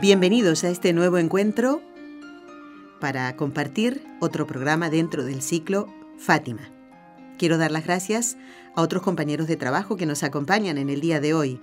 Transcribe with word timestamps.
Bienvenidos 0.00 0.64
a 0.64 0.70
este 0.70 0.92
nuevo 0.92 1.18
encuentro 1.18 1.80
para 3.00 3.36
compartir 3.36 4.04
otro 4.20 4.44
programa 4.44 4.90
dentro 4.90 5.24
del 5.24 5.40
ciclo 5.40 5.86
Fátima. 6.18 6.68
Quiero 7.38 7.58
dar 7.58 7.70
las 7.70 7.84
gracias 7.84 8.36
a 8.74 8.82
otros 8.82 9.04
compañeros 9.04 9.46
de 9.46 9.56
trabajo 9.56 9.96
que 9.96 10.04
nos 10.04 10.24
acompañan 10.24 10.78
en 10.78 10.90
el 10.90 11.00
día 11.00 11.20
de 11.20 11.32
hoy. 11.32 11.60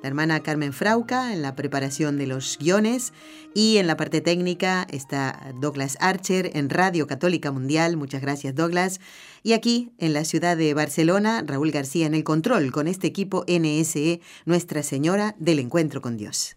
La 0.00 0.08
hermana 0.08 0.44
Carmen 0.44 0.72
Frauca 0.72 1.32
en 1.32 1.42
la 1.42 1.56
preparación 1.56 2.18
de 2.18 2.28
los 2.28 2.56
guiones 2.56 3.12
y 3.52 3.78
en 3.78 3.88
la 3.88 3.96
parte 3.96 4.20
técnica 4.20 4.86
está 4.88 5.52
Douglas 5.60 5.96
Archer 5.98 6.52
en 6.54 6.70
Radio 6.70 7.08
Católica 7.08 7.50
Mundial. 7.50 7.96
Muchas 7.96 8.22
gracias 8.22 8.54
Douglas. 8.54 9.00
Y 9.42 9.54
aquí 9.54 9.90
en 9.98 10.12
la 10.12 10.24
ciudad 10.24 10.56
de 10.56 10.72
Barcelona, 10.72 11.42
Raúl 11.44 11.72
García 11.72 12.06
en 12.06 12.14
el 12.14 12.22
control 12.22 12.70
con 12.70 12.86
este 12.86 13.08
equipo 13.08 13.44
NSE, 13.48 14.20
Nuestra 14.44 14.84
Señora 14.84 15.34
del 15.40 15.58
Encuentro 15.58 16.00
con 16.00 16.16
Dios. 16.16 16.56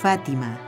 Fátima. 0.00 0.58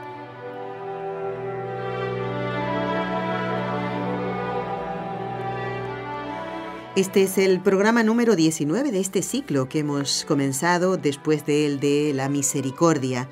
Este 6.95 7.23
es 7.23 7.39
el 7.39 7.59
programa 7.59 8.03
número 8.03 8.35
19 8.35 8.91
de 8.91 8.99
este 8.99 9.23
ciclo 9.23 9.67
que 9.67 9.79
hemos 9.79 10.23
comenzado 10.25 10.97
después 10.97 11.47
del 11.47 11.79
de 11.79 12.11
la 12.13 12.29
misericordia. 12.29 13.27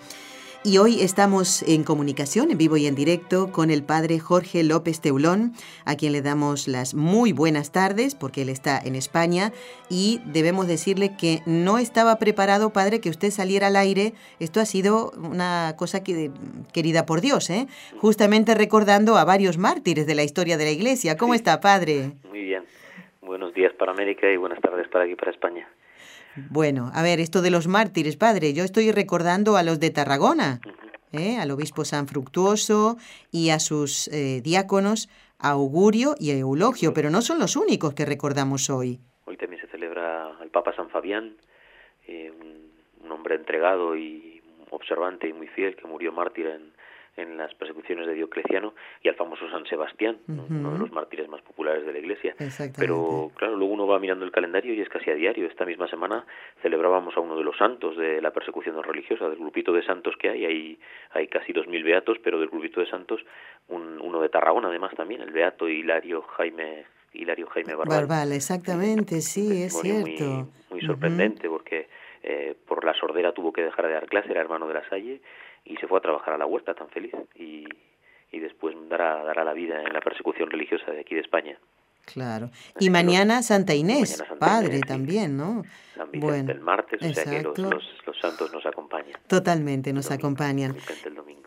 Y 0.63 0.77
hoy 0.77 1.01
estamos 1.01 1.63
en 1.63 1.83
comunicación, 1.83 2.51
en 2.51 2.57
vivo 2.59 2.77
y 2.77 2.85
en 2.85 2.93
directo, 2.93 3.51
con 3.51 3.71
el 3.71 3.83
padre 3.83 4.19
Jorge 4.19 4.63
López 4.63 5.01
Teulón, 5.01 5.53
a 5.85 5.95
quien 5.95 6.11
le 6.11 6.21
damos 6.21 6.67
las 6.67 6.93
muy 6.93 7.33
buenas 7.33 7.71
tardes, 7.71 8.13
porque 8.13 8.43
él 8.43 8.49
está 8.49 8.77
en 8.77 8.93
España, 8.93 9.53
y 9.89 10.21
debemos 10.23 10.67
decirle 10.67 11.17
que 11.19 11.39
no 11.47 11.79
estaba 11.79 12.19
preparado, 12.19 12.69
padre, 12.69 13.01
que 13.01 13.09
usted 13.09 13.31
saliera 13.31 13.67
al 13.67 13.75
aire. 13.75 14.13
Esto 14.39 14.59
ha 14.59 14.65
sido 14.65 15.11
una 15.17 15.73
cosa 15.79 16.03
que, 16.03 16.29
querida 16.71 17.07
por 17.07 17.21
Dios, 17.21 17.49
¿eh? 17.49 17.65
justamente 17.97 18.53
recordando 18.53 19.17
a 19.17 19.25
varios 19.25 19.57
mártires 19.57 20.05
de 20.05 20.13
la 20.13 20.23
historia 20.23 20.57
de 20.57 20.65
la 20.65 20.71
Iglesia. 20.71 21.17
¿Cómo 21.17 21.33
está, 21.33 21.59
padre? 21.59 22.11
Muy 22.29 22.43
bien. 22.43 22.65
Buenos 23.21 23.51
días 23.55 23.73
para 23.73 23.93
América 23.93 24.29
y 24.31 24.37
buenas 24.37 24.61
tardes 24.61 24.87
para 24.89 25.05
aquí, 25.05 25.15
para 25.15 25.31
España. 25.31 25.67
Bueno, 26.35 26.91
a 26.93 27.03
ver, 27.03 27.19
esto 27.19 27.41
de 27.41 27.51
los 27.51 27.67
mártires, 27.67 28.15
padre, 28.15 28.53
yo 28.53 28.63
estoy 28.63 28.91
recordando 28.91 29.57
a 29.57 29.63
los 29.63 29.79
de 29.79 29.89
Tarragona, 29.89 30.61
¿eh? 31.11 31.37
al 31.37 31.51
obispo 31.51 31.83
San 31.83 32.07
Fructuoso 32.07 32.97
y 33.31 33.49
a 33.49 33.59
sus 33.59 34.07
eh, 34.07 34.41
diáconos, 34.41 35.09
Augurio 35.39 36.15
y 36.19 36.31
Eulogio, 36.31 36.93
pero 36.93 37.09
no 37.09 37.21
son 37.21 37.39
los 37.39 37.55
únicos 37.55 37.93
que 37.93 38.05
recordamos 38.05 38.69
hoy. 38.69 38.99
Hoy 39.25 39.37
también 39.37 39.61
se 39.61 39.67
celebra 39.67 40.37
el 40.41 40.49
Papa 40.49 40.73
San 40.75 40.89
Fabián, 40.89 41.35
eh, 42.07 42.31
un 43.03 43.11
hombre 43.11 43.35
entregado 43.35 43.97
y 43.97 44.41
observante 44.69 45.27
y 45.27 45.33
muy 45.33 45.47
fiel 45.47 45.75
que 45.75 45.87
murió 45.87 46.11
mártir 46.13 46.47
en, 46.47 46.70
en 47.21 47.37
las 47.37 47.53
persecuciones 47.55 48.07
de 48.07 48.13
Diocleciano 48.13 48.73
y 49.01 49.09
al 49.09 49.15
famoso 49.15 49.49
San 49.49 49.65
Sebastián, 49.65 50.17
uno 50.27 50.73
de 50.73 50.79
los 50.79 50.91
mártires 50.91 51.27
más 51.29 51.41
populares 51.41 51.85
de 51.85 51.93
la 51.93 51.99
Iglesia. 51.99 52.35
Pero 52.77 53.31
claro, 53.35 53.55
luego 53.55 53.73
uno 53.73 53.87
va 53.87 53.99
mirando 53.99 54.25
el 54.25 54.31
calendario 54.31 54.73
y 54.73 54.81
es 54.81 54.89
casi 54.89 55.09
a 55.09 55.15
diario. 55.15 55.47
Esta 55.47 55.65
misma 55.65 55.87
semana 55.87 56.25
celebrábamos 56.61 57.15
a 57.15 57.19
uno 57.19 57.37
de 57.37 57.43
los 57.43 57.57
santos 57.57 57.97
de 57.97 58.21
la 58.21 58.31
persecución 58.31 58.81
religiosa, 58.83 59.29
del 59.29 59.39
grupito 59.39 59.71
de 59.73 59.83
santos 59.83 60.15
que 60.17 60.29
hay, 60.29 60.45
hay, 60.45 60.79
hay 61.11 61.27
casi 61.27 61.53
dos 61.53 61.67
mil 61.67 61.83
beatos, 61.83 62.17
pero 62.23 62.39
del 62.39 62.49
grupito 62.49 62.79
de 62.79 62.87
santos, 62.87 63.21
un, 63.67 63.99
uno 64.01 64.21
de 64.21 64.29
Tarragona 64.29 64.69
además 64.69 64.93
también, 64.95 65.21
el 65.21 65.31
beato 65.31 65.67
Hilario 65.67 66.21
Jaime 66.21 66.85
Hilario 67.13 67.47
Jaime 67.47 67.75
Barbal. 67.75 68.07
Barbal, 68.07 68.31
exactamente, 68.31 69.21
sí, 69.21 69.63
es 69.63 69.73
cierto. 69.79 70.49
Muy, 70.69 70.81
sorprendente 70.81 71.49
porque 71.49 71.89
eh, 72.23 72.55
por 72.65 72.85
la 72.85 72.93
sordera 72.93 73.33
tuvo 73.33 73.51
que 73.51 73.63
dejar 73.63 73.87
de 73.87 73.93
dar 73.93 74.05
clase, 74.07 74.31
era 74.31 74.41
hermano 74.41 74.67
de 74.67 74.73
la 74.75 74.87
Salle 74.87 75.21
y 75.65 75.77
se 75.77 75.87
fue 75.87 75.99
a 75.99 76.01
trabajar 76.01 76.33
a 76.33 76.37
la 76.37 76.45
huerta 76.45 76.73
tan 76.73 76.89
feliz 76.89 77.13
y, 77.35 77.65
y 78.31 78.39
después 78.39 78.75
dará, 78.89 79.23
dará 79.23 79.43
la 79.43 79.53
vida 79.53 79.81
en 79.81 79.93
la 79.93 80.01
persecución 80.01 80.49
religiosa 80.49 80.91
de 80.91 81.01
aquí 81.01 81.15
de 81.15 81.21
España. 81.21 81.57
Claro. 82.05 82.49
y 82.79 82.89
mañana 82.89 83.41
Santa 83.41 83.73
Inés, 83.73 84.23
padre 84.39 84.81
también, 84.81 85.37
¿no? 85.37 85.63
San 85.95 86.09
bueno, 86.13 86.51
el 86.51 86.59
martes, 86.59 87.01
o 87.01 87.13
sea 87.13 87.25
que 87.25 87.43
los, 87.43 87.57
los, 87.59 88.19
santos 88.19 88.51
nos 88.51 88.65
acompañan. 88.65 89.13
Totalmente 89.27 89.93
nos 89.93 90.09
acompañan. 90.11 90.75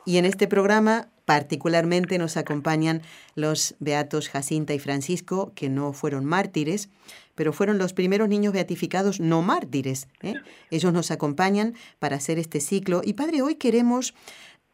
Y 0.06 0.18
en 0.18 0.24
este 0.24 0.46
programa 0.46 1.08
particularmente 1.24 2.18
nos 2.18 2.36
acompañan 2.36 3.02
los 3.34 3.74
beatos 3.80 4.28
Jacinta 4.28 4.74
y 4.74 4.78
Francisco, 4.78 5.52
que 5.54 5.68
no 5.68 5.92
fueron 5.92 6.24
mártires, 6.24 6.90
pero 7.34 7.52
fueron 7.52 7.78
los 7.78 7.92
primeros 7.92 8.28
niños 8.28 8.52
beatificados 8.52 9.20
no 9.20 9.42
mártires. 9.42 10.08
¿eh? 10.22 10.34
Ellos 10.70 10.92
nos 10.92 11.10
acompañan 11.10 11.74
para 11.98 12.16
hacer 12.16 12.38
este 12.38 12.60
ciclo. 12.60 13.00
Y 13.04 13.14
Padre, 13.14 13.42
hoy 13.42 13.56
queremos 13.56 14.14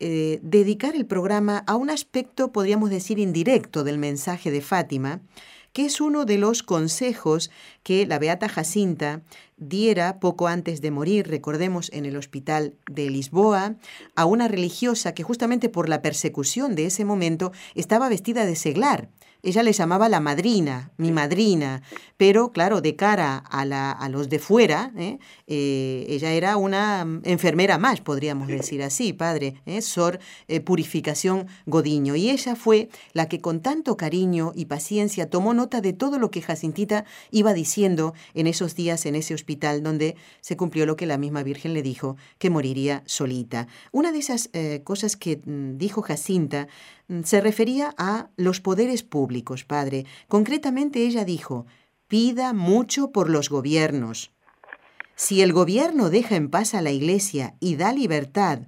eh, 0.00 0.40
dedicar 0.42 0.96
el 0.96 1.06
programa 1.06 1.62
a 1.66 1.76
un 1.76 1.90
aspecto, 1.90 2.52
podríamos 2.52 2.90
decir, 2.90 3.18
indirecto 3.18 3.84
del 3.84 3.98
mensaje 3.98 4.50
de 4.50 4.62
Fátima, 4.62 5.20
que 5.72 5.86
es 5.86 6.00
uno 6.00 6.24
de 6.24 6.38
los 6.38 6.62
consejos 6.62 7.50
que 7.82 8.06
la 8.06 8.18
Beata 8.18 8.48
Jacinta 8.48 9.22
diera 9.56 10.18
poco 10.18 10.48
antes 10.48 10.80
de 10.80 10.90
morir, 10.90 11.28
recordemos, 11.28 11.90
en 11.92 12.06
el 12.06 12.16
hospital 12.16 12.74
de 12.90 13.10
Lisboa, 13.10 13.76
a 14.16 14.24
una 14.24 14.48
religiosa 14.48 15.14
que 15.14 15.22
justamente 15.22 15.68
por 15.68 15.88
la 15.88 16.02
persecución 16.02 16.74
de 16.74 16.86
ese 16.86 17.04
momento 17.04 17.52
estaba 17.74 18.08
vestida 18.08 18.46
de 18.46 18.56
seglar 18.56 19.10
ella 19.42 19.62
le 19.62 19.72
llamaba 19.72 20.08
la 20.08 20.20
madrina, 20.20 20.90
mi 20.96 21.12
madrina, 21.12 21.82
pero 22.16 22.52
claro, 22.52 22.80
de 22.80 22.96
cara 22.96 23.38
a, 23.38 23.64
la, 23.64 23.90
a 23.90 24.08
los 24.08 24.28
de 24.28 24.38
fuera, 24.38 24.92
¿eh? 24.96 25.18
Eh, 25.46 26.06
ella 26.08 26.32
era 26.32 26.56
una 26.56 27.06
enfermera 27.24 27.78
más, 27.78 28.00
podríamos 28.00 28.48
decir 28.48 28.82
así, 28.82 29.12
padre, 29.12 29.54
¿eh? 29.66 29.80
Sor 29.80 30.18
Purificación 30.64 31.46
Godiño. 31.66 32.16
Y 32.16 32.30
ella 32.30 32.56
fue 32.56 32.90
la 33.12 33.28
que 33.28 33.40
con 33.40 33.60
tanto 33.60 33.96
cariño 33.96 34.52
y 34.54 34.66
paciencia 34.66 35.30
tomó 35.30 35.54
nota 35.54 35.80
de 35.80 35.92
todo 35.92 36.18
lo 36.18 36.30
que 36.30 36.42
Jacintita 36.42 37.04
iba 37.30 37.54
diciendo 37.54 38.14
en 38.34 38.46
esos 38.46 38.74
días 38.74 39.06
en 39.06 39.14
ese 39.14 39.34
hospital 39.34 39.82
donde 39.82 40.16
se 40.40 40.56
cumplió 40.56 40.86
lo 40.86 40.96
que 40.96 41.06
la 41.06 41.18
misma 41.18 41.42
Virgen 41.42 41.74
le 41.74 41.82
dijo, 41.82 42.16
que 42.38 42.50
moriría 42.50 43.02
solita. 43.06 43.66
Una 43.92 44.12
de 44.12 44.18
esas 44.18 44.50
cosas 44.84 45.16
que 45.16 45.40
mm, 45.44 45.78
dijo 45.78 46.02
Jacinta 46.02 46.50
Mm, 46.50 46.66
se 47.24 47.40
refería 47.40 47.94
a 47.98 48.30
los 48.36 48.60
poderes 48.60 49.02
públicos, 49.02 49.64
padre. 49.64 50.06
Concretamente 50.28 51.06
ella 51.06 51.24
dijo, 51.24 51.66
pida 52.08 52.52
mucho 52.52 53.10
por 53.12 53.28
los 53.28 53.48
gobiernos. 53.50 54.32
Si 55.16 55.42
el 55.42 55.52
gobierno 55.52 56.08
deja 56.10 56.36
en 56.36 56.48
paz 56.48 56.74
a 56.74 56.80
la 56.80 56.90
Iglesia 56.90 57.54
y 57.60 57.76
da 57.76 57.92
libertad 57.92 58.60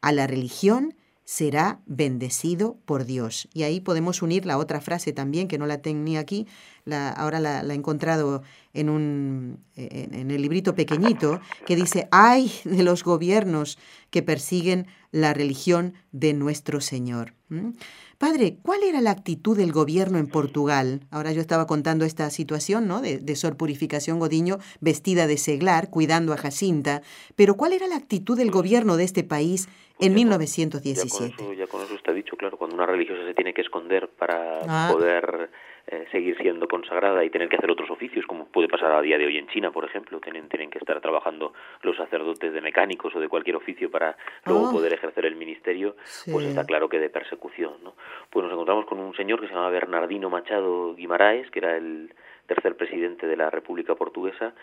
a 0.00 0.12
la 0.12 0.26
religión, 0.26 0.94
será 1.26 1.80
bendecido 1.86 2.78
por 2.84 3.04
Dios. 3.04 3.48
Y 3.52 3.64
ahí 3.64 3.80
podemos 3.80 4.22
unir 4.22 4.46
la 4.46 4.58
otra 4.58 4.80
frase 4.80 5.12
también, 5.12 5.48
que 5.48 5.58
no 5.58 5.66
la 5.66 5.82
tenía 5.82 6.20
aquí, 6.20 6.46
ahora 6.88 7.40
la, 7.40 7.62
he 7.62 7.74
encontrado 7.74 8.42
en, 8.72 8.88
un, 8.88 9.58
en, 9.74 10.30
el 10.30 10.40
librito 10.40 10.76
pequeñito, 10.76 11.40
que 11.66 11.74
dice, 11.74 12.08
ay 12.12 12.52
de 12.64 12.84
los 12.84 13.02
gobiernos 13.02 13.76
que 14.10 14.22
persiguen 14.22 14.86
la 15.16 15.32
religión 15.32 15.94
de 16.12 16.34
nuestro 16.34 16.80
Señor. 16.80 17.32
¿Mm? 17.48 17.70
Padre, 18.18 18.58
¿cuál 18.62 18.82
era 18.82 19.00
la 19.00 19.10
actitud 19.10 19.56
del 19.56 19.72
gobierno 19.72 20.18
en 20.18 20.26
Portugal? 20.26 21.00
Ahora 21.10 21.32
yo 21.32 21.40
estaba 21.40 21.66
contando 21.66 22.04
esta 22.04 22.28
situación, 22.30 22.86
¿no? 22.86 23.00
De, 23.00 23.18
de 23.18 23.36
Sor 23.36 23.56
Purificación 23.56 24.18
Godiño 24.18 24.58
vestida 24.80 25.26
de 25.26 25.38
seglar, 25.38 25.90
cuidando 25.90 26.32
a 26.32 26.36
Jacinta, 26.36 27.02
pero 27.34 27.54
¿cuál 27.54 27.72
era 27.72 27.86
la 27.86 27.96
actitud 27.96 28.36
del 28.36 28.50
gobierno 28.50 28.96
de 28.96 29.04
este 29.04 29.24
país 29.24 29.68
en 30.00 30.14
1917? 30.14 31.56
Ya 31.56 31.66
con, 31.66 31.82
eso, 31.82 31.94
está 31.94 32.12
dicho, 32.12 32.36
claro, 32.36 32.58
cuando 32.58 32.76
una 32.76 32.86
religiosa 32.86 33.24
se 33.24 33.34
tiene 33.34 33.54
que 33.54 33.62
esconder 33.62 34.08
para 34.08 34.60
ah. 34.68 34.90
poder 34.92 35.50
eh, 35.88 36.06
seguir 36.10 36.36
siendo 36.38 36.66
consagrada 36.66 37.24
y 37.24 37.30
tener 37.30 37.48
que 37.48 37.56
hacer 37.56 37.70
otros 37.70 37.90
oficios, 37.90 38.26
como 38.26 38.46
puede 38.46 38.68
pasar 38.68 38.92
a 38.92 39.00
día 39.02 39.18
de 39.18 39.26
hoy 39.26 39.38
en 39.38 39.46
China, 39.48 39.70
por 39.70 39.84
ejemplo, 39.84 40.20
tienen, 40.20 40.48
tienen 40.48 40.70
que 40.70 40.78
estar 40.78 41.00
trabajando 41.00 41.52
los 41.82 41.96
sacerdotes 41.96 42.52
de 42.52 42.60
mecánicos 42.60 43.14
o 43.14 43.20
de 43.20 43.28
cualquier 43.28 43.56
oficio 43.56 43.90
para 43.90 44.16
luego 44.44 44.68
ah. 44.68 44.72
poder 44.72 44.92
ejercer 44.92 45.26
el 45.26 45.36
ministerio, 45.36 45.96
pues 46.30 46.46
está 46.46 46.64
claro 46.64 46.88
que 46.88 46.98
de 46.98 47.08
persecución. 47.08 47.74
¿no? 47.84 47.94
Pues 48.30 48.44
nos 48.44 48.52
encontramos 48.52 48.86
con 48.86 48.98
un 48.98 49.14
señor 49.14 49.40
que 49.40 49.48
se 49.48 49.54
llama 49.54 49.70
Bernardino 49.70 50.28
Machado 50.28 50.94
Guimaraes, 50.94 51.50
que 51.50 51.60
era 51.60 51.76
el 51.76 52.12
tercer 52.46 52.76
presidente 52.76 53.26
de 53.26 53.36
la 53.36 53.50
República 53.50 53.94
Portuguesa, 53.94 54.54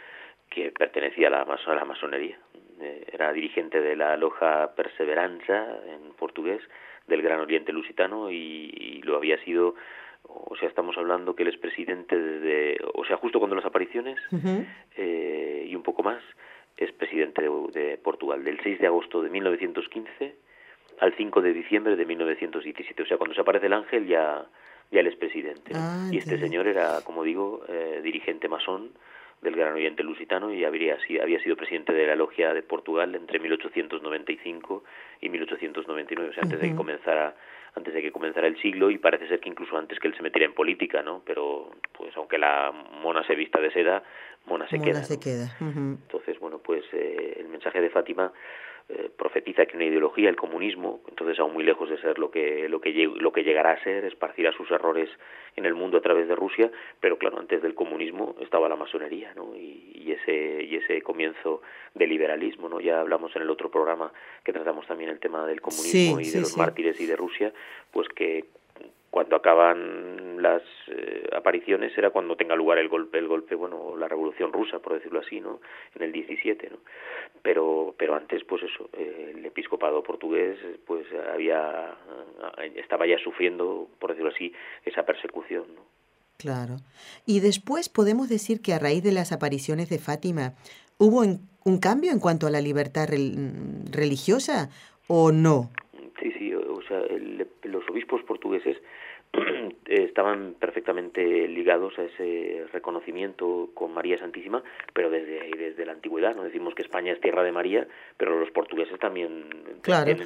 que 0.50 0.72
pertenecía 0.72 1.28
a 1.28 1.32
la, 1.32 1.42
a 1.42 1.76
la 1.76 1.86
masonería. 1.86 2.38
Eh, 2.80 3.06
era 3.14 3.32
dirigente 3.32 3.80
de 3.80 3.96
la 3.96 4.18
loja 4.18 4.74
Perseveranza, 4.76 5.78
en 5.88 6.14
portugués, 6.14 6.62
del 7.08 7.22
Gran 7.22 7.40
Oriente 7.40 7.72
Lusitano 7.72 8.32
y, 8.32 9.02
lo 9.04 9.18
había 9.18 9.38
sido 9.44 9.76
o 10.28 10.56
sea, 10.56 10.70
estamos 10.70 10.98
hablando 10.98 11.36
que 11.36 11.44
él 11.44 11.50
es 11.50 11.58
presidente 11.58 12.18
desde, 12.18 12.78
o 12.94 13.04
sea, 13.06 13.18
justo 13.18 13.40
cuando 13.40 13.56
las 13.56 13.66
apariciones 13.66 14.20
eh, 14.98 15.66
y 15.68 15.76
un 15.76 15.84
poco 15.84 16.04
más, 16.04 16.22
es 16.78 16.92
presidente 16.92 17.42
de, 17.42 17.98
Portugal, 17.98 18.44
del 18.44 18.60
6 18.62 18.80
de 18.80 18.88
agosto 18.88 19.22
de 19.22 19.30
1915 19.30 20.36
al 21.00 21.14
5 21.16 21.42
de 21.42 21.54
diciembre 21.54 21.96
de 21.96 22.06
1917. 22.06 23.04
O 23.04 23.06
sea, 23.06 23.18
cuando 23.18 23.36
se 23.36 23.42
aparece 23.42 23.68
el 23.68 23.74
ángel 23.74 24.08
ya, 24.08 24.46
ya 24.92 25.00
él 25.00 25.08
es 25.08 25.16
presidente. 25.16 25.72
Ah, 25.76 26.08
y 26.12 26.18
este 26.18 26.40
señor 26.40 26.68
era, 26.68 27.02
como 27.04 27.24
digo, 27.24 27.64
eh, 27.68 28.02
dirigente 28.04 28.48
masón 28.48 28.92
del 29.42 29.56
Gran 29.56 29.74
Oriente 29.74 30.04
Lusitano 30.04 30.54
y 30.54 30.64
habría, 30.64 30.98
había 31.22 31.40
sido 31.42 31.56
presidente 31.58 31.94
de 31.94 32.08
la 32.08 32.16
Logia 32.16 32.54
de 32.54 32.64
Portugal 32.64 33.14
entre 33.14 33.40
1895 33.40 34.84
y 35.20 35.30
1899, 35.30 36.30
o 36.30 36.34
sea, 36.34 36.44
antes 36.44 36.62
de 36.62 36.70
que 36.70 36.76
comenzara 36.76 37.36
antes 37.76 37.94
de 37.94 38.02
que 38.02 38.12
comenzara 38.12 38.48
el 38.48 38.62
siglo 38.62 38.90
y 38.92 38.98
parece 38.98 39.28
ser 39.28 39.40
que 39.40 39.50
incluso 39.50 39.78
antes 39.78 40.00
que 40.00 40.08
él 40.08 40.16
se 40.16 40.22
metiera 40.22 40.46
en 40.46 40.54
política, 40.54 41.02
¿no? 41.02 41.22
Pero 41.26 41.72
pues 41.98 42.16
aunque 42.18 42.38
la 42.38 42.72
mona 42.72 43.26
se 43.26 43.36
vista 43.36 43.60
de 43.60 43.72
seda, 43.72 44.04
mona 44.46 44.68
se 44.70 44.80
queda. 44.80 45.04
se 45.04 45.20
queda. 45.20 45.56
Entonces, 45.60 46.40
bueno, 46.40 46.60
pues 46.60 46.84
eh, 46.94 47.38
el 47.40 47.48
mensaje 47.48 47.82
de 47.82 47.90
Fátima 47.90 48.32
eh, 48.90 49.10
profetiza 49.18 49.66
que 49.66 49.78
una 49.78 49.86
ideología, 49.86 50.28
el 50.28 50.36
comunismo, 50.36 51.00
entonces 51.08 51.40
aún 51.40 51.54
muy 51.54 51.64
lejos 51.64 51.90
de 51.90 51.98
ser 52.00 52.20
lo 52.20 52.30
que, 52.30 52.68
lo 52.68 52.82
que, 52.82 52.92
lo 52.92 53.32
que 53.32 53.44
llegará 53.44 53.72
a 53.72 53.82
ser, 53.82 54.04
esparcirá 54.04 54.52
sus 54.52 54.70
errores 54.72 55.10
en 55.56 55.66
el 55.66 55.74
mundo 55.74 55.98
a 55.98 56.02
través 56.02 56.28
de 56.28 56.36
Rusia, 56.36 56.70
pero 57.00 57.18
claro, 57.18 57.40
antes 57.40 57.62
del 57.62 57.76
comunismo 57.76 58.36
estaba 58.42 58.68
la 58.68 58.76
masonería, 58.76 59.34
¿no? 59.36 59.56
Y, 59.56 60.12
ese, 60.12 60.64
y 60.64 60.76
ese 60.76 61.02
comienzo 61.02 61.62
del 61.96 62.10
liberalismo, 62.10 62.68
¿no? 62.68 62.82
Ya 62.82 63.00
hablamos 63.00 63.34
en 63.38 63.44
el 63.44 63.50
otro 63.50 63.72
programa 63.72 64.12
que 64.44 64.52
tratamos 64.52 64.86
también 64.86 65.10
el 65.10 65.20
tema 65.20 65.48
del 65.48 65.62
comunismo 65.62 66.20
y 66.20 66.30
de 66.30 66.42
los 66.42 66.58
mártires 66.58 67.00
y 67.00 67.06
de 67.06 67.16
Rusia, 67.16 67.54
pues 67.92 68.08
que 68.10 68.46
cuando 69.14 69.36
acaban 69.36 70.42
las 70.42 70.64
eh, 70.88 71.30
apariciones 71.36 71.96
era 71.96 72.10
cuando 72.10 72.36
tenga 72.36 72.56
lugar 72.56 72.80
el 72.80 72.90
golpe 72.90 73.20
el 73.20 73.28
golpe 73.28 73.54
bueno 73.54 73.96
la 73.96 74.08
revolución 74.08 74.52
rusa 74.52 74.80
por 74.80 74.96
decirlo 74.96 75.20
así 75.20 75.40
no 75.40 75.60
en 75.94 76.02
el 76.02 76.12
17 76.12 76.72
no 76.72 76.78
pero 77.44 77.94
pero 77.96 78.16
antes 78.16 78.44
pues 78.44 78.64
eso 78.64 78.90
eh, 78.98 79.34
el 79.36 79.46
episcopado 79.46 80.02
portugués 80.02 80.58
pues 80.88 81.06
había 81.32 81.96
estaba 82.76 83.06
ya 83.06 83.20
sufriendo 83.20 83.88
por 84.00 84.10
decirlo 84.10 84.32
así 84.32 84.52
esa 84.84 85.06
persecución 85.06 85.66
no 85.76 85.82
claro. 86.40 86.78
Y 87.28 87.40
después 87.40 87.90
podemos 87.90 88.30
decir 88.30 88.62
que 88.62 88.74
a 88.74 88.80
raíz 88.80 89.04
de 89.04 89.12
las 89.12 89.32
apariciones 89.32 89.90
de 89.90 90.00
Fátima 90.00 90.56
hubo 90.98 91.22
un 91.22 91.78
cambio 91.80 92.12
en 92.12 92.20
cuanto 92.20 92.48
a 92.48 92.50
la 92.50 92.62
libertad 92.62 93.08
religiosa 93.92 94.70
o 95.08 95.32
no 95.32 95.70
sí 96.20 96.32
sí 96.38 96.53
o 96.84 96.88
sea 96.88 97.02
los 97.64 97.90
obispos 97.90 98.22
portugueses 98.24 98.78
estaban 99.88 100.56
perfectamente 100.60 101.48
ligados 101.48 101.98
a 101.98 102.04
ese 102.04 102.66
reconocimiento 102.72 103.70
con 103.74 103.92
María 103.92 104.20
Santísima, 104.20 104.64
pero 104.94 105.10
desde, 105.10 105.50
desde 105.58 105.86
la 105.86 105.94
antigüedad, 105.94 106.36
no 106.36 106.44
decimos 106.44 106.76
que 106.76 106.84
España 106.84 107.14
es 107.14 107.20
tierra 107.20 107.44
de 107.44 107.52
María, 107.52 107.88
pero 108.18 108.40
los 108.40 108.52
portugueses 108.52 109.00
también 109.00 109.46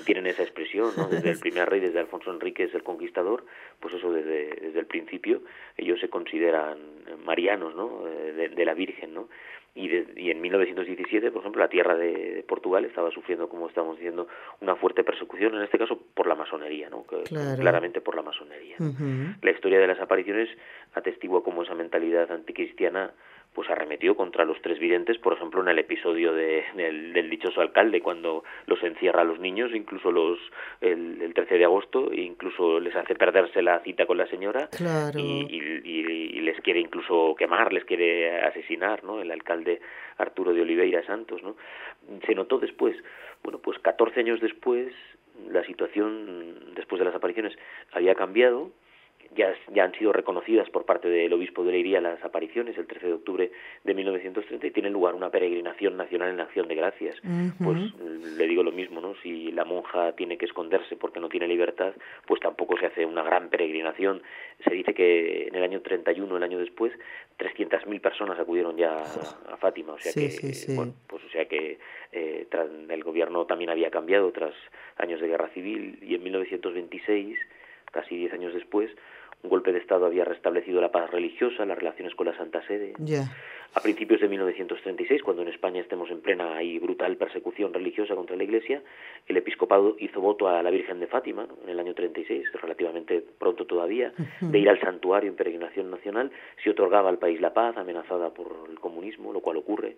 tienen, 0.06 0.27
esa 0.27 0.44
expresión, 0.44 0.92
¿no? 0.98 1.07
desde 1.07 1.31
el 1.31 1.39
primer 1.39 1.69
rey, 1.69 1.80
desde 1.80 2.00
Alfonso 2.00 2.31
Enríquez 2.31 2.74
el 2.75 2.83
Conquistador, 2.83 3.45
pues 3.80 3.94
eso 3.94 4.12
desde, 4.12 4.50
desde 4.56 4.80
el 4.80 4.88
principio, 4.88 5.42
ellos 5.77 6.00
se 6.01 6.10
consideran 6.10 6.77
marianos, 7.24 7.75
¿no? 7.75 8.07
Eh, 8.07 8.33
de, 8.33 8.50
de 8.50 8.65
la 8.65 8.74
Virgen, 8.74 9.13
¿no? 9.13 9.30
Y, 9.77 9.89
y, 10.15 10.31
en 10.31 10.41
1917, 10.41 11.31
por 11.31 11.41
ejemplo, 11.41 11.62
la 11.62 11.69
tierra 11.69 11.95
de, 11.95 12.44
Portugal 12.47 12.83
estaba 12.85 13.12
sufriendo, 13.12 13.47
como 13.47 13.68
estamos 13.68 13.97
diciendo, 13.97 14.27
una 14.62 14.75
fuerte 14.75 15.03
persecución, 15.03 15.56
en 15.56 15.62
este 15.62 15.77
caso 15.77 16.00
por 16.13 16.27
la 16.27 16.35
masonería, 16.35 16.89
¿no? 16.89 17.03
claramente 17.03 18.01
por 18.01 18.15
la 18.15 18.24
masonería. 18.24 18.77
La 19.41 19.51
historia 19.51 19.79
de 19.79 19.88
las 19.88 20.00
apariciones 20.00 20.50
atestigua 20.94 21.44
cómo 21.44 21.63
esa 21.63 21.75
mentalidad 21.75 22.31
anticristiana 22.31 23.12
pues 23.57 23.71
arremetió 23.71 24.15
contra 24.15 24.45
los 24.45 24.62
tres 24.62 24.77
videntes, 24.77 25.18
por 25.18 25.33
ejemplo, 25.33 25.63
en 25.63 25.68
el 25.68 25.80
episodio 25.80 26.31
de, 26.31 26.63
del, 26.75 27.27
dichoso 27.27 27.59
alcalde, 27.59 28.01
cuando 28.01 28.44
los 28.68 28.83
encierra 28.83 29.21
a 29.21 29.24
los 29.24 29.39
niños, 29.39 29.71
incluso 29.74 30.12
los 30.12 30.38
el, 30.80 31.19
el 31.24 31.33
13 31.33 31.57
de 31.57 31.65
agosto, 31.65 32.12
e 32.12 32.21
incluso 32.21 32.80
les 32.80 32.95
hace 32.95 33.15
perderse 33.15 33.63
la 33.63 33.80
cita 33.80 34.06
con 34.06 34.19
la 34.19 34.27
señora 34.27 34.69
y, 35.15 35.48
y, 35.54 36.39
les 36.42 36.62
quiere 36.62 36.80
incluso 36.80 37.33
quemar, 37.36 37.74
les 37.74 37.83
quiere 37.83 38.42
asesinar, 38.42 39.04
¿no? 39.04 39.21
El 39.21 39.31
alcalde 39.31 39.81
Arturo 40.19 40.53
de 40.53 40.62
Oliveira 40.62 41.03
Santos, 41.07 41.42
¿no? 41.42 41.56
Se 42.27 42.36
notó 42.36 42.60
después, 42.60 42.95
bueno, 43.42 43.57
pues 43.57 43.80
14 43.80 44.19
años 44.19 44.39
después, 44.39 44.94
la 45.50 45.63
situación 45.63 46.75
después 46.75 47.00
de 47.00 47.06
las 47.06 47.15
apariciones 47.15 47.57
había 47.92 48.13
cambiado, 48.13 48.69
ya, 49.38 49.54
ya 49.74 49.84
han 49.84 49.94
sido 49.94 50.12
reconocidas 50.12 50.69
por 50.69 50.86
parte 50.86 51.07
del 51.07 51.31
obispo 51.31 51.63
de 51.63 51.72
Leiría 51.72 52.01
las 52.01 52.24
apariciones 52.24 52.78
el 52.78 52.88
13 52.88 53.07
de 53.07 53.13
octubre 53.13 53.51
de 53.84 53.94
1930 53.94 54.68
y 54.68 54.72
tiene 54.72 54.89
lugar 54.89 55.16
una 55.16 55.30
peregrinación 55.30 55.95
nacional 55.95 56.31
en 56.31 56.39
acción 56.39 56.68
de 56.68 56.75
gracias. 56.75 57.16
Pues 57.63 57.78
le 58.38 58.48
digo 58.48 58.63
lo 58.63 58.72
mismo, 58.72 59.00
¿no? 59.00 59.16
Si 59.22 59.51
la 59.51 59.63
monja 59.63 60.13
tiene 60.13 60.38
que 60.38 60.45
esconderse 60.45 60.95
porque 60.95 61.19
no 61.19 61.30
tiene 61.30 61.48
libertad, 61.48 61.94
pues 62.25 62.42
tampoco 62.42 62.78
se 62.78 62.88
hace 62.88 63.06
una 63.06 63.24
gran 63.24 63.50
peregrinación. 63.50 64.22
Se 64.63 64.74
dice 64.74 64.94
que 64.94 65.48
en 65.48 65.56
el 65.56 65.63
año 65.63 65.81
31, 65.81 66.36
el 66.36 66.44
año 66.44 66.57
después, 66.57 66.92
300.000 67.38 68.01
personas 68.01 68.39
acudieron 68.39 68.75
ya 68.75 68.98
a, 68.98 69.57
Fátima, 69.57 69.94
o 69.94 70.00
sea 70.00 70.13
que 70.13 70.30
bueno, 70.75 70.94
pues 71.07 71.24
o 71.24 71.30
sea 71.30 71.45
que 71.45 71.80
eh, 72.12 72.48
el 72.89 73.04
gobierno 73.04 73.45
también 73.45 73.69
había 73.69 73.89
cambiado 73.89 74.31
tras 74.31 74.54
años 74.98 75.19
de 75.19 75.28
guerra 75.28 75.50
civil 75.50 76.00
y 76.01 76.16
en 76.16 76.24
1926 76.24 77.38
casi 77.92 78.18
diez 78.18 78.34
años 78.34 78.54
después, 78.54 78.92
un 79.44 79.50
golpe 79.50 79.72
de 79.72 79.80
Estado 79.80 80.06
había 80.06 80.25
restablecido 80.25 80.81
la 80.81 80.92
paz 80.92 81.12
religiosa, 81.12 81.66
las 81.66 81.78
relaciones 81.78 82.16
con 82.16 82.28
la 82.28 82.36
Santa 82.36 82.66
Sede. 82.68 82.94
A 83.74 83.80
principios 83.81 84.22
de 84.22 84.28
1936, 84.28 85.22
cuando 85.22 85.44
en 85.44 85.50
España 85.50 85.81
estemos 85.81 86.10
en 86.10 86.22
plena 86.22 86.63
y 86.63 86.80
brutal 86.80 87.15
persecución 87.17 87.74
religiosa 87.74 88.15
contra 88.15 88.36
la 88.36 88.44
Iglesia, 88.44 88.82
el 89.27 89.38
episcopado 89.38 89.96
hizo 90.00 90.20
voto 90.22 90.48
a 90.48 90.63
la 90.63 90.72
Virgen 90.72 91.00
de 91.00 91.08
Fátima, 91.08 91.48
en 91.63 91.70
el 91.70 91.79
año 91.79 91.94
36, 91.94 92.48
relativamente 92.62 93.24
pronto 93.38 93.65
todavía, 93.65 94.13
de 94.41 94.60
ir 94.60 94.70
al 94.70 94.79
santuario 94.79 95.29
en 95.29 95.36
peregrinación 95.36 95.91
nacional 95.91 96.32
si 96.63 96.70
otorgaba 96.70 97.10
al 97.10 97.20
país 97.20 97.39
la 97.39 97.53
paz 97.53 97.77
amenazada 97.77 98.34
por 98.34 98.67
el 98.70 98.79
comunismo, 98.79 99.32
lo 99.32 99.41
cual 99.41 99.58
ocurre. 99.58 99.98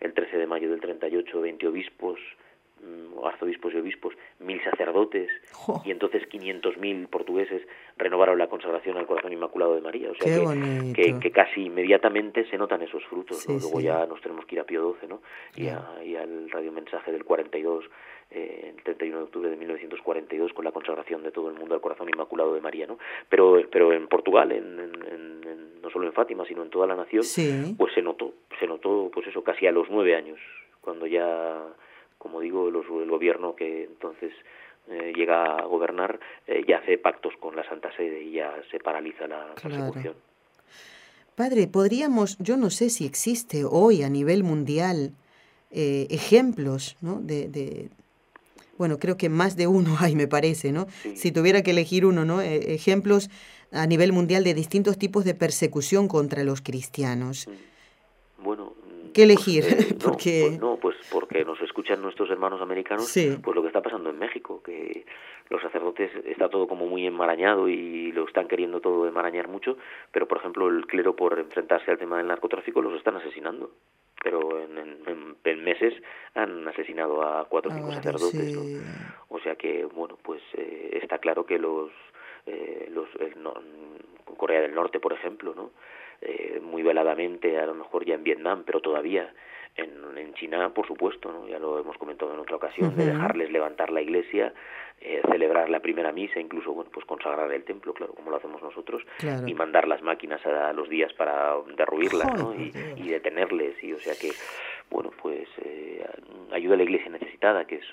El 0.00 0.14
13 0.14 0.38
de 0.38 0.46
mayo 0.46 0.70
del 0.70 0.80
38, 0.80 1.40
20 1.40 1.66
obispos 1.66 2.18
arzobispos 3.24 3.74
y 3.74 3.78
obispos, 3.78 4.14
mil 4.40 4.62
sacerdotes 4.62 5.30
y 5.84 5.90
entonces 5.90 6.28
500.000 6.28 7.08
portugueses 7.08 7.62
renovaron 7.96 8.38
la 8.38 8.48
consagración 8.48 8.96
al 8.96 9.06
corazón 9.06 9.32
inmaculado 9.32 9.74
de 9.74 9.80
María. 9.80 10.10
O 10.10 10.14
sea 10.14 10.38
que, 10.94 11.18
que, 11.18 11.30
casi 11.30 11.66
inmediatamente 11.66 12.48
se 12.48 12.56
notan 12.56 12.82
esos 12.82 13.04
frutos. 13.06 13.44
Luego 13.48 13.80
ya 13.80 14.06
nos 14.06 14.20
tenemos 14.20 14.46
que 14.46 14.56
ir 14.56 14.60
a 14.60 14.64
Pío 14.64 14.96
XII 15.00 15.08
¿no? 15.08 15.20
y, 15.56 15.64
y 16.08 16.16
al 16.16 16.50
radiomensaje 16.50 17.12
del 17.12 17.24
42, 17.24 17.84
eh, 18.30 18.74
el 18.76 18.82
31 18.82 19.18
de 19.18 19.24
octubre 19.24 19.50
de 19.50 19.56
1942, 19.56 20.52
con 20.52 20.64
la 20.64 20.72
consagración 20.72 21.22
de 21.22 21.32
todo 21.32 21.48
el 21.48 21.54
mundo 21.54 21.74
al 21.74 21.80
corazón 21.80 22.08
inmaculado 22.08 22.54
de 22.54 22.60
María. 22.60 22.86
¿no? 22.86 22.98
Pero, 23.28 23.60
pero 23.70 23.92
en 23.92 24.06
Portugal, 24.08 24.52
en, 24.52 24.78
en, 24.78 25.80
no 25.82 25.90
solo 25.90 26.06
en 26.06 26.12
Fátima, 26.12 26.44
sino 26.46 26.62
en 26.62 26.70
toda 26.70 26.86
la 26.86 26.96
nación, 26.96 27.24
pues 27.76 27.94
se 27.94 28.02
notó, 28.02 28.34
se 28.60 28.66
notó 28.66 29.10
pues 29.12 29.26
eso 29.26 29.42
casi 29.42 29.66
a 29.66 29.72
los 29.72 29.88
nueve 29.90 30.14
años, 30.14 30.38
cuando 30.80 31.06
ya 31.06 31.62
como 32.18 32.40
digo, 32.40 32.68
el 32.68 33.10
gobierno 33.10 33.54
que 33.54 33.84
entonces 33.84 34.32
eh, 34.90 35.12
llega 35.14 35.58
a 35.58 35.64
gobernar 35.64 36.18
eh, 36.46 36.64
ya 36.66 36.78
hace 36.78 36.96
pactos 36.96 37.34
con 37.38 37.54
la 37.54 37.66
Santa 37.68 37.94
Sede 37.94 38.22
y 38.22 38.32
ya 38.32 38.54
se 38.70 38.80
paraliza 38.80 39.26
la 39.26 39.54
persecución. 39.54 40.14
Padre, 41.34 41.68
podríamos, 41.68 42.38
yo 42.38 42.56
no 42.56 42.70
sé 42.70 42.88
si 42.88 43.04
existe 43.04 43.64
hoy 43.64 44.02
a 44.02 44.08
nivel 44.08 44.44
mundial 44.44 45.12
eh, 45.70 46.06
ejemplos, 46.10 46.96
¿no? 47.02 47.20
De, 47.20 47.90
bueno, 48.78 48.98
creo 48.98 49.16
que 49.16 49.28
más 49.28 49.56
de 49.56 49.66
uno 49.66 49.96
hay, 50.00 50.14
me 50.16 50.26
parece, 50.26 50.72
¿no? 50.72 50.86
Si 51.14 51.32
tuviera 51.32 51.62
que 51.62 51.72
elegir 51.72 52.06
uno, 52.06 52.24
¿no? 52.24 52.40
ejemplos 52.40 53.28
a 53.70 53.86
nivel 53.86 54.12
mundial 54.12 54.42
de 54.42 54.54
distintos 54.54 54.98
tipos 54.98 55.24
de 55.24 55.34
persecución 55.34 56.08
contra 56.08 56.44
los 56.44 56.62
cristianos. 56.62 57.46
Bueno, 58.38 58.72
qué 59.12 59.24
elegir? 59.24 59.64
porque... 60.04 60.46
Pues 60.48 60.60
no, 60.60 60.76
pues 60.76 60.96
porque 61.10 61.44
nos 61.44 61.60
escuchan 61.60 62.02
nuestros 62.02 62.30
hermanos 62.30 62.60
americanos, 62.60 63.10
pues 63.42 63.54
lo 63.54 63.62
que 63.62 63.68
está 63.68 63.82
pasando 63.82 64.10
en 64.10 64.18
México, 64.18 64.62
que 64.62 65.04
los 65.50 65.62
sacerdotes 65.62 66.10
está 66.26 66.48
todo 66.48 66.66
como 66.68 66.86
muy 66.86 67.06
enmarañado 67.06 67.68
y 67.68 68.12
lo 68.12 68.26
están 68.26 68.48
queriendo 68.48 68.80
todo 68.80 69.06
enmarañar 69.06 69.48
mucho, 69.48 69.76
pero 70.12 70.28
por 70.28 70.38
ejemplo 70.38 70.68
el 70.68 70.86
clero 70.86 71.16
por 71.16 71.38
enfrentarse 71.38 71.90
al 71.90 71.98
tema 71.98 72.18
del 72.18 72.26
narcotráfico 72.26 72.82
los 72.82 72.94
están 72.94 73.16
asesinando 73.16 73.70
pero 74.22 74.60
en, 74.60 75.36
en, 75.44 75.64
meses 75.64 75.94
han 76.34 76.66
asesinado 76.66 77.22
a 77.22 77.46
cuatro 77.48 77.70
o 77.70 77.74
cinco 77.74 77.92
sacerdotes. 77.92 78.56
O 79.28 79.38
sea 79.40 79.54
que, 79.56 79.84
bueno, 79.84 80.18
pues 80.22 80.42
eh, 80.54 80.98
está 81.02 81.18
claro 81.18 81.46
que 81.46 81.58
los, 81.58 81.90
eh, 82.46 82.90
los 82.92 83.08
Corea 84.36 84.60
del 84.60 84.74
Norte, 84.74 85.00
por 85.00 85.12
ejemplo, 85.12 85.54
¿no? 85.54 85.70
Eh, 86.20 86.60
muy 86.62 86.82
veladamente, 86.82 87.58
a 87.58 87.66
lo 87.66 87.74
mejor 87.74 88.04
ya 88.04 88.14
en 88.14 88.24
Vietnam, 88.24 88.64
pero 88.66 88.80
todavía 88.80 89.32
en, 89.76 90.18
en 90.18 90.34
China, 90.34 90.70
por 90.74 90.86
supuesto, 90.86 91.30
¿no? 91.30 91.46
ya 91.46 91.58
lo 91.60 91.78
hemos 91.78 91.96
comentado 91.96 92.34
en 92.34 92.40
otra 92.40 92.56
ocasión, 92.56 92.96
de 92.96 93.06
dejarles 93.06 93.52
levantar 93.52 93.90
la 93.90 94.02
iglesia, 94.02 94.52
eh, 95.00 95.22
celebrar 95.30 95.70
la 95.70 95.78
primera 95.78 96.10
misa, 96.10 96.40
incluso 96.40 96.72
bueno, 96.72 96.90
pues 96.92 97.06
consagrar 97.06 97.52
el 97.52 97.62
templo, 97.62 97.94
claro, 97.94 98.14
como 98.14 98.32
lo 98.32 98.36
hacemos 98.36 98.60
nosotros, 98.60 99.02
y 99.46 99.54
mandar 99.54 99.86
las 99.86 100.02
máquinas 100.02 100.44
a, 100.44 100.72
los 100.72 100.88
días 100.88 101.12
para 101.12 101.54
derruirlas 101.76 102.36
¿no? 102.36 102.52
y, 102.52 102.72
y, 102.96 103.08
detenerles. 103.08 103.82
Y 103.84 103.92
o 103.92 104.00
sea 104.00 104.14
que, 104.20 104.32
bueno, 104.90 105.12
pues 105.22 105.48
eh, 105.64 106.04
ayuda 106.50 106.74
a 106.74 106.78
la 106.78 106.82
iglesia 106.82 107.10
necesitada, 107.10 107.64
que 107.64 107.76
es 107.76 107.86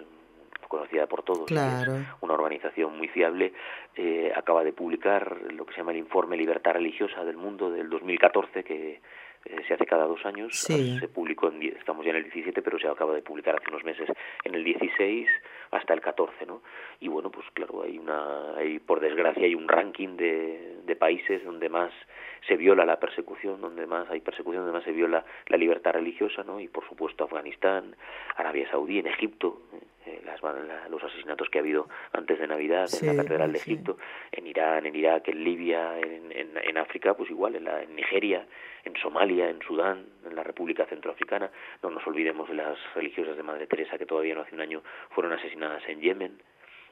conocida 0.68 1.08
por 1.08 1.24
todos, 1.24 1.50
una 1.52 2.34
organización 2.34 2.98
muy 2.98 3.08
fiable, 3.08 3.54
eh, 3.96 4.32
acaba 4.36 4.64
de 4.64 4.74
publicar 4.74 5.38
lo 5.52 5.66
que 5.66 5.74
se 5.74 5.80
llama 5.80 5.92
el 5.92 5.98
Informe 5.98 6.38
Libertad 6.38 6.74
Religiosa 6.74 7.24
del 7.24 7.38
Mundo 7.38 7.70
del 7.70 7.90
2014, 7.90 8.64
que 8.64 9.02
eh, 9.46 9.62
se 9.68 9.76
hace 9.76 9.86
cada 9.86 10.06
dos 10.06 10.26
años. 10.26 10.58
Se 10.58 11.08
publicó, 11.08 11.50
en, 11.50 11.62
estamos 11.62 12.04
ya 12.04 12.12
en 12.12 12.18
el 12.18 12.24
17, 12.24 12.62
pero 12.62 12.80
se 12.80 12.88
acaba 12.88 13.14
de 13.14 13.22
publicar 13.22 13.56
hace 13.56 13.70
unos 13.70 13.84
meses 13.84 14.10
en 14.44 14.56
el 14.56 14.64
16 14.64 15.28
hasta 15.72 15.94
el 15.94 16.02
14, 16.02 16.46
¿no? 16.46 16.62
Y 17.00 17.08
bueno, 17.10 17.30
pues 17.30 17.46
claro, 17.54 17.84
hay 17.84 17.98
una, 18.00 18.56
hay, 18.56 18.80
por 18.80 19.00
desgracia, 19.00 19.44
hay 19.44 19.54
un 19.54 19.68
ranking 19.68 20.18
de, 20.18 20.78
de 20.84 20.96
países 20.96 21.44
donde 21.44 21.70
más 21.70 21.92
se 22.48 22.58
viola 22.58 22.86
la 22.86 23.00
persecución, 23.00 23.62
donde 23.62 23.86
más 23.86 24.10
hay 24.10 24.22
persecución, 24.22 24.64
donde 24.64 24.78
más 24.78 24.84
se 24.84 24.92
viola 24.92 25.24
la 25.48 25.58
libertad 25.58 25.94
religiosa, 25.94 26.44
¿no? 26.44 26.60
Y 26.60 26.68
por 26.68 26.88
supuesto 26.88 27.24
Afganistán, 27.24 27.96
Arabia 28.36 28.70
Saudí, 28.70 29.00
en 29.00 29.08
Egipto, 29.08 29.62
eh, 29.74 29.80
las, 30.24 30.42
los 30.90 31.04
asesinatos 31.04 31.50
que 31.50 31.60
ha 31.60 31.62
habido 31.62 31.88
antes 32.14 32.40
de 32.40 32.48
Navidad 32.48 32.90
en 33.02 33.08
la 33.08 33.24
Catedral 33.24 33.52
de 33.52 33.60
Egipto, 33.60 33.98
en 34.32 34.48
Irán, 34.48 34.86
en 34.86 34.96
Irak, 34.96 35.28
en 35.28 35.44
Libia, 35.44 36.00
en, 36.00 36.32
en, 36.32 36.78
África, 36.78 37.14
pues 37.14 37.30
igual, 37.30 37.56
en, 37.56 37.66
la, 37.66 37.82
en 37.82 37.96
Nigeria, 37.96 38.46
en 38.84 38.96
Somalia, 38.98 39.50
en 39.50 39.62
Sudán, 39.62 40.06
en 40.26 40.36
la 40.36 40.44
República 40.44 40.86
Centroafricana. 40.86 41.50
No 41.82 41.90
nos 41.90 42.06
olvidemos 42.06 42.50
de 42.50 42.56
las 42.56 42.78
religiosas 42.94 43.38
de 43.38 43.44
Madre 43.44 43.68
Teresa 43.68 43.98
que 43.98 44.06
todavía 44.06 44.36
no 44.36 44.42
hace 44.42 44.56
un 44.56 44.62
año 44.62 44.84
fueron 45.10 45.34
asesinadas 45.34 45.88
en 45.88 46.02
Yemen. 46.02 46.42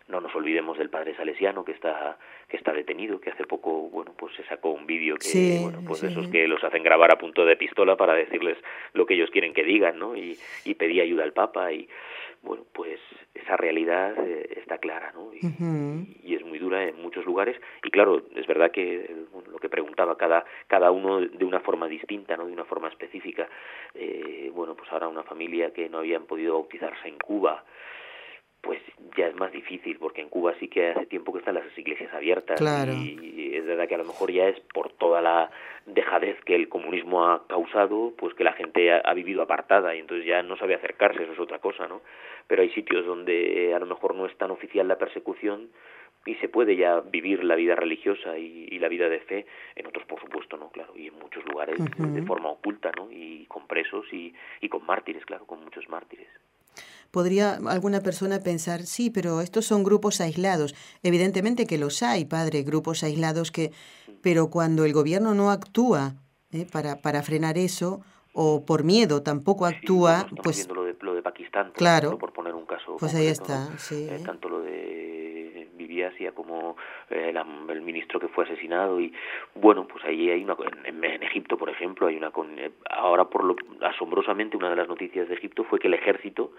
No 0.08 0.20
nos 0.20 0.36
olvidemos 0.36 0.78
del 0.78 0.90
padre 0.90 1.16
salesiano 1.16 1.64
que 1.64 1.72
está 1.72 2.18
que 2.50 2.58
está 2.58 2.74
detenido, 2.74 3.22
que 3.22 3.30
hace 3.30 3.46
poco, 3.46 3.90
bueno, 3.90 4.14
pues 4.18 4.36
se 4.36 4.44
sacó 4.44 4.72
un 4.72 4.86
vídeo 4.86 5.16
que, 5.16 5.60
bueno, 5.62 5.82
pues 5.88 6.04
esos 6.04 6.28
que 6.28 6.46
los 6.46 6.62
hacen 6.64 6.84
grabar 6.84 7.12
a 7.12 7.18
punto 7.18 7.46
de 7.46 7.56
pistola 7.56 7.96
para 7.96 8.14
decirles 8.14 8.58
lo 8.94 9.06
que 9.06 9.14
ellos 9.14 9.32
quieren 9.32 9.54
que 9.54 9.64
digan, 9.64 9.98
¿no? 9.98 10.16
Y, 10.16 10.38
y 10.66 10.76
pedí 10.76 11.00
ayuda 11.00 11.24
al 11.24 11.32
Papa 11.32 11.72
y 11.72 11.88
bueno, 12.44 12.66
pues 12.74 13.00
esa 13.34 13.56
realidad 13.56 14.14
eh, 14.20 14.50
está 14.58 14.78
clara, 14.78 15.14
¿no? 15.14 15.32
Y, 15.34 16.36
es 16.36 16.44
muy 16.46 16.60
dura 16.60 16.84
en 16.84 17.02
muchos 17.02 17.26
lugares. 17.26 17.56
Y 17.84 17.90
claro, 17.90 18.22
es 18.36 18.46
verdad 18.48 18.72
que 18.72 19.16
lo 19.50 19.60
que 19.60 19.70
preguntaba 19.70 20.18
cada 20.18 20.46
cada 20.68 20.92
uno 20.92 21.22
de 21.22 21.46
una 21.46 21.62
forma 21.62 21.88
distinta, 21.88 22.36
¿no? 22.36 22.46
De 22.46 22.54
una 22.54 22.66
forma 22.66 22.90
específica. 22.90 23.48
Eh, 23.96 24.52
bueno, 24.54 24.76
pues 24.76 24.92
ahora 24.92 25.08
una 25.08 25.24
familia 25.24 25.72
que 25.72 25.90
no 25.90 26.00
habían 26.00 26.26
podido 26.26 26.54
bautizarse 26.54 27.08
en 27.08 27.18
Cuba, 27.18 27.64
pues 28.64 28.80
ya 29.18 29.28
es 29.28 29.36
más 29.36 29.52
difícil, 29.52 29.98
porque 30.00 30.22
en 30.22 30.30
Cuba 30.30 30.56
sí 30.58 30.70
que 30.70 30.92
hace 30.92 31.06
tiempo 31.06 31.34
que 31.34 31.40
están 31.40 31.56
las 31.56 31.78
iglesias 31.78 32.12
abiertas 32.14 32.60
y 32.88 33.52
es 33.54 33.66
verdad 33.66 33.90
que 33.90 33.96
a 33.96 33.98
lo 33.98 34.06
mejor 34.06 34.32
ya 34.32 34.48
es 34.48 34.58
por 34.74 34.90
toda 34.94 35.22
la 35.22 35.52
dejadez 35.86 36.40
que 36.46 36.56
el 36.56 36.70
comunismo 36.70 37.26
ha 37.26 37.46
causado, 37.46 38.14
pues 38.18 38.34
que 38.36 38.46
la 38.46 38.54
gente 38.54 38.94
ha, 38.94 39.14
vivido 39.14 39.42
apartada 39.42 39.94
y 39.94 40.00
entonces 40.00 40.26
ya 40.26 40.42
no 40.44 40.56
sabe 40.56 40.76
acercarse, 40.76 41.24
eso 41.24 41.34
es 41.34 41.40
otra 41.40 41.60
cosa, 41.60 41.88
¿no? 41.88 42.02
Pero 42.48 42.62
hay 42.62 42.70
sitios 42.70 43.06
donde 43.06 43.74
a 43.76 43.80
lo 43.80 43.86
mejor 43.86 44.16
no 44.16 44.26
es 44.26 44.36
tan 44.38 44.50
oficial 44.50 44.88
la 44.88 44.98
persecución 44.98 45.68
y 46.26 46.36
se 46.36 46.48
puede 46.48 46.78
ya 46.78 47.02
vivir 47.02 47.44
la 47.44 47.56
vida 47.56 47.76
religiosa 47.76 48.38
y, 48.38 48.80
la 48.80 48.88
vida 48.88 49.10
de 49.10 49.20
fe, 49.20 49.46
en 49.76 49.88
otros 49.88 50.06
por 50.06 50.22
supuesto 50.22 50.56
no, 50.56 50.70
claro, 50.70 50.94
y 50.96 51.08
en 51.08 51.20
muchos 51.20 51.46
lugares 51.46 51.78
de 51.98 52.22
forma 52.24 52.50
oculta, 52.50 52.92
¿no? 52.96 53.12
Y 53.12 53.46
con 53.48 53.68
presos 53.68 54.06
y, 54.14 54.34
y 54.62 54.70
con 54.70 54.86
mártires, 54.86 55.26
claro, 55.26 55.46
con 55.46 55.62
muchos 55.62 55.88
mártires 55.90 56.30
podría 57.12 57.60
alguna 57.68 58.02
persona 58.02 58.40
pensar, 58.40 58.84
sí, 58.84 59.10
pero 59.10 59.42
estos 59.42 59.66
son 59.66 59.84
grupos 59.84 60.20
aislados. 60.22 60.74
Evidentemente 61.04 61.68
que 61.68 61.78
los 61.78 62.02
hay, 62.04 62.26
padre, 62.26 62.64
grupos 62.64 63.04
aislados 63.04 63.52
que, 63.52 63.72
pero 64.22 64.50
cuando 64.50 64.86
el 64.86 64.94
gobierno 64.94 65.34
no 65.34 65.52
actúa 65.52 66.16
¿eh? 66.52 66.66
para, 66.72 67.02
para 67.02 67.22
frenar 67.22 67.58
eso, 67.58 68.02
o 68.34 68.66
por 68.66 68.84
miedo 68.84 69.22
tampoco 69.22 69.66
actúa, 69.66 70.28
pues... 70.42 70.58
Viendo 70.58 70.74
lo 70.76 70.84
de, 70.86 70.96
lo 71.02 71.14
de 71.14 71.22
Pakistán, 71.22 71.68
por 71.68 71.76
claro, 71.76 72.18
por 72.18 72.34
poner 72.34 72.54
un 72.56 72.66
caso. 72.66 72.98
Pues 73.00 73.14
ahí 73.14 73.28
está, 73.28 73.78
sí. 73.78 74.08
Eh, 74.10 74.22
tanto 74.26 74.50
lo 74.50 74.62
de 74.62 74.93
Viviasia 75.94 76.32
como 76.32 76.76
eh, 77.10 77.34
el 77.70 77.82
ministro 77.82 78.20
que 78.20 78.28
fue 78.28 78.46
asesinado 78.46 79.00
y 79.00 79.14
bueno, 79.54 79.88
pues 79.88 80.04
ahí 80.06 80.30
hay 80.32 80.44
una... 80.44 80.56
En, 80.86 81.04
en 81.04 81.24
Egipto, 81.24 81.58
por 81.58 81.70
ejemplo, 81.70 82.08
hay 82.08 82.18
una... 82.18 82.32
Ahora, 82.90 83.26
por 83.26 83.44
lo 83.44 83.56
asombrosamente, 83.82 84.58
una 84.58 84.70
de 84.72 84.76
las 84.76 84.88
noticias 84.88 85.28
de 85.28 85.36
Egipto 85.36 85.64
fue 85.64 85.80
que 85.80 85.88
el 85.88 85.94
ejército 85.94 86.52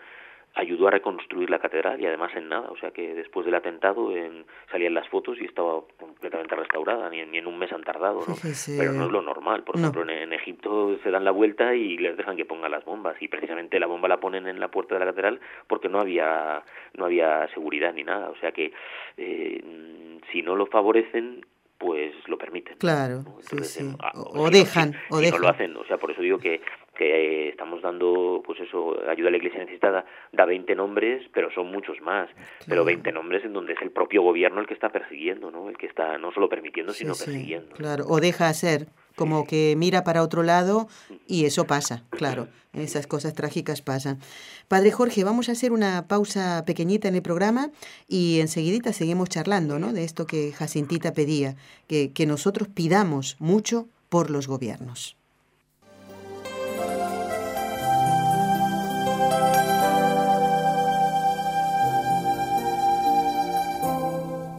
ayudó 0.54 0.86
a 0.86 0.90
reconstruir 0.92 1.50
la 1.50 1.58
catedral 1.58 2.00
y 2.00 2.06
además 2.06 2.32
en 2.36 2.48
nada, 2.48 2.68
o 2.70 2.76
sea 2.76 2.92
que 2.92 3.14
después 3.14 3.44
del 3.44 3.56
atentado 3.56 4.16
en, 4.16 4.46
salían 4.70 4.94
las 4.94 5.08
fotos 5.08 5.36
y 5.40 5.44
estaba 5.44 5.82
completamente 5.98 6.54
restaurada, 6.54 7.10
ni, 7.10 7.24
ni 7.26 7.38
en 7.38 7.46
un 7.46 7.58
mes 7.58 7.72
han 7.72 7.82
tardado, 7.82 8.20
¿no? 8.26 8.36
Pero 8.78 8.92
no 8.92 9.06
es 9.06 9.12
lo 9.12 9.22
normal, 9.22 9.64
por 9.64 9.76
ejemplo 9.76 10.02
en, 10.08 10.32
Egipto 10.32 10.98
se 11.02 11.10
dan 11.10 11.24
la 11.24 11.30
vuelta 11.30 11.74
y 11.74 11.96
les 11.96 12.16
dejan 12.16 12.36
que 12.36 12.44
pongan 12.44 12.70
las 12.70 12.84
bombas 12.84 13.20
y 13.20 13.28
precisamente 13.28 13.78
la 13.78 13.86
bomba 13.86 14.08
la 14.08 14.20
ponen 14.20 14.46
en 14.46 14.60
la 14.60 14.68
puerta 14.68 14.94
de 14.94 15.00
la 15.00 15.06
catedral 15.06 15.40
porque 15.66 15.88
no 15.88 16.00
había 16.00 16.62
no 16.94 17.06
había 17.06 17.48
seguridad 17.54 17.92
ni 17.92 18.04
nada, 18.04 18.30
o 18.30 18.36
sea 18.36 18.52
que 18.52 18.72
eh, 19.16 20.20
si 20.30 20.42
no 20.42 20.54
lo 20.56 20.66
favorecen 20.66 21.44
pues 21.78 22.14
lo 22.28 22.38
permiten. 22.38 22.78
Claro, 22.78 23.24
sí, 23.40 23.58
sí. 23.64 23.84
O, 24.14 24.48
dejan, 24.48 24.94
o 25.10 25.18
dejan. 25.18 25.40
no 25.40 25.46
lo 25.46 25.48
hacen, 25.48 25.76
o 25.76 25.84
sea, 25.84 25.98
por 25.98 26.12
eso 26.12 26.22
digo 26.22 26.38
que 26.38 26.60
que 26.94 27.48
estamos 27.48 27.82
dando, 27.82 28.42
pues 28.44 28.60
eso, 28.60 28.96
ayuda 29.08 29.28
a 29.28 29.30
la 29.30 29.36
iglesia 29.36 29.60
necesitada, 29.60 30.04
da 30.32 30.44
20 30.44 30.74
nombres, 30.74 31.22
pero 31.32 31.50
son 31.52 31.70
muchos 31.70 32.00
más. 32.00 32.28
Pero 32.66 32.84
20 32.84 33.12
nombres 33.12 33.44
en 33.44 33.52
donde 33.52 33.74
es 33.74 33.82
el 33.82 33.90
propio 33.90 34.22
gobierno 34.22 34.60
el 34.60 34.66
que 34.66 34.74
está 34.74 34.90
persiguiendo, 34.90 35.50
¿no? 35.50 35.68
El 35.68 35.76
que 35.76 35.86
está 35.86 36.18
no 36.18 36.32
solo 36.32 36.48
permitiendo, 36.48 36.92
sino 36.92 37.14
persiguiendo. 37.14 37.74
Claro, 37.76 38.04
o 38.08 38.20
deja 38.20 38.48
hacer, 38.48 38.86
como 39.16 39.46
que 39.46 39.74
mira 39.76 40.04
para 40.04 40.22
otro 40.22 40.42
lado 40.42 40.88
y 41.26 41.44
eso 41.44 41.66
pasa, 41.66 42.04
claro. 42.10 42.48
Esas 42.72 43.06
cosas 43.06 43.34
trágicas 43.34 43.82
pasan. 43.82 44.18
Padre 44.66 44.90
Jorge, 44.90 45.22
vamos 45.22 45.48
a 45.48 45.52
hacer 45.52 45.70
una 45.70 46.08
pausa 46.08 46.64
pequeñita 46.66 47.06
en 47.06 47.14
el 47.14 47.22
programa 47.22 47.70
y 48.08 48.40
enseguidita 48.40 48.92
seguimos 48.92 49.28
charlando, 49.28 49.78
¿no? 49.78 49.92
De 49.92 50.02
esto 50.02 50.26
que 50.26 50.50
Jacintita 50.50 51.12
pedía, 51.12 51.54
que, 51.86 52.12
que 52.12 52.26
nosotros 52.26 52.66
pidamos 52.66 53.36
mucho 53.38 53.86
por 54.08 54.30
los 54.30 54.48
gobiernos. 54.48 55.16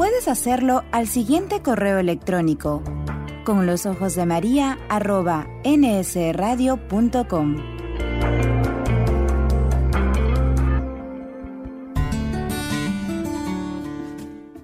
Puedes 0.00 0.28
hacerlo 0.28 0.82
al 0.92 1.06
siguiente 1.08 1.60
correo 1.60 1.98
electrónico 1.98 2.82
con 3.44 3.66
los 3.66 3.84
ojos 3.84 4.14
de 4.14 4.24
María 4.24 4.78
arroba 4.88 5.46
nsradio.com. 5.62 7.56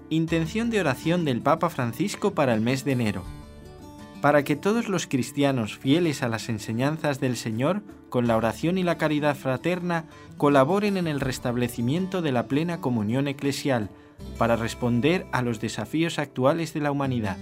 Intención 0.08 0.70
de 0.70 0.80
oración 0.80 1.26
del 1.26 1.42
Papa 1.42 1.68
Francisco 1.68 2.32
para 2.32 2.54
el 2.54 2.62
mes 2.62 2.86
de 2.86 2.92
enero. 2.92 3.22
para 4.22 4.42
que 4.42 4.56
todos 4.56 4.88
los 4.88 5.06
cristianos 5.06 5.76
fieles 5.76 6.22
a 6.22 6.28
las 6.28 6.48
enseñanzas 6.48 7.20
del 7.20 7.36
Señor, 7.36 7.82
con 8.08 8.26
la 8.26 8.38
oración 8.38 8.78
y 8.78 8.82
la 8.82 8.96
caridad 8.96 9.36
fraterna, 9.36 10.06
colaboren 10.38 10.96
en 10.96 11.06
el 11.06 11.20
restablecimiento 11.20 12.22
de 12.22 12.32
la 12.32 12.48
plena 12.48 12.80
comunión 12.80 13.28
eclesial, 13.28 13.90
para 14.38 14.56
responder 14.56 15.26
a 15.32 15.42
los 15.42 15.60
desafíos 15.60 16.18
actuales 16.18 16.74
de 16.74 16.80
la 16.80 16.90
humanidad. 16.90 17.36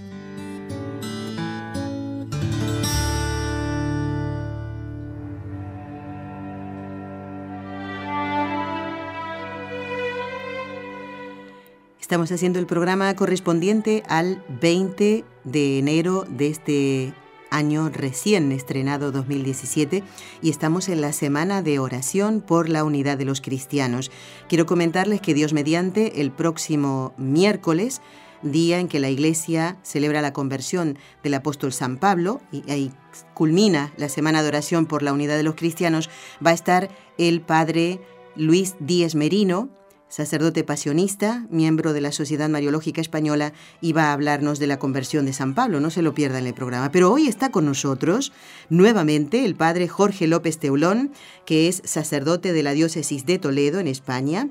Estamos 12.05 12.31
haciendo 12.31 12.59
el 12.59 12.67
programa 12.67 13.15
correspondiente 13.15 14.03
al 14.07 14.43
20 14.61 15.25
de 15.43 15.79
enero 15.79 16.23
de 16.29 16.47
este 16.49 17.13
año 17.55 17.89
recién 17.89 18.51
estrenado 18.51 19.11
2017 19.11 20.03
y 20.41 20.49
estamos 20.49 20.89
en 20.89 20.99
la 20.99 21.13
semana 21.13 21.61
de 21.61 21.79
oración 21.79 22.41
por 22.41 22.67
la 22.67 22.83
unidad 22.83 23.17
de 23.17 23.23
los 23.25 23.39
cristianos. 23.39 24.11
Quiero 24.49 24.65
comentarles 24.65 25.21
que 25.21 25.33
Dios 25.33 25.53
mediante 25.53 26.21
el 26.21 26.31
próximo 26.31 27.13
miércoles, 27.17 28.01
día 28.41 28.79
en 28.79 28.89
que 28.89 28.99
la 28.99 29.09
Iglesia 29.09 29.77
celebra 29.83 30.21
la 30.21 30.33
conversión 30.33 30.97
del 31.23 31.33
apóstol 31.35 31.71
San 31.71 31.97
Pablo 31.97 32.41
y 32.51 32.69
ahí 32.69 32.91
culmina 33.33 33.93
la 33.95 34.09
semana 34.09 34.41
de 34.41 34.49
oración 34.49 34.85
por 34.85 35.01
la 35.01 35.13
unidad 35.13 35.37
de 35.37 35.43
los 35.43 35.55
cristianos, 35.55 36.09
va 36.45 36.51
a 36.51 36.55
estar 36.55 36.89
el 37.17 37.39
padre 37.39 38.01
Luis 38.35 38.75
Díez 38.79 39.15
Merino, 39.15 39.69
sacerdote 40.09 40.63
pasionista, 40.63 41.45
miembro 41.49 41.93
de 41.93 42.01
la 42.01 42.11
Sociedad 42.11 42.49
Mariológica 42.49 43.01
Española, 43.01 43.53
iba 43.81 44.05
a 44.05 44.13
hablarnos 44.13 44.59
de 44.59 44.67
la 44.67 44.79
conversión 44.79 45.25
de 45.25 45.33
San 45.33 45.55
Pablo, 45.55 45.79
no 45.79 45.89
se 45.89 46.01
lo 46.01 46.13
pierda 46.13 46.39
en 46.39 46.47
el 46.47 46.53
programa. 46.53 46.91
Pero 46.91 47.11
hoy 47.11 47.27
está 47.27 47.51
con 47.51 47.65
nosotros 47.65 48.31
nuevamente 48.69 49.45
el 49.45 49.55
padre 49.55 49.87
Jorge 49.87 50.27
López 50.27 50.57
Teulón, 50.57 51.11
que 51.45 51.67
es 51.67 51.81
sacerdote 51.85 52.53
de 52.53 52.63
la 52.63 52.73
diócesis 52.73 53.25
de 53.25 53.39
Toledo, 53.39 53.79
en 53.79 53.87
España, 53.87 54.49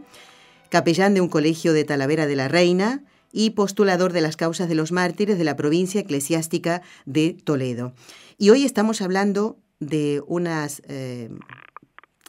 capellán 0.69 1.15
de 1.15 1.21
un 1.21 1.29
colegio 1.29 1.73
de 1.73 1.85
Talavera 1.85 2.27
de 2.27 2.37
la 2.37 2.49
Reina 2.49 3.05
y 3.33 3.51
postulador 3.51 4.13
de 4.13 4.21
las 4.21 4.37
causas 4.37 4.69
de 4.69 4.75
los 4.75 4.93
mártires 4.93 5.39
de 5.39 5.45
la 5.45 5.57
provincia 5.57 6.01
eclesiástica 6.01 6.83
de 7.05 7.37
Toledo. 7.45 7.95
Y 8.39 8.51
hoy 8.51 8.65
estamos 8.65 9.03
hablando 9.03 9.59
de 9.81 10.23
unas... 10.27 10.83
Eh, 10.89 11.31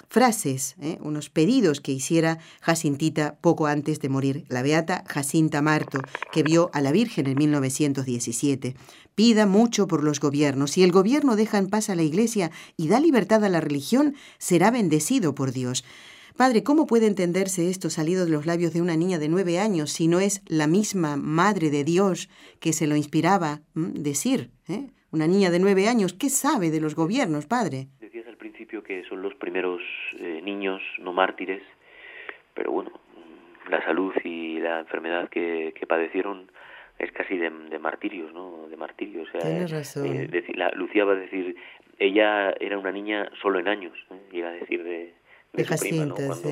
frases, 0.09 0.75
¿eh? 0.81 0.97
unos 1.01 1.29
pedidos 1.29 1.81
que 1.81 1.91
hiciera 1.91 2.39
Jacintita 2.61 3.37
poco 3.41 3.67
antes 3.67 3.99
de 3.99 4.09
morir, 4.09 4.45
la 4.49 4.61
beata 4.61 5.03
Jacinta 5.07 5.61
Marto, 5.61 5.99
que 6.31 6.43
vio 6.43 6.69
a 6.73 6.81
la 6.81 6.91
Virgen 6.91 7.27
en 7.27 7.37
1917. 7.37 8.75
Pida 9.15 9.45
mucho 9.45 9.87
por 9.87 10.03
los 10.03 10.19
gobiernos. 10.19 10.71
Si 10.71 10.83
el 10.83 10.91
gobierno 10.91 11.35
deja 11.35 11.57
en 11.57 11.67
paz 11.67 11.89
a 11.89 11.95
la 11.95 12.03
Iglesia 12.03 12.51
y 12.77 12.87
da 12.87 12.99
libertad 12.99 13.43
a 13.43 13.49
la 13.49 13.61
religión, 13.61 14.15
será 14.37 14.71
bendecido 14.71 15.35
por 15.35 15.51
Dios. 15.51 15.83
Padre, 16.35 16.63
¿cómo 16.63 16.85
puede 16.85 17.07
entenderse 17.07 17.69
esto 17.69 17.89
salido 17.89 18.25
de 18.25 18.31
los 18.31 18.45
labios 18.45 18.73
de 18.73 18.81
una 18.81 18.97
niña 18.97 19.19
de 19.19 19.29
nueve 19.29 19.57
años 19.57 19.91
si 19.91 20.09
no 20.09 20.19
es 20.19 20.41
la 20.47 20.67
misma 20.67 21.15
Madre 21.15 21.69
de 21.69 21.85
Dios 21.85 22.27
que 22.59 22.73
se 22.73 22.87
lo 22.87 22.97
inspiraba 22.97 23.61
decir? 23.73 24.51
¿eh? 24.67 24.91
Una 25.11 25.27
niña 25.27 25.49
de 25.49 25.59
nueve 25.59 25.87
años, 25.87 26.11
¿qué 26.11 26.29
sabe 26.29 26.71
de 26.71 26.81
los 26.81 26.93
gobiernos, 26.93 27.45
Padre? 27.45 27.87
Que 28.85 29.03
son 29.05 29.21
los 29.21 29.35
primeros 29.35 29.81
eh, 30.19 30.41
niños 30.43 30.81
no 30.99 31.13
mártires, 31.13 31.63
pero 32.53 32.71
bueno, 32.71 32.91
la 33.69 33.83
salud 33.83 34.13
y 34.23 34.59
la 34.59 34.79
enfermedad 34.79 35.29
que, 35.29 35.73
que 35.77 35.87
padecieron 35.87 36.49
es 36.97 37.11
casi 37.11 37.37
de, 37.37 37.49
martirios, 37.79 38.33
¿no? 38.33 38.67
De 38.69 38.77
martirio. 38.77 39.23
O 39.23 39.25
sea, 39.25 39.41
eh, 39.41 40.43
la, 40.55 40.71
Lucía 40.71 41.03
va 41.03 41.13
a 41.13 41.17
decir, 41.17 41.55
ella 41.99 42.51
era 42.59 42.77
una 42.77 42.91
niña 42.91 43.29
solo 43.41 43.59
en 43.59 43.67
años, 43.67 43.97
¿eh? 44.11 44.19
llega 44.31 44.49
a 44.49 44.53
decir 44.53 44.83
de, 44.83 45.13
de, 45.53 45.63
su 45.65 45.77
prima, 45.77 46.05
¿no? 46.05 46.15
cuando 46.15 46.49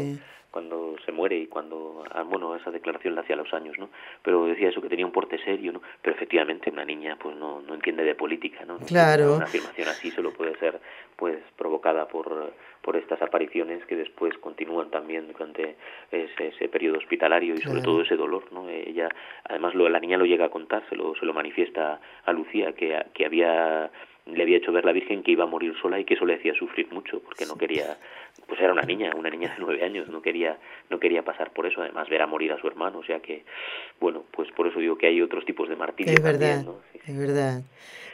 se 1.05 1.12
muere 1.12 1.38
y 1.38 1.48
cuando, 1.48 2.03
ah, 2.12 2.24
bueno, 2.24 2.55
esa 2.55 2.72
declaración 2.72 3.15
la 3.15 3.22
hacía 3.22 3.36
a 3.36 3.39
los 3.39 3.53
años, 3.53 3.77
¿no? 3.77 3.89
Pero 4.22 4.45
decía 4.45 4.69
eso, 4.69 4.81
que 4.81 4.89
tenía 4.89 5.05
un 5.05 5.12
porte 5.12 5.38
serio, 5.43 5.72
¿no? 5.72 5.81
Pero 6.01 6.15
efectivamente 6.15 6.69
una 6.69 6.86
niña 6.86 7.17
pues 7.19 7.36
no, 7.36 7.62
no 7.62 7.74
entiende 7.74 8.03
de 8.03 8.15
política, 8.15 8.63
¿no? 8.65 8.77
Claro. 8.79 9.36
Una 9.36 9.45
afirmación 9.45 9.88
así 9.88 10.12
solo 10.12 10.31
puede 10.31 10.57
ser 10.60 10.79
pues 11.15 11.39
provocada 11.57 12.07
por, 12.07 12.53
por 12.81 12.98
estas 12.98 13.22
apariciones 13.22 13.86
que 13.86 13.95
después 13.95 14.38
continúan 14.38 14.89
también 14.91 15.27
durante 15.27 15.75
ese, 16.12 16.48
ese 16.48 16.69
periodo 16.69 16.98
hospitalario 16.98 17.55
y 17.55 17.62
sobre 17.62 17.81
todo 17.81 18.01
ese 18.01 18.15
dolor, 18.15 18.43
¿no? 18.51 18.69
Ella, 18.69 19.10
además 19.45 19.73
lo, 19.73 19.89
la 19.89 19.99
niña 19.99 20.17
lo 20.17 20.25
llega 20.25 20.45
a 20.45 20.49
contar, 20.49 20.84
se 20.89 20.95
lo, 20.95 21.15
se 21.15 21.25
lo 21.25 21.34
manifiesta 21.34 21.99
a 22.25 22.34
Lucía, 22.34 22.73
que, 22.73 23.04
que 23.13 23.25
había 23.25 23.91
le 24.25 24.43
había 24.43 24.57
hecho 24.57 24.71
ver 24.71 24.86
la 24.86 24.93
Virgen 24.93 25.23
que 25.23 25.31
iba 25.31 25.43
a 25.43 25.47
morir 25.47 25.73
sola 25.81 25.99
y 25.99 26.05
que 26.05 26.13
eso 26.13 26.25
le 26.25 26.36
hacía 26.36 26.53
sufrir 26.53 26.88
mucho 26.91 27.19
porque 27.19 27.45
no 27.45 27.57
quería 27.57 27.97
pues 28.47 28.59
era 28.59 28.71
una 28.71 28.83
niña 28.83 29.12
una 29.15 29.29
niña 29.29 29.49
de 29.49 29.55
nueve 29.59 29.83
años 29.83 30.07
no 30.09 30.21
quería 30.21 30.57
no 30.89 30.99
quería 30.99 31.23
pasar 31.23 31.51
por 31.51 31.65
eso 31.65 31.81
además 31.81 32.09
ver 32.09 32.21
a 32.21 32.27
morir 32.27 32.51
a 32.53 32.59
su 32.59 32.67
hermano 32.67 32.99
o 32.99 33.03
sea 33.03 33.19
que 33.19 33.43
bueno 33.99 34.23
pues 34.31 34.49
por 34.51 34.67
eso 34.67 34.79
digo 34.79 34.97
que 34.97 35.07
hay 35.07 35.21
otros 35.21 35.45
tipos 35.45 35.67
de 35.67 35.75
martirio 35.75 36.13
es 36.13 36.23
verdad 36.23 36.65
es 37.05 37.17
verdad. 37.17 37.63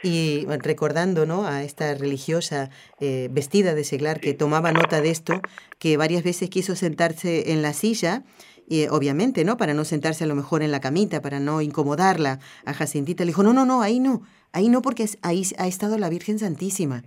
Y 0.02 0.46
recordando 0.46 1.26
¿no? 1.26 1.46
a 1.46 1.62
esta 1.62 1.94
religiosa 1.94 2.70
eh, 3.00 3.28
vestida 3.30 3.74
de 3.74 3.84
seglar 3.84 4.18
que 4.18 4.32
tomaba 4.32 4.72
nota 4.72 5.00
de 5.00 5.10
esto 5.10 5.40
que 5.78 5.96
varias 5.96 6.24
veces 6.24 6.48
quiso 6.48 6.74
sentarse 6.74 7.52
en 7.52 7.62
la 7.62 7.72
silla 7.72 8.22
y 8.70 8.86
obviamente, 8.86 9.44
¿no? 9.44 9.56
Para 9.56 9.74
no 9.74 9.84
sentarse 9.84 10.22
a 10.22 10.26
lo 10.28 10.36
mejor 10.36 10.62
en 10.62 10.70
la 10.70 10.80
camita, 10.80 11.20
para 11.20 11.40
no 11.40 11.60
incomodarla. 11.60 12.38
A 12.64 12.72
Jacintita 12.72 13.24
le 13.24 13.30
dijo, 13.30 13.42
no, 13.42 13.52
no, 13.52 13.66
no, 13.66 13.82
ahí 13.82 13.98
no, 13.98 14.22
ahí 14.52 14.68
no, 14.68 14.80
porque 14.80 15.10
ahí 15.22 15.44
ha 15.58 15.66
estado 15.66 15.98
la 15.98 16.08
Virgen 16.08 16.38
Santísima. 16.38 17.02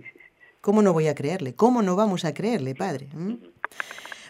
¿Cómo 0.60 0.82
no 0.82 0.92
voy 0.92 1.08
a 1.08 1.14
creerle? 1.14 1.54
¿Cómo 1.54 1.80
no 1.80 1.96
vamos 1.96 2.26
a 2.26 2.34
creerle, 2.34 2.74
padre? 2.74 3.08
¿Mm? 3.14 3.36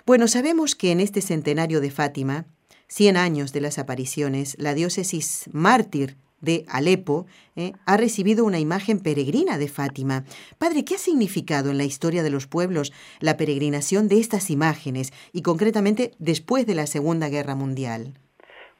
Bueno, 0.06 0.28
sabemos 0.28 0.76
que 0.76 0.92
en 0.92 1.00
este 1.00 1.20
centenario 1.22 1.80
de 1.80 1.90
Fátima, 1.90 2.46
100 2.86 3.16
años 3.16 3.52
de 3.52 3.62
las 3.62 3.80
apariciones, 3.80 4.54
la 4.60 4.72
diócesis 4.72 5.50
mártir 5.50 6.16
de 6.44 6.64
Alepo, 6.68 7.26
eh, 7.56 7.72
ha 7.86 7.96
recibido 7.96 8.44
una 8.44 8.60
imagen 8.60 9.02
peregrina 9.02 9.58
de 9.58 9.68
Fátima. 9.68 10.24
Padre, 10.58 10.84
¿qué 10.84 10.94
ha 10.94 10.98
significado 10.98 11.70
en 11.70 11.78
la 11.78 11.84
historia 11.84 12.22
de 12.22 12.30
los 12.30 12.46
pueblos 12.46 12.92
la 13.20 13.36
peregrinación 13.36 14.08
de 14.08 14.20
estas 14.20 14.50
imágenes 14.50 15.12
y 15.32 15.42
concretamente 15.42 16.12
después 16.18 16.66
de 16.66 16.74
la 16.74 16.86
Segunda 16.86 17.28
Guerra 17.28 17.54
Mundial? 17.54 18.12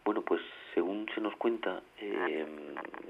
Bueno, 0.04 0.22
pues 0.22 0.40
según 0.74 1.06
se 1.14 1.20
nos 1.20 1.34
cuenta, 1.36 1.82
eh, 2.00 2.46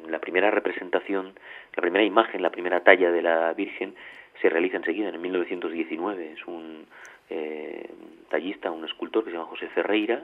la 0.08 0.20
primera 0.20 0.50
representación, 0.50 1.34
la 1.76 1.80
primera 1.80 2.04
imagen, 2.04 2.42
la 2.42 2.50
primera 2.50 2.80
talla 2.84 3.10
de 3.10 3.22
la 3.22 3.52
Virgen 3.54 3.94
se 4.40 4.48
realiza 4.48 4.76
enseguida 4.76 5.08
en 5.08 5.20
1919. 5.20 6.32
Es 6.32 6.46
un 6.46 6.86
eh, 7.30 7.88
tallista, 8.28 8.70
un 8.70 8.84
escultor 8.84 9.24
que 9.24 9.30
se 9.30 9.36
llama 9.36 9.48
José 9.48 9.68
Ferreira 9.68 10.22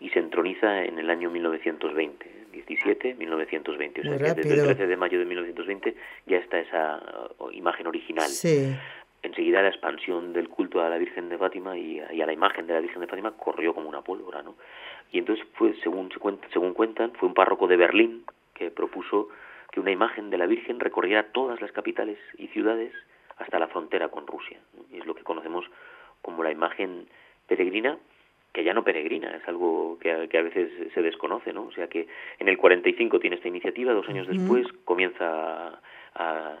y 0.00 0.08
se 0.10 0.18
entroniza 0.18 0.84
en 0.84 0.98
el 0.98 1.10
año 1.10 1.30
1920, 1.30 2.43
17, 2.54 3.14
1920. 3.14 4.00
O 4.00 4.04
sea 4.04 4.34
que 4.34 4.42
desde 4.42 4.60
el 4.60 4.64
13 4.64 4.86
de 4.86 4.96
mayo 4.96 5.18
de 5.18 5.24
1920 5.24 5.94
ya 6.26 6.38
está 6.38 6.58
esa 6.60 7.02
uh, 7.38 7.50
imagen 7.50 7.86
original. 7.86 8.30
Enseguida 9.22 9.62
la 9.62 9.68
expansión 9.68 10.32
del 10.34 10.48
culto 10.48 10.82
a 10.82 10.88
la 10.90 10.98
Virgen 10.98 11.30
de 11.30 11.38
Fátima 11.38 11.78
y, 11.78 11.98
a 11.98 12.26
la 12.26 12.32
imagen 12.32 12.66
de 12.66 12.74
la 12.74 12.80
Virgen 12.80 13.00
de 13.00 13.06
Fátima 13.06 13.32
corrió 13.32 13.74
como 13.74 13.88
una 13.88 14.02
pólvora, 14.02 14.42
¿no? 14.42 14.54
Y 15.12 15.18
entonces 15.18 15.46
fue, 15.54 15.74
según, 15.82 16.10
según 16.52 16.74
cuentan, 16.74 17.12
fue 17.12 17.28
un 17.28 17.34
párroco 17.34 17.66
de 17.66 17.76
Berlín 17.76 18.24
que 18.52 18.70
propuso 18.70 19.28
que 19.72 19.80
una 19.80 19.90
imagen 19.90 20.30
de 20.30 20.38
la 20.38 20.46
Virgen 20.46 20.78
recorriera 20.78 21.32
todas 21.32 21.60
las 21.60 21.72
capitales 21.72 22.18
y 22.36 22.48
ciudades 22.48 22.92
hasta 23.38 23.58
la 23.58 23.68
frontera 23.68 24.08
con 24.08 24.26
Rusia. 24.26 24.58
Y 24.92 24.98
es 24.98 25.06
lo 25.06 25.14
que 25.14 25.22
conocemos 25.22 25.64
como 26.22 26.42
la 26.42 26.52
imagen 26.52 27.06
peregrina, 27.46 27.98
que 28.54 28.62
ya 28.62 28.72
no 28.72 28.84
peregrina, 28.84 29.36
es 29.36 29.46
algo 29.48 29.98
que 29.98 30.12
a, 30.12 30.28
que 30.28 30.38
a, 30.38 30.42
veces 30.42 30.70
se 30.94 31.02
desconoce, 31.02 31.52
¿no? 31.52 31.64
O 31.64 31.72
sea 31.72 31.88
que 31.88 32.06
en 32.38 32.48
el 32.48 32.56
45 32.56 33.18
tiene 33.18 33.36
esta 33.36 33.48
iniciativa, 33.48 33.92
dos 33.92 34.08
años 34.08 34.28
después 34.28 34.66
comienza 34.84 35.80
a, 36.14 36.56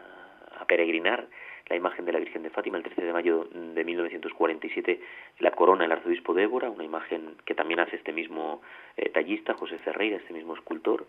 a, 0.58 0.64
peregrinar 0.66 1.28
la 1.68 1.76
imagen 1.76 2.04
de 2.04 2.12
la 2.12 2.18
Virgen 2.18 2.42
de 2.42 2.50
Fátima, 2.50 2.78
el 2.78 2.82
13 2.82 3.04
de 3.04 3.12
mayo 3.12 3.48
de 3.52 3.84
1947 3.84 5.00
la 5.38 5.52
corona 5.52 5.84
el 5.84 5.92
arzobispo 5.92 6.34
de 6.34 6.42
Évora, 6.42 6.68
una 6.68 6.82
imagen 6.82 7.36
que 7.44 7.54
también 7.54 7.78
hace 7.78 7.96
este 7.96 8.12
mismo 8.12 8.60
eh, 8.96 9.10
tallista, 9.10 9.54
José 9.54 9.78
Ferreira, 9.78 10.16
este 10.16 10.32
mismo 10.32 10.54
escultor, 10.54 11.06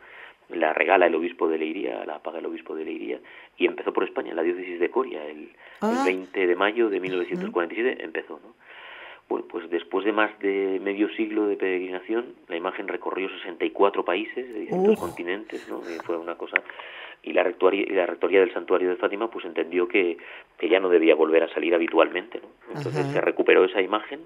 la 0.49 0.71
regala 0.73 1.07
el 1.07 1.15
obispo 1.15 1.49
de 1.49 1.57
Leiría, 1.57 2.05
la 2.05 2.19
paga 2.19 2.37
el 2.37 2.45
obispo 2.45 2.75
de 2.75 2.85
Leiría, 2.85 3.19
y 3.57 3.65
empezó 3.65 3.91
por 3.91 4.03
España, 4.03 4.35
la 4.35 4.43
diócesis 4.43 4.79
de 4.79 4.91
Coria, 4.91 5.25
el, 5.25 5.49
20 5.81 6.43
ah. 6.43 6.47
de 6.47 6.55
mayo 6.55 6.89
de 6.89 6.99
1947 6.99 8.03
empezó, 8.03 8.39
¿no? 8.39 8.53
Bueno, 9.27 9.45
pues 9.49 9.69
después 9.69 10.05
de 10.05 10.11
más 10.11 10.37
de 10.39 10.79
medio 10.81 11.09
siglo 11.15 11.47
de 11.47 11.55
peregrinación, 11.57 12.35
la 12.47 12.57
imagen 12.57 12.87
recorrió 12.87 13.29
64 13.29 14.05
países 14.05 14.53
de 14.53 14.59
distintos 14.59 14.99
continentes, 14.99 15.67
¿no? 15.67 15.81
fue 16.03 16.17
una 16.17 16.35
cosa 16.35 16.61
y 17.23 17.33
la 17.33 17.41
rectoría, 17.41 17.85
y 17.87 17.93
la 17.93 18.05
rectoría 18.05 18.39
del 18.39 18.53
santuario 18.53 18.89
de 18.89 18.97
Fátima 18.97 19.31
pues 19.31 19.45
entendió 19.45 19.87
que, 19.87 20.17
que 20.59 20.69
ya 20.69 20.79
no 20.79 20.89
debía 20.89 21.15
volver 21.15 21.41
a 21.41 21.49
salir 21.49 21.73
habitualmente, 21.73 22.39
¿no? 22.39 22.77
Entonces 22.77 23.07
se 23.07 23.19
recuperó 23.19 23.65
esa 23.65 23.81
imagen 23.81 24.19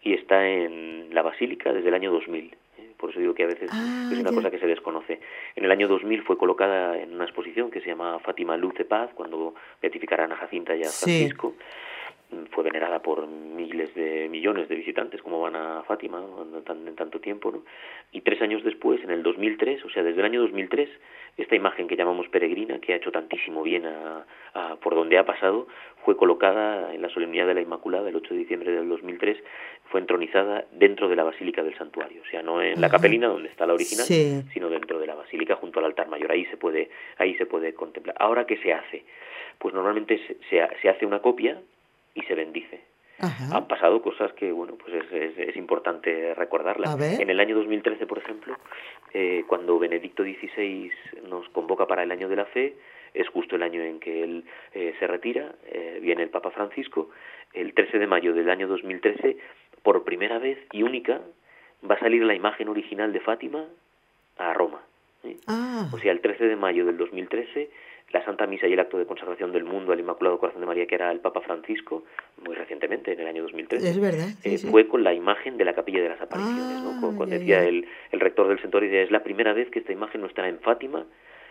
y 0.00 0.14
está 0.14 0.48
en 0.48 1.14
la 1.14 1.20
basílica 1.20 1.70
desde 1.74 1.88
el 1.88 1.94
año 1.94 2.10
2000 2.10 2.56
por 3.00 3.10
eso 3.10 3.18
digo 3.18 3.34
que 3.34 3.44
a 3.44 3.46
veces 3.46 3.70
ah, 3.72 4.10
es 4.12 4.18
una 4.18 4.30
cosa 4.30 4.50
que 4.50 4.58
se 4.58 4.66
desconoce. 4.66 5.20
En 5.56 5.64
el 5.64 5.70
año 5.72 5.88
2000 5.88 6.22
fue 6.22 6.36
colocada 6.36 6.98
en 6.98 7.14
una 7.14 7.24
exposición 7.24 7.70
que 7.70 7.80
se 7.80 7.88
llama 7.88 8.18
Fátima 8.20 8.58
Luz 8.58 8.74
de 8.74 8.84
Paz, 8.84 9.10
cuando 9.14 9.54
beatificaron 9.80 10.30
a 10.32 10.36
Jacinta 10.36 10.76
y 10.76 10.82
a 10.82 10.90
Francisco 10.90 11.54
fue 12.52 12.64
venerada 12.64 13.00
por 13.00 13.26
miles 13.26 13.94
de 13.94 14.28
millones 14.28 14.68
de 14.68 14.76
visitantes 14.76 15.22
como 15.22 15.40
van 15.40 15.56
a 15.56 15.82
Fátima 15.82 16.22
en, 16.66 16.94
tanto 16.94 17.20
tiempo 17.20 17.50
¿no? 17.50 17.62
y 18.12 18.20
tres 18.20 18.40
años 18.42 18.62
después 18.64 19.02
en 19.02 19.10
el 19.10 19.22
2003 19.22 19.84
o 19.84 19.90
sea 19.90 20.02
desde 20.02 20.20
el 20.20 20.26
año 20.26 20.40
2003 20.42 20.88
esta 21.36 21.56
imagen 21.56 21.88
que 21.88 21.96
llamamos 21.96 22.28
peregrina 22.28 22.78
que 22.80 22.92
ha 22.92 22.96
hecho 22.96 23.12
tantísimo 23.12 23.62
bien 23.62 23.86
a, 23.86 24.24
por 24.82 24.94
donde 24.94 25.18
ha 25.18 25.24
pasado 25.24 25.66
fue 26.04 26.16
colocada 26.16 26.94
en 26.94 27.02
la 27.02 27.08
solemnidad 27.08 27.46
de 27.46 27.54
la 27.54 27.60
Inmaculada 27.60 28.08
el 28.08 28.16
8 28.16 28.34
de 28.34 28.40
diciembre 28.40 28.72
del 28.72 28.88
2003 28.88 29.38
fue 29.90 30.00
entronizada 30.00 30.64
dentro 30.72 31.08
de 31.08 31.16
la 31.16 31.24
basílica 31.24 31.62
del 31.62 31.76
santuario 31.76 32.22
o 32.22 32.30
sea 32.30 32.42
no 32.42 32.62
en 32.62 32.80
la 32.80 32.88
capelina 32.88 33.28
donde 33.28 33.48
está 33.48 33.66
la 33.66 33.74
original 33.74 34.06
sino 34.52 34.68
dentro 34.68 34.98
de 34.98 35.06
la 35.06 35.14
basílica 35.14 35.56
junto 35.56 35.78
al 35.80 35.86
altar 35.86 36.08
mayor 36.08 36.30
ahí 36.32 36.44
se 36.46 36.56
puede 36.56 36.90
ahí 37.18 37.34
se 37.34 37.46
puede 37.46 37.74
contemplar. 37.74 38.16
Ahora 38.18 38.46
qué 38.46 38.56
se 38.58 38.72
hace 38.72 39.04
pues 39.58 39.74
normalmente 39.74 40.18
se, 40.48 40.68
se 40.80 40.88
hace 40.88 41.06
una 41.06 41.20
copia 41.20 41.60
y 42.14 42.22
se 42.22 42.34
bendice. 42.34 42.80
Han 43.52 43.68
pasado 43.68 44.00
cosas 44.00 44.32
que, 44.32 44.50
bueno, 44.50 44.76
pues 44.76 44.94
es, 44.94 45.36
es, 45.36 45.56
importante 45.56 46.34
recordarlas. 46.34 46.98
En 47.20 47.28
el 47.28 47.38
año 47.38 47.54
2013, 47.54 48.06
por 48.06 48.16
ejemplo, 48.16 48.56
eh, 49.12 49.44
cuando 49.46 49.78
Benedicto 49.78 50.22
XVI 50.22 50.90
nos 51.28 51.46
convoca 51.50 51.86
para 51.86 52.02
el 52.02 52.10
año 52.12 52.30
de 52.30 52.36
la 52.36 52.46
fe, 52.46 52.76
es 53.12 53.28
justo 53.28 53.56
el 53.56 53.62
año 53.62 53.82
en 53.82 54.00
que 54.00 54.24
él 54.24 54.44
eh, 54.72 54.94
se 54.98 55.06
retira, 55.06 55.54
eh, 55.66 55.98
viene 56.00 56.22
el 56.22 56.30
Papa 56.30 56.50
Francisco, 56.50 57.10
el 57.52 57.74
13 57.74 57.98
de 57.98 58.06
mayo 58.06 58.32
del 58.32 58.48
año 58.48 58.66
2013, 58.68 59.36
por 59.82 60.02
primera 60.04 60.38
vez 60.38 60.58
y 60.72 60.82
única, 60.82 61.20
va 61.88 61.96
a 61.96 62.00
salir 62.00 62.22
la 62.22 62.34
imagen 62.34 62.68
original 62.68 63.12
de 63.12 63.20
Fátima 63.20 63.66
a 64.38 64.54
Roma. 64.54 64.80
Ah. 65.46 65.88
O 65.92 65.98
sea, 65.98 66.12
el 66.12 66.20
13 66.20 66.44
de 66.44 66.56
mayo 66.56 66.84
del 66.86 66.96
2013 66.96 67.70
la 68.12 68.24
Santa 68.24 68.46
Misa 68.46 68.66
y 68.66 68.72
el 68.72 68.80
acto 68.80 68.98
de 68.98 69.06
consagración 69.06 69.52
del 69.52 69.64
mundo 69.64 69.92
al 69.92 70.00
Inmaculado 70.00 70.38
Corazón 70.38 70.60
de 70.60 70.66
María, 70.66 70.86
que 70.86 70.96
era 70.96 71.12
el 71.12 71.20
Papa 71.20 71.40
Francisco, 71.42 72.04
muy 72.44 72.54
recientemente, 72.56 73.12
en 73.12 73.20
el 73.20 73.26
año 73.26 73.42
2013, 73.42 73.88
es 73.88 74.00
verdad, 74.00 74.28
eh, 74.42 74.58
fue 74.58 74.88
con 74.88 75.04
la 75.04 75.14
imagen 75.14 75.56
de 75.56 75.64
la 75.64 75.74
Capilla 75.74 76.02
de 76.02 76.08
las 76.08 76.20
Apariciones. 76.20 76.82
¿no? 76.82 77.22
Ah, 77.22 77.26
decía 77.26 77.62
El, 77.64 77.86
el, 78.10 78.20
rector 78.20 78.48
del 78.48 78.60
santuario, 78.60 78.90
es 79.00 79.10
la 79.10 79.22
primera 79.22 79.52
vez 79.52 79.70
que 79.70 79.78
esta 79.78 79.92
imagen 79.92 80.22
no 80.22 80.26
estará 80.26 80.48
en 80.48 80.58
Fátima, 80.58 81.06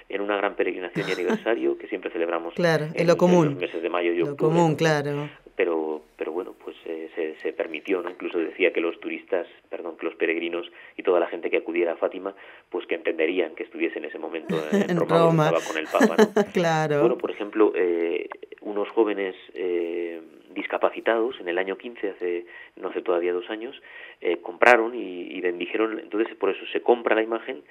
en 0.10 0.22
una 0.22 0.36
gran 0.36 0.56
peregrinación 0.56 1.08
y 1.08 1.12
aniversario 1.14 1.78
que 1.78 1.88
siempre 1.88 2.12
celebramos 2.12 2.54
claro, 2.56 2.88
en, 2.94 3.08
lo 3.08 3.16
común. 3.16 3.46
los 3.46 3.56
meses 3.56 3.82
de 3.82 3.90
mayo 3.90 4.12
y 4.12 4.22
octubre. 4.22 4.42
Lo 4.42 4.60
común, 4.60 4.76
claro. 4.76 5.30
Pero, 5.56 6.02
pero 6.18 6.32
bueno, 6.32 6.54
eh, 6.86 7.10
se, 7.16 7.36
se, 7.42 7.54
permitió, 7.54 8.02
¿no? 8.02 8.10
Incluso 8.10 8.38
decía 8.38 8.72
que 8.72 8.82
los 8.82 9.00
turistas, 9.00 9.48
perdón, 9.70 9.98
que 9.98 10.06
los 10.06 10.16
peregrinos 10.16 10.72
y 10.98 11.04
toda 11.04 11.20
la 11.20 11.28
gente 11.28 11.50
que 11.50 11.58
acudiera 11.58 11.94
a 11.94 11.98
Fátima, 11.98 12.36
pues 12.70 12.86
que 12.88 12.96
entenderían 12.96 13.56
que 13.56 13.64
estuviese 13.64 14.00
en 14.00 14.06
ese 14.06 14.20
momento 14.20 14.56
en, 14.72 14.98
Roma, 14.98 15.52
con 15.68 15.78
el 15.78 15.88
Papa, 15.88 16.16
¿no? 16.18 16.46
claro. 16.54 17.02
Bueno, 17.02 17.18
por 17.18 17.32
ejemplo, 17.32 17.72
eh, 17.76 18.30
unos 18.62 18.90
jóvenes 18.90 19.36
eh, 19.54 20.22
discapacitados 20.54 21.40
en 21.40 21.48
el 21.48 21.58
año 21.58 21.78
15, 21.78 22.10
hace 22.10 22.46
no 22.76 22.90
hace 22.90 23.02
todavía 23.02 23.34
dos 23.34 23.50
años, 23.50 23.82
eh, 24.22 24.38
compraron 24.42 24.96
y, 24.96 25.28
y 25.32 25.42
bendijeron, 25.42 26.00
entonces 26.00 26.36
por 26.36 26.50
eso 26.50 26.66
se 26.72 26.82
compra 26.82 27.16
la 27.16 27.24
imagen 27.24 27.64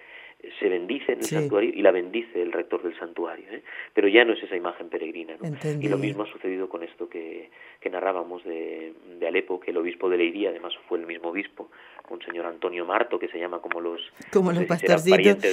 se 0.60 0.68
bendice 0.68 1.12
en 1.12 1.18
el 1.18 1.24
santuario 1.24 1.70
y 1.74 1.82
la 1.82 1.90
bendice 1.90 2.40
el 2.40 2.52
rector 2.52 2.82
del 2.82 2.96
santuario, 2.96 3.44
¿eh? 3.50 3.62
pero 3.92 4.06
ya 4.06 4.24
no 4.24 4.34
es 4.34 4.42
esa 4.42 4.54
imagen 4.56 4.88
peregrina. 4.88 5.36
¿no? 5.40 5.48
Y 5.80 5.88
lo 5.88 5.98
mismo 5.98 6.22
ha 6.22 6.32
sucedido 6.32 6.68
con 6.68 6.84
esto 6.84 7.08
que, 7.08 7.50
que 7.80 7.90
narrábamos 7.90 8.44
de, 8.44 8.92
de, 9.18 9.26
Alepo, 9.26 9.58
que 9.58 9.72
el 9.72 9.78
obispo 9.78 10.08
de 10.08 10.16
Leiría, 10.16 10.50
además 10.50 10.74
fue 10.88 10.98
el 10.98 11.06
mismo 11.06 11.30
obispo, 11.30 11.70
un 12.08 12.22
señor 12.22 12.46
Antonio 12.46 12.86
Marto, 12.86 13.18
que 13.18 13.28
se 13.28 13.38
llama 13.38 13.60
como 13.60 13.80
los, 13.80 14.00
como 14.32 14.52
los 14.52 14.64
pastorcitos. 14.64 15.44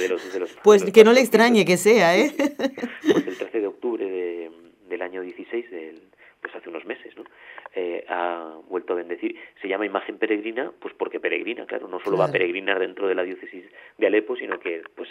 pues 0.62 0.84
que 0.90 1.04
no 1.04 1.12
le 1.12 1.20
extrañe 1.20 1.64
que 1.64 1.76
sea, 1.76 2.16
¿eh? 2.16 2.30
Pues 2.36 3.26
el 3.26 3.36
13 3.36 3.60
de 3.60 3.66
octubre 3.66 4.04
de, 4.08 4.50
del 4.88 5.02
año 5.02 5.20
16, 5.20 5.70
del, 5.70 6.00
pues 6.40 6.54
hace 6.54 6.68
unos 6.68 6.86
meses, 6.86 7.14
¿no? 7.16 7.24
Eh, 7.78 8.06
ha 8.08 8.56
vuelto 8.70 8.94
a 8.94 8.96
bendecir. 8.96 9.36
Se 9.60 9.68
llama 9.68 9.84
imagen 9.84 10.16
peregrina, 10.16 10.72
pues 10.80 10.94
porque 10.94 11.20
peregrina, 11.20 11.66
claro, 11.66 11.88
no 11.88 12.00
solo 12.00 12.16
va 12.16 12.24
a 12.24 12.32
peregrinar 12.32 12.78
dentro 12.78 13.06
de 13.06 13.14
la 13.14 13.22
diócesis 13.22 13.64
de 13.98 14.06
Alepo, 14.06 14.34
sino 14.34 14.58
que 14.58 14.82
pues 14.94 15.10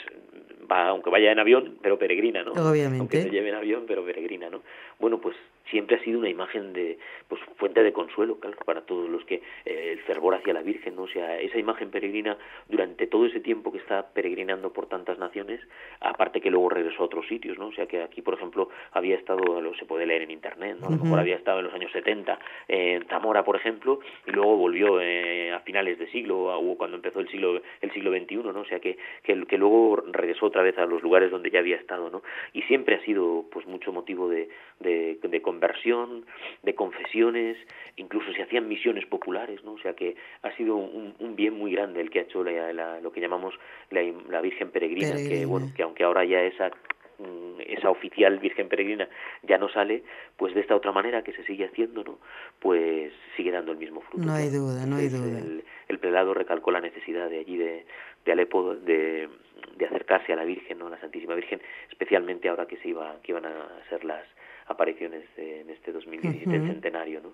va, 0.69 0.88
aunque 0.88 1.12
vaya 1.12 1.32
en 1.32 1.38
avión, 1.38 1.78
pero 1.84 1.99
peregrina, 1.99 2.41
¿no? 2.41 2.54
Obviamente. 2.54 2.97
Aunque 2.97 3.21
se 3.21 3.30
lleve 3.30 3.49
en 3.49 3.56
avión, 3.56 3.84
pero 3.88 4.04
peregrina, 4.04 4.49
¿no? 4.49 4.63
Bueno, 4.97 5.21
pues 5.21 5.36
siempre 5.69 5.97
ha 5.97 6.04
sido 6.04 6.19
una 6.19 6.30
imagen 6.30 6.73
de 6.73 6.97
pues 7.28 7.41
fuente 7.58 7.84
de 7.84 7.93
consuelo 7.93 8.39
claro, 8.39 8.58
para 8.65 8.82
todos 8.82 9.10
los 9.10 9.23
que 9.25 9.41
eh, 9.65 9.91
el 9.93 9.99
fervor 10.01 10.36
hacia 10.36 10.54
la 10.54 10.62
Virgen 10.62 10.95
no 10.95 11.04
o 11.04 11.08
sea 11.08 11.39
esa 11.39 11.58
imagen 11.58 11.89
peregrina 11.89 12.38
durante 12.67 13.08
todo 13.08 13.25
ese 13.25 13.39
tiempo 13.39 13.71
que 13.71 13.80
está 13.80 14.13
peregrinando 14.13 14.71
por 14.73 14.88
tantas 14.88 15.17
naciones 15.17 15.60
aparte 15.99 16.41
que 16.41 16.51
luego 16.51 16.69
regresó 16.69 17.04
a 17.04 17.06
otros 17.06 17.28
sitios 17.28 17.58
no 17.58 17.67
o 17.67 17.71
sea 17.73 17.88
que 17.88 18.01
aquí 18.01 18.21
por 18.21 18.36
ejemplo 18.36 18.69
había 18.91 19.15
estado 19.15 19.62
lo 19.62 19.73
se 19.75 19.86
puede 19.86 20.06
leer 20.06 20.23
en 20.23 20.32
internet 20.32 20.78
no 20.80 20.88
a 20.88 20.91
lo 20.91 20.97
mejor 20.97 21.19
había 21.19 21.36
estado 21.36 21.60
en 21.60 21.65
los 21.65 21.73
años 21.73 21.91
70 21.91 22.39
en 22.67 23.06
Zamora 23.06 23.43
por 23.43 23.56
ejemplo 23.56 23.99
y 24.28 24.32
luego 24.32 24.58
volvió 24.58 25.01
eh, 25.01 25.51
a 25.51 25.60
finales 25.62 25.97
de 25.97 26.08
siglo 26.12 26.58
o 26.58 26.78
cuando 26.78 26.97
empezó 26.97 27.19
el 27.19 27.30
siglo 27.30 27.62
el 27.82 27.91
siglo 27.91 28.12
XXI 28.12 28.36
no 28.36 28.62
o 28.62 28.65
sea 28.65 28.80
que, 28.80 28.97
que 29.23 29.45
que 29.45 29.58
luego 29.58 30.04
regresó 30.12 30.45
otra 30.45 30.62
vez 30.62 30.78
a 30.78 30.86
los 30.86 31.01
lugares 31.01 31.32
donde 31.32 31.49
ya 31.49 31.60
había 31.60 31.75
estado 31.75 32.10
no 32.10 32.21
y 32.54 32.62
siempre 32.63 32.95
ha 32.95 33.01
sido 33.04 33.45
pues 33.51 33.65
mucho 33.65 33.91
motivo 33.91 34.30
de 34.30 34.49
de, 34.80 35.17
de 35.21 35.41
conversión, 35.55 36.25
de 36.63 36.75
confesiones, 36.75 37.57
incluso 37.95 38.31
se 38.33 38.43
hacían 38.43 38.67
misiones 38.67 39.05
populares, 39.05 39.63
¿no? 39.63 39.73
O 39.73 39.79
sea 39.79 39.93
que 39.93 40.15
ha 40.41 40.51
sido 40.57 40.75
un, 40.75 41.15
un 41.19 41.35
bien 41.35 41.57
muy 41.57 41.71
grande 41.71 42.01
el 42.01 42.09
que 42.09 42.19
ha 42.19 42.23
hecho 42.23 42.43
la, 42.43 42.99
lo 42.99 43.11
que 43.11 43.21
llamamos 43.21 43.55
la, 43.89 44.01
la 44.29 44.41
Virgen 44.41 44.69
Peregrina, 44.71 45.15
que 45.15 45.45
bueno, 45.45 45.67
que 45.75 45.83
aunque 45.83 46.03
ahora 46.03 46.25
ya 46.25 46.41
esa 46.41 46.71
mm, 47.19 47.61
esa 47.67 47.89
oficial 47.89 48.37
Virgen 48.39 48.67
Peregrina 48.67 49.07
ya 49.43 49.57
no 49.57 49.69
sale, 49.69 50.03
pues 50.35 50.53
de 50.53 50.59
esta 50.59 50.75
otra 50.75 50.91
manera 50.91 51.23
que 51.23 51.31
se 51.31 51.43
sigue 51.45 51.65
haciendo, 51.65 52.03
¿no? 52.03 52.19
Pues 52.59 53.13
sigue 53.37 53.51
dando 53.51 53.71
el 53.71 53.77
mismo 53.77 54.01
fruto. 54.01 54.25
No 54.25 54.33
hay 54.33 54.49
duda, 54.49 54.85
no 54.85 54.97
hay 54.97 55.07
duda. 55.07 55.39
El, 55.39 55.63
el, 55.87 55.99
prelado 55.99 56.33
recalcó 56.33 56.71
la 56.71 56.81
necesidad 56.81 57.29
de 57.29 57.39
allí 57.39 57.57
de, 57.57 57.85
de 58.25 58.31
Alepo 58.31 58.75
de, 58.75 59.29
de 59.77 59.85
acercarse 59.85 60.33
a 60.33 60.35
la 60.35 60.43
Virgen, 60.43 60.79
¿no? 60.79 60.87
A 60.87 60.89
la 60.89 60.99
Santísima 60.99 61.33
Virgen, 61.35 61.61
especialmente 61.89 62.49
ahora 62.49 62.65
que 62.65 62.77
se 62.77 62.89
iba 62.89 63.15
que 63.23 63.31
iban 63.31 63.45
a 63.45 63.69
ser 63.89 64.03
las 64.03 64.25
apariciones 64.67 65.25
en 65.38 65.69
este 65.69 65.91
2017 65.91 66.67
centenario, 66.67 67.21
¿no? 67.21 67.34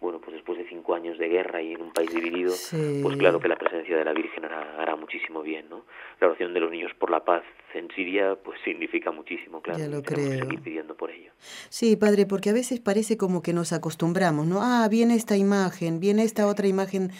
Bueno, 0.00 0.20
pues 0.20 0.34
después 0.34 0.56
de 0.58 0.68
cinco 0.68 0.94
años 0.94 1.18
de 1.18 1.28
guerra 1.28 1.60
y 1.60 1.72
en 1.72 1.82
un 1.82 1.92
país 1.92 2.10
dividido, 2.10 2.54
pues 3.02 3.16
claro 3.16 3.40
que 3.40 3.48
la 3.48 3.56
presencia 3.56 3.96
de 3.96 4.04
la 4.04 4.12
Virgen 4.12 4.44
hará, 4.44 4.80
hará, 4.80 4.94
muchísimo 4.94 5.42
bien, 5.42 5.68
¿no? 5.68 5.84
La 6.20 6.28
oración 6.28 6.54
de 6.54 6.60
los 6.60 6.70
niños 6.70 6.92
por 6.98 7.10
la 7.10 7.24
paz 7.24 7.42
en 7.74 7.88
Siria, 7.94 8.36
pues 8.44 8.60
significa 8.64 9.10
muchísimo, 9.10 9.60
claro. 9.60 9.80
Ya 9.80 9.88
lo 9.88 10.02
creo. 10.02 10.38
seguir 10.38 10.60
pidiendo 10.60 10.96
por 10.96 11.10
ello. 11.10 11.32
Sí, 11.68 11.96
padre, 11.96 12.26
porque 12.26 12.50
a 12.50 12.52
veces 12.52 12.78
parece 12.78 13.16
como 13.16 13.42
que 13.42 13.52
nos 13.52 13.72
acostumbramos, 13.72 14.46
¿no? 14.46 14.60
Ah, 14.62 14.86
viene 14.88 15.14
esta 15.14 15.36
imagen, 15.36 15.98
viene 15.98 16.22
esta 16.22 16.46
otra 16.46 16.68
imagen, 16.68 17.10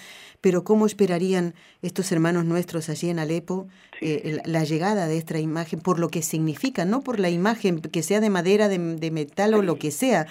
pero 0.40 0.62
¿cómo 0.62 0.86
esperarían 0.86 1.54
estos 1.82 2.12
hermanos 2.12 2.44
nuestros 2.44 2.88
allí 2.88 3.10
en 3.10 3.18
Alepo 3.18 3.66
eh, 4.00 4.38
la 4.44 4.62
llegada 4.62 5.08
de 5.08 5.18
esta 5.18 5.40
imagen 5.40 5.80
por 5.80 5.98
lo 5.98 6.08
que 6.08 6.22
significa, 6.22 6.84
no 6.84 7.02
por 7.02 7.18
la 7.18 7.28
imagen 7.28 7.80
que 7.80 8.02
sea 8.04 8.20
de 8.20 8.30
madera, 8.30 8.68
de, 8.68 8.78
de 8.78 9.10
metal 9.10 9.54
o 9.54 9.62
lo 9.62 9.76
que 9.76 9.90
sea, 9.90 10.26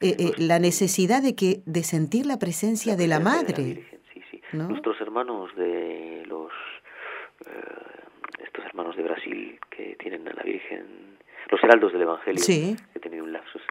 eh, 0.00 0.16
eh, 0.18 0.32
la 0.38 0.58
necesidad 0.58 1.22
de 1.22 1.34
que 1.34 1.60
de 1.66 1.82
sentir 1.82 2.26
la 2.26 2.38
presencia 2.38 2.96
de 2.96 3.06
la 3.06 3.20
madre. 3.20 3.84
sí, 4.12 4.22
sí. 4.30 4.40
Nuestros 4.52 5.00
hermanos 5.00 5.54
de 5.56 6.24
los 6.26 6.50
estos 8.42 8.64
hermanos 8.64 8.96
de 8.96 9.02
Brasil 9.02 9.58
que 9.70 9.96
tienen 9.98 10.26
a 10.28 10.32
la 10.32 10.42
Virgen, 10.42 10.84
los 11.50 11.62
heraldos 11.62 11.92
del 11.92 12.02
Evangelio, 12.02 12.42
sí. 12.42 12.76
He 13.00 13.08
tenido 13.08 13.24
un 13.24 13.32
lapsus, 13.32 13.62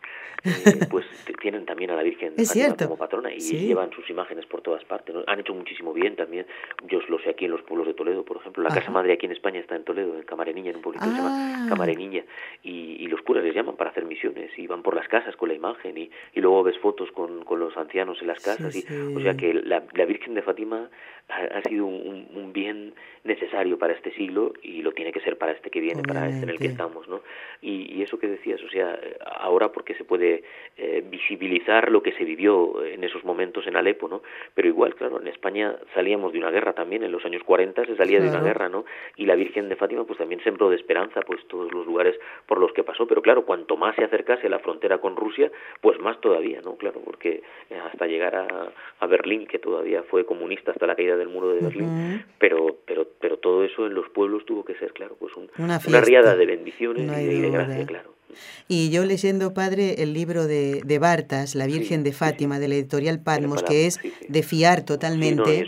eh, 0.44 0.86
pues 0.90 1.06
tienen 1.40 1.66
también 1.66 1.92
a 1.92 1.96
la 1.96 2.04
Virgen 2.04 2.34
como 2.78 2.98
patrona 2.98 3.32
y 3.32 3.40
llevan 3.40 3.92
sus 3.92 4.10
imágenes 4.10 4.46
por 4.46 4.62
todas 4.62 4.84
partes. 4.84 5.16
Han 5.28 5.40
hecho 5.40 5.54
muchísimo 5.54 5.94
bien 5.94 6.16
también. 6.16 6.46
Yo 6.88 7.00
lo 7.08 7.20
sé 7.20 7.30
aquí 7.30 7.46
en 7.46 7.52
los 7.52 7.62
pueblos 7.62 7.88
de 7.88 7.94
Toledo, 7.94 8.24
por 8.24 8.38
ejemplo. 8.38 8.64
La 8.64 8.70
Casa 8.70 8.92
Madre 8.92 9.14
aquí 9.14 9.26
en 9.26 9.32
España 9.32 9.60
está 9.60 9.76
en 9.76 9.84
Toledo, 9.84 10.18
en 10.18 10.24
Camareniña, 10.24 10.72
en 10.72 10.78
un 10.78 10.82
pueblito 10.82 11.06
que 11.06 11.12
se 11.12 11.18
llama 11.18 11.32
ah. 11.32 11.66
Camareniña. 11.70 12.24
Y, 12.64 12.98
y, 13.00 13.08
los 13.08 13.22
curas 13.22 13.44
les 13.44 13.56
llaman 13.56 13.76
para 13.76 13.92
hacer 13.92 14.06
misiones 14.06 14.52
y 14.58 14.68
van 14.68 14.84
por 14.84 14.96
las 14.96 15.08
casas 15.08 15.36
con 15.36 15.50
la 15.50 15.56
imagen 15.56 15.98
y, 15.98 16.12
y 16.34 16.42
luego 16.42 16.64
ves 16.64 16.78
fotos 16.80 17.12
con, 17.12 17.44
con 17.46 17.60
los 17.60 17.76
ancianos 17.78 18.22
en 18.22 18.28
las 18.28 18.44
casas. 18.44 18.76
y, 18.76 18.86
o 19.16 19.20
sea 19.22 19.36
que 19.36 19.54
la, 19.54 19.84
la 19.94 20.06
Virgen 20.06 20.34
de 20.34 20.42
Fátima 20.42 20.90
ha, 21.30 21.62
sido 21.68 21.86
un, 21.86 22.28
un, 22.34 22.54
bien 22.54 22.94
necesario 23.24 23.78
para 23.78 23.94
este 23.94 24.12
siglo 24.14 24.54
y 24.64 24.82
lo 24.82 24.94
tiene 24.94 25.12
que 25.12 25.20
ser 25.20 25.38
para 25.38 25.52
este 25.52 25.70
que 25.70 25.80
viene, 25.80 26.02
para 26.02 26.28
este 26.28 26.44
en 26.44 26.50
el 26.50 26.58
que 26.58 26.68
estamos, 26.68 27.08
¿no? 27.08 27.22
Y, 27.62 27.94
y, 27.94 28.02
eso 28.02 28.18
que 28.18 28.28
decías, 28.28 28.62
o 28.64 28.70
sea, 28.70 29.00
ahora 29.26 29.72
porque 29.72 29.96
se 29.96 30.04
puede 30.04 30.44
eh, 30.78 31.04
visibilizar 31.10 31.92
lo 31.92 32.02
que 32.02 32.14
se 32.14 32.24
vivió 32.24 32.84
en 32.84 33.04
esos 33.04 33.24
momentos 33.24 33.68
en 33.68 33.76
Alepo, 33.76 34.08
¿no? 34.08 34.22
Pero 34.54 34.68
igual, 34.68 34.96
claro, 34.96 35.20
en 35.20 35.28
España 35.28 35.76
salíamos 35.94 36.34
de 36.34 36.40
una 36.40 36.52
guerra 36.52 36.74
también, 36.74 37.04
en 37.04 37.12
los 37.12 37.26
años 37.26 37.44
40 37.44 37.86
se 37.86 37.96
salía 37.96 38.20
de 38.20 38.30
una 38.30 38.42
guerra, 38.42 38.70
¿no? 38.70 38.86
Y 39.16 39.26
la 39.26 39.36
Virgen 39.36 39.70
de 39.70 39.76
Fátima 39.76 40.04
pues 40.06 40.20
también 40.20 40.42
sembró 40.44 40.70
de 40.70 40.76
esperanza 40.76 41.22
pues 41.22 41.46
todos 41.48 41.72
los 41.72 41.86
lugares 41.86 42.16
por 42.46 42.60
los 42.60 42.72
que 42.74 42.84
pasó, 42.84 43.08
pero 43.08 43.22
claro, 43.22 43.46
cuanto 43.46 43.78
más 43.78 43.96
se 43.96 44.04
acercase 44.04 44.48
a 44.48 44.50
la 44.50 44.60
frontera 44.60 45.00
con 45.00 45.16
Rusia, 45.16 45.52
pues 45.82 46.00
más 46.00 46.20
todavía, 46.22 46.62
¿no? 46.62 46.76
Claro, 46.76 47.02
porque 47.04 47.44
hasta 47.86 48.08
llegar 48.08 48.36
a, 48.36 48.72
a 49.00 49.08
Berlín, 49.08 49.48
que 49.48 49.60
todavía 49.60 50.04
fue 50.04 50.26
comunista 50.26 50.72
hasta 50.72 50.88
la 50.88 50.96
caída 50.96 51.16
del 51.18 51.30
muro 51.30 51.50
de 51.54 51.62
Berlín, 51.62 52.24
pero, 52.38 52.78
pero, 52.86 53.08
pero 53.20 53.38
todo 53.38 53.64
eso 53.64 53.86
en 53.86 53.94
los 53.94 54.10
pueblos 54.10 54.46
tuvo 54.46 54.64
que 54.64 54.76
ser, 54.76 54.94
claro, 54.94 55.16
pues 55.20 55.34
una, 55.36 56.02
riada 56.02 56.36
de 56.36 56.46
bendiciones 56.46 57.06
y 57.20 57.42
de 57.42 57.50
gracia, 57.50 57.86
claro. 57.86 58.19
Y 58.68 58.90
yo 58.90 59.06
leyendo, 59.06 59.54
padre, 59.54 60.04
el 60.04 60.14
libro 60.14 60.48
de, 60.48 60.82
de 60.86 61.00
Bartas, 61.00 61.56
La 61.56 61.66
Virgen 61.66 62.04
de 62.04 62.14
Fátima, 62.14 62.60
de 62.60 62.68
la 62.68 62.76
editorial 62.76 63.20
Patmos, 63.20 63.64
que 63.64 63.88
es 63.88 64.00
de 64.28 64.44
fiar 64.44 64.84
totalmente. 64.84 65.66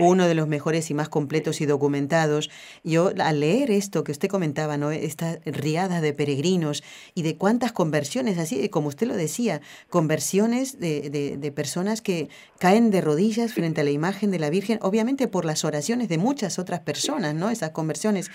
Uno 0.00 0.26
de 0.26 0.34
los 0.34 0.48
mejores 0.48 0.90
y 0.90 0.94
más 0.94 1.08
completos 1.08 1.60
y 1.60 1.66
documentados. 1.66 2.50
Yo 2.84 3.12
al 3.18 3.40
leer 3.40 3.70
esto 3.70 4.04
que 4.04 4.12
usted 4.12 4.28
comentaba, 4.28 4.76
¿no? 4.76 4.90
esta 4.90 5.38
riada 5.44 6.00
de 6.00 6.12
peregrinos 6.12 6.82
y 7.14 7.22
de 7.22 7.36
cuántas 7.36 7.72
conversiones, 7.72 8.38
así 8.38 8.68
como 8.68 8.88
usted 8.88 9.06
lo 9.06 9.16
decía, 9.16 9.60
conversiones 9.88 10.80
de, 10.80 11.10
de, 11.10 11.36
de 11.36 11.52
personas 11.52 12.00
que 12.00 12.28
caen 12.58 12.90
de 12.90 13.00
rodillas 13.00 13.52
frente 13.52 13.80
a 13.82 13.84
la 13.84 13.90
imagen 13.90 14.30
de 14.30 14.38
la 14.38 14.50
Virgen, 14.50 14.78
obviamente 14.82 15.28
por 15.28 15.44
las 15.44 15.64
oraciones 15.64 16.08
de 16.08 16.18
muchas 16.18 16.58
otras 16.58 16.80
personas, 16.80 17.34
¿no? 17.34 17.50
Esas 17.50 17.70
conversiones. 17.70 18.30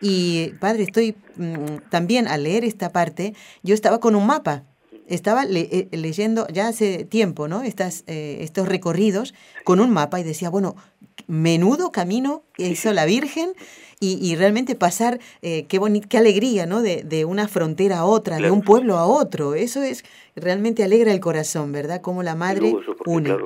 Y 0.00 0.48
padre, 0.60 0.84
estoy 0.84 1.16
mm, 1.36 1.88
también 1.90 2.28
al 2.28 2.44
leer 2.44 2.64
esta 2.64 2.92
parte, 2.92 3.34
yo 3.62 3.74
estaba 3.74 4.00
con 4.00 4.14
un 4.14 4.26
mapa 4.26 4.64
estaba 5.10 5.44
eh, 5.44 5.88
leyendo 5.90 6.46
ya 6.48 6.68
hace 6.68 7.04
tiempo, 7.04 7.48
¿no? 7.48 7.62
Estas, 7.62 8.04
eh, 8.06 8.38
estos 8.40 8.68
recorridos 8.68 9.34
con 9.64 9.80
un 9.80 9.90
mapa 9.90 10.20
y 10.20 10.22
decía, 10.22 10.50
bueno, 10.50 10.76
menudo 11.30 11.92
camino 11.92 12.42
hizo 12.58 12.92
la 12.92 13.06
Virgen 13.06 13.52
y, 14.00 14.18
y 14.20 14.34
realmente 14.34 14.74
pasar, 14.74 15.20
eh, 15.42 15.66
qué, 15.66 15.78
qué 16.08 16.18
alegría, 16.18 16.66
¿no? 16.66 16.82
De, 16.82 17.02
de, 17.04 17.24
una 17.24 17.48
frontera 17.48 17.98
a 17.98 18.04
otra, 18.04 18.38
de 18.38 18.50
un 18.50 18.62
pueblo 18.62 18.96
a 18.96 19.06
otro. 19.06 19.54
Eso 19.54 19.82
es, 19.82 20.04
realmente 20.34 20.82
alegra 20.82 21.12
el 21.12 21.20
corazón, 21.20 21.70
¿verdad? 21.70 22.00
Como 22.00 22.22
la 22.22 22.34
madre 22.34 22.74
une 23.04 23.36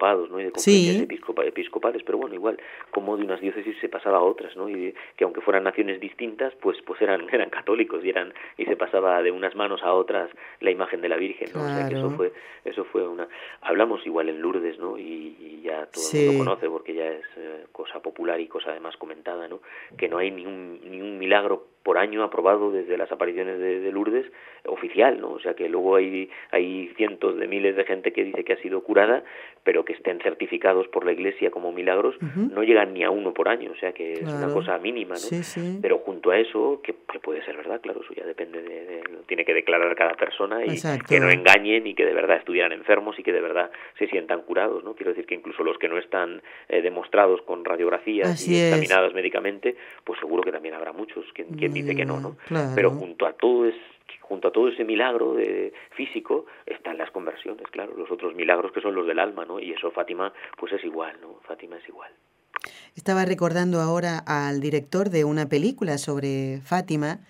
episcopados, 0.00 0.30
¿no? 0.30 0.40
Y 0.40 0.44
de 0.44 0.52
conferencias 0.52 1.46
episcopales, 1.46 2.02
pero 2.04 2.18
bueno, 2.18 2.34
igual, 2.34 2.58
como 2.90 3.16
de 3.16 3.24
unas 3.24 3.40
diócesis 3.40 3.76
se 3.80 3.88
pasaba 3.88 4.18
a 4.18 4.22
otras, 4.22 4.56
¿no? 4.56 4.68
Y 4.68 4.94
que 5.16 5.24
aunque 5.24 5.40
fueran 5.40 5.64
naciones 5.64 6.00
distintas, 6.00 6.54
pues 6.60 6.78
pues 6.84 7.00
eran 7.02 7.28
eran 7.32 7.50
católicos 7.50 8.04
y 8.04 8.10
eran 8.10 8.32
y 8.56 8.64
se 8.64 8.76
pasaba 8.76 9.22
de 9.22 9.30
unas 9.30 9.54
manos 9.54 9.82
a 9.82 9.92
otras 9.92 10.30
la 10.60 10.70
imagen 10.70 11.00
de 11.00 11.08
la 11.08 11.16
Virgen, 11.16 11.50
¿no? 11.54 11.62
O 11.62 11.68
sea 11.68 11.88
que 11.88 11.94
eso 11.94 12.10
fue 12.10 12.32
eso 12.64 12.84
fue 12.84 13.06
una 13.06 13.28
hablamos 13.60 14.04
igual 14.06 14.28
en 14.28 14.40
Lourdes, 14.40 14.78
¿no? 14.78 14.98
Y, 14.98 15.60
ya 15.60 15.86
todo 15.86 16.02
el 16.14 16.26
mundo 16.26 16.44
conoce 16.44 16.70
porque 16.70 16.94
ya 16.94 17.06
es 17.06 17.24
eh, 17.36 17.66
cosa 17.70 18.00
popular 18.00 18.40
y 18.40 18.46
cosa 18.46 18.70
además 18.70 18.96
comentada, 18.96 19.46
¿no? 19.46 19.60
Que 19.98 20.08
no 20.08 20.16
hay 20.16 20.30
ni 20.30 20.46
un 20.46 20.80
ni 20.82 21.02
un 21.02 21.18
milagro 21.18 21.66
por 21.82 21.98
año 21.98 22.22
aprobado 22.22 22.70
desde 22.70 22.96
las 22.96 23.10
apariciones 23.10 23.58
de, 23.58 23.90
Lourdes 23.90 24.26
oficial, 24.66 25.20
¿no? 25.20 25.32
O 25.32 25.40
sea 25.40 25.54
que 25.54 25.68
luego 25.68 25.96
hay, 25.96 26.30
hay 26.50 26.88
cientos 26.96 27.36
de 27.36 27.48
miles 27.48 27.74
de 27.76 27.84
gente 27.84 28.12
que 28.12 28.24
dice 28.24 28.44
que 28.44 28.52
ha 28.52 28.62
sido 28.62 28.82
curada, 28.82 29.24
pero 29.64 29.84
que 29.84 29.89
estén 29.92 30.20
certificados 30.20 30.88
por 30.88 31.04
la 31.04 31.12
Iglesia 31.12 31.50
como 31.50 31.72
milagros, 31.72 32.16
no 32.20 32.62
llegan 32.62 32.94
ni 32.94 33.04
a 33.04 33.10
uno 33.10 33.32
por 33.32 33.48
año, 33.48 33.72
o 33.72 33.76
sea 33.76 33.92
que 33.92 34.14
es 34.14 34.22
una 34.22 34.52
cosa 34.52 34.78
mínima, 34.78 35.14
¿no? 35.14 35.80
Pero 35.80 35.98
junto 35.98 36.30
a 36.30 36.38
eso, 36.38 36.80
que, 36.82 36.92
puede 36.92 37.44
ser 37.44 37.56
verdad, 37.56 37.80
claro, 37.80 38.00
eso 38.02 38.14
ya 38.14 38.24
depende 38.24 38.62
de, 38.62 39.02
tiene 39.26 39.44
que 39.44 39.54
declarar 39.54 39.94
cada 39.96 40.14
persona 40.14 40.64
y 40.64 40.80
que 41.08 41.20
no 41.20 41.30
engañen 41.30 41.86
y 41.86 41.94
que 41.94 42.04
de 42.04 42.14
verdad 42.14 42.38
estuvieran 42.38 42.72
enfermos 42.72 43.18
y 43.18 43.22
que 43.22 43.32
de 43.32 43.40
verdad 43.40 43.70
se 43.98 44.06
sientan 44.08 44.42
curados, 44.42 44.84
¿no? 44.84 44.94
Quiero 44.94 45.10
decir 45.10 45.26
que 45.26 45.34
incluso 45.34 45.62
los 45.64 45.78
que 45.78 45.88
no 45.88 45.98
están 45.98 46.42
eh, 46.68 46.82
demostrados 46.82 47.42
con 47.42 47.64
radiografías 47.64 48.46
y 48.46 48.60
examinados 48.60 49.14
médicamente, 49.14 49.76
pues 50.04 50.18
seguro 50.20 50.42
que 50.42 50.52
también 50.52 50.74
habrá 50.74 50.92
muchos 50.92 51.24
que, 51.34 51.46
que 51.46 51.68
dice 51.68 51.94
que 51.94 52.04
no, 52.04 52.20
¿no? 52.20 52.36
Pero 52.74 52.90
junto 52.90 53.26
a 53.26 53.32
todo 53.32 53.66
es 53.66 53.74
junto 54.20 54.48
a 54.48 54.52
todo 54.52 54.68
ese 54.68 54.84
milagro 54.84 55.34
de 55.34 55.72
físico 55.96 56.46
están 56.66 56.98
las 56.98 57.10
conversiones, 57.10 57.66
claro, 57.70 57.96
los 57.96 58.10
otros 58.10 58.34
milagros 58.34 58.72
que 58.72 58.80
son 58.80 58.94
los 58.94 59.06
del 59.06 59.18
alma, 59.18 59.44
¿no? 59.44 59.60
Y 59.60 59.72
eso 59.72 59.90
Fátima 59.90 60.32
pues 60.58 60.72
es 60.72 60.84
igual, 60.84 61.16
¿no? 61.20 61.40
Fátima 61.46 61.76
es 61.76 61.88
igual. 61.88 62.10
Estaba 62.96 63.24
recordando 63.24 63.80
ahora 63.80 64.18
al 64.26 64.60
director 64.60 65.10
de 65.10 65.24
una 65.24 65.48
película 65.48 65.96
sobre 65.96 66.60
Fátima 66.62 67.20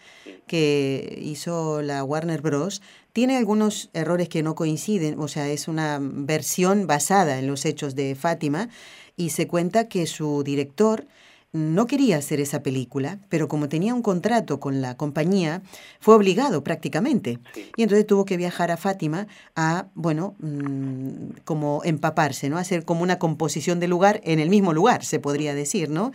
que 0.47 1.19
hizo 1.21 1.83
la 1.83 2.03
Warner 2.03 2.40
Bros. 2.40 2.83
Tiene 3.12 3.37
algunos 3.37 3.90
errores 3.93 4.29
que 4.29 4.43
no 4.43 4.55
coinciden, 4.55 5.19
o 5.19 5.29
sea, 5.29 5.49
es 5.49 5.69
una 5.69 5.99
versión 6.01 6.87
basada 6.87 7.38
en 7.38 7.47
los 7.47 7.64
hechos 7.64 7.95
de 7.95 8.14
Fátima 8.14 8.69
y 9.16 9.31
se 9.31 9.47
cuenta 9.47 9.88
que 9.88 10.07
su 10.07 10.43
director 10.43 11.05
no 11.52 11.86
quería 11.86 12.16
hacer 12.16 12.40
esa 12.40 12.62
película, 12.62 13.18
pero 13.28 13.48
como 13.48 13.68
tenía 13.68 13.92
un 13.92 14.02
contrato 14.02 14.60
con 14.60 14.80
la 14.80 14.96
compañía, 14.96 15.62
fue 15.98 16.14
obligado 16.14 16.62
prácticamente. 16.62 17.38
Y 17.76 17.82
entonces 17.82 18.06
tuvo 18.06 18.24
que 18.24 18.36
viajar 18.36 18.70
a 18.70 18.76
Fátima 18.76 19.26
a, 19.56 19.86
bueno, 19.94 20.36
mm, 20.38 21.40
como 21.44 21.82
empaparse, 21.84 22.48
¿no? 22.48 22.58
Hacer 22.58 22.84
como 22.84 23.02
una 23.02 23.18
composición 23.18 23.80
de 23.80 23.88
lugar 23.88 24.20
en 24.24 24.38
el 24.38 24.48
mismo 24.48 24.72
lugar, 24.72 25.04
se 25.04 25.18
podría 25.18 25.54
decir, 25.54 25.90
¿no? 25.90 26.12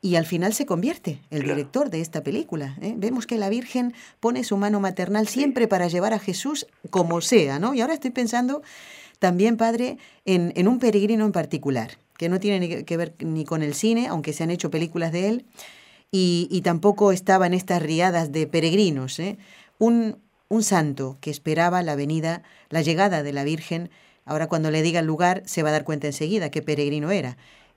Y 0.00 0.14
al 0.14 0.26
final 0.26 0.54
se 0.54 0.64
convierte 0.64 1.20
el 1.30 1.42
director 1.42 1.90
de 1.90 2.00
esta 2.00 2.22
película. 2.22 2.76
¿eh? 2.80 2.94
Vemos 2.96 3.26
que 3.26 3.36
la 3.36 3.48
Virgen 3.48 3.94
pone 4.20 4.44
su 4.44 4.56
mano 4.56 4.78
maternal 4.78 5.26
siempre 5.26 5.66
para 5.66 5.88
llevar 5.88 6.14
a 6.14 6.20
Jesús 6.20 6.68
como 6.90 7.20
sea, 7.20 7.58
¿no? 7.58 7.74
Y 7.74 7.80
ahora 7.80 7.94
estoy 7.94 8.12
pensando 8.12 8.62
también, 9.18 9.56
Padre, 9.56 9.98
en, 10.24 10.52
en 10.54 10.68
un 10.68 10.78
peregrino 10.78 11.24
en 11.24 11.32
particular 11.32 11.98
que 12.18 12.28
no 12.28 12.40
tiene 12.40 12.84
que 12.84 12.96
ver 12.98 13.14
ni 13.20 13.46
con 13.46 13.62
el 13.62 13.72
cine, 13.72 14.08
aunque 14.08 14.34
se 14.34 14.42
han 14.42 14.50
hecho 14.50 14.70
películas 14.70 15.12
de 15.12 15.28
él, 15.28 15.46
y, 16.10 16.60
tampoco 16.64 17.12
estaba 17.12 17.46
en 17.46 17.54
estas 17.54 17.82
riadas 17.82 18.32
de 18.32 18.46
peregrinos. 18.46 19.18
¿eh? 19.18 19.38
Un, 19.78 20.16
un 20.48 20.62
santo 20.62 21.16
que 21.20 21.30
esperaba 21.30 21.82
la 21.82 21.94
venida, 21.96 22.42
la 22.70 22.82
llegada 22.82 23.22
de 23.22 23.32
la 23.32 23.44
Virgen, 23.44 23.90
ahora 24.24 24.48
cuando 24.48 24.70
le 24.70 24.82
diga 24.82 25.00
el 25.00 25.06
lugar 25.06 25.42
se 25.46 25.62
va 25.62 25.68
a 25.68 25.72
dar 25.72 25.84
cuenta 25.84 26.06
enseguida 26.08 26.50
qué 26.50 26.60
peregrino 26.60 27.10
era, 27.10 27.36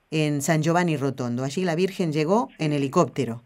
en 0.10 0.42
San 0.42 0.64
Giovanni 0.64 0.98
Rotondo. 0.98 1.44
Allí 1.44 1.64
la 1.64 1.76
Virgen 1.76 2.12
llegó 2.12 2.50
en 2.58 2.74
helicóptero. 2.74 3.44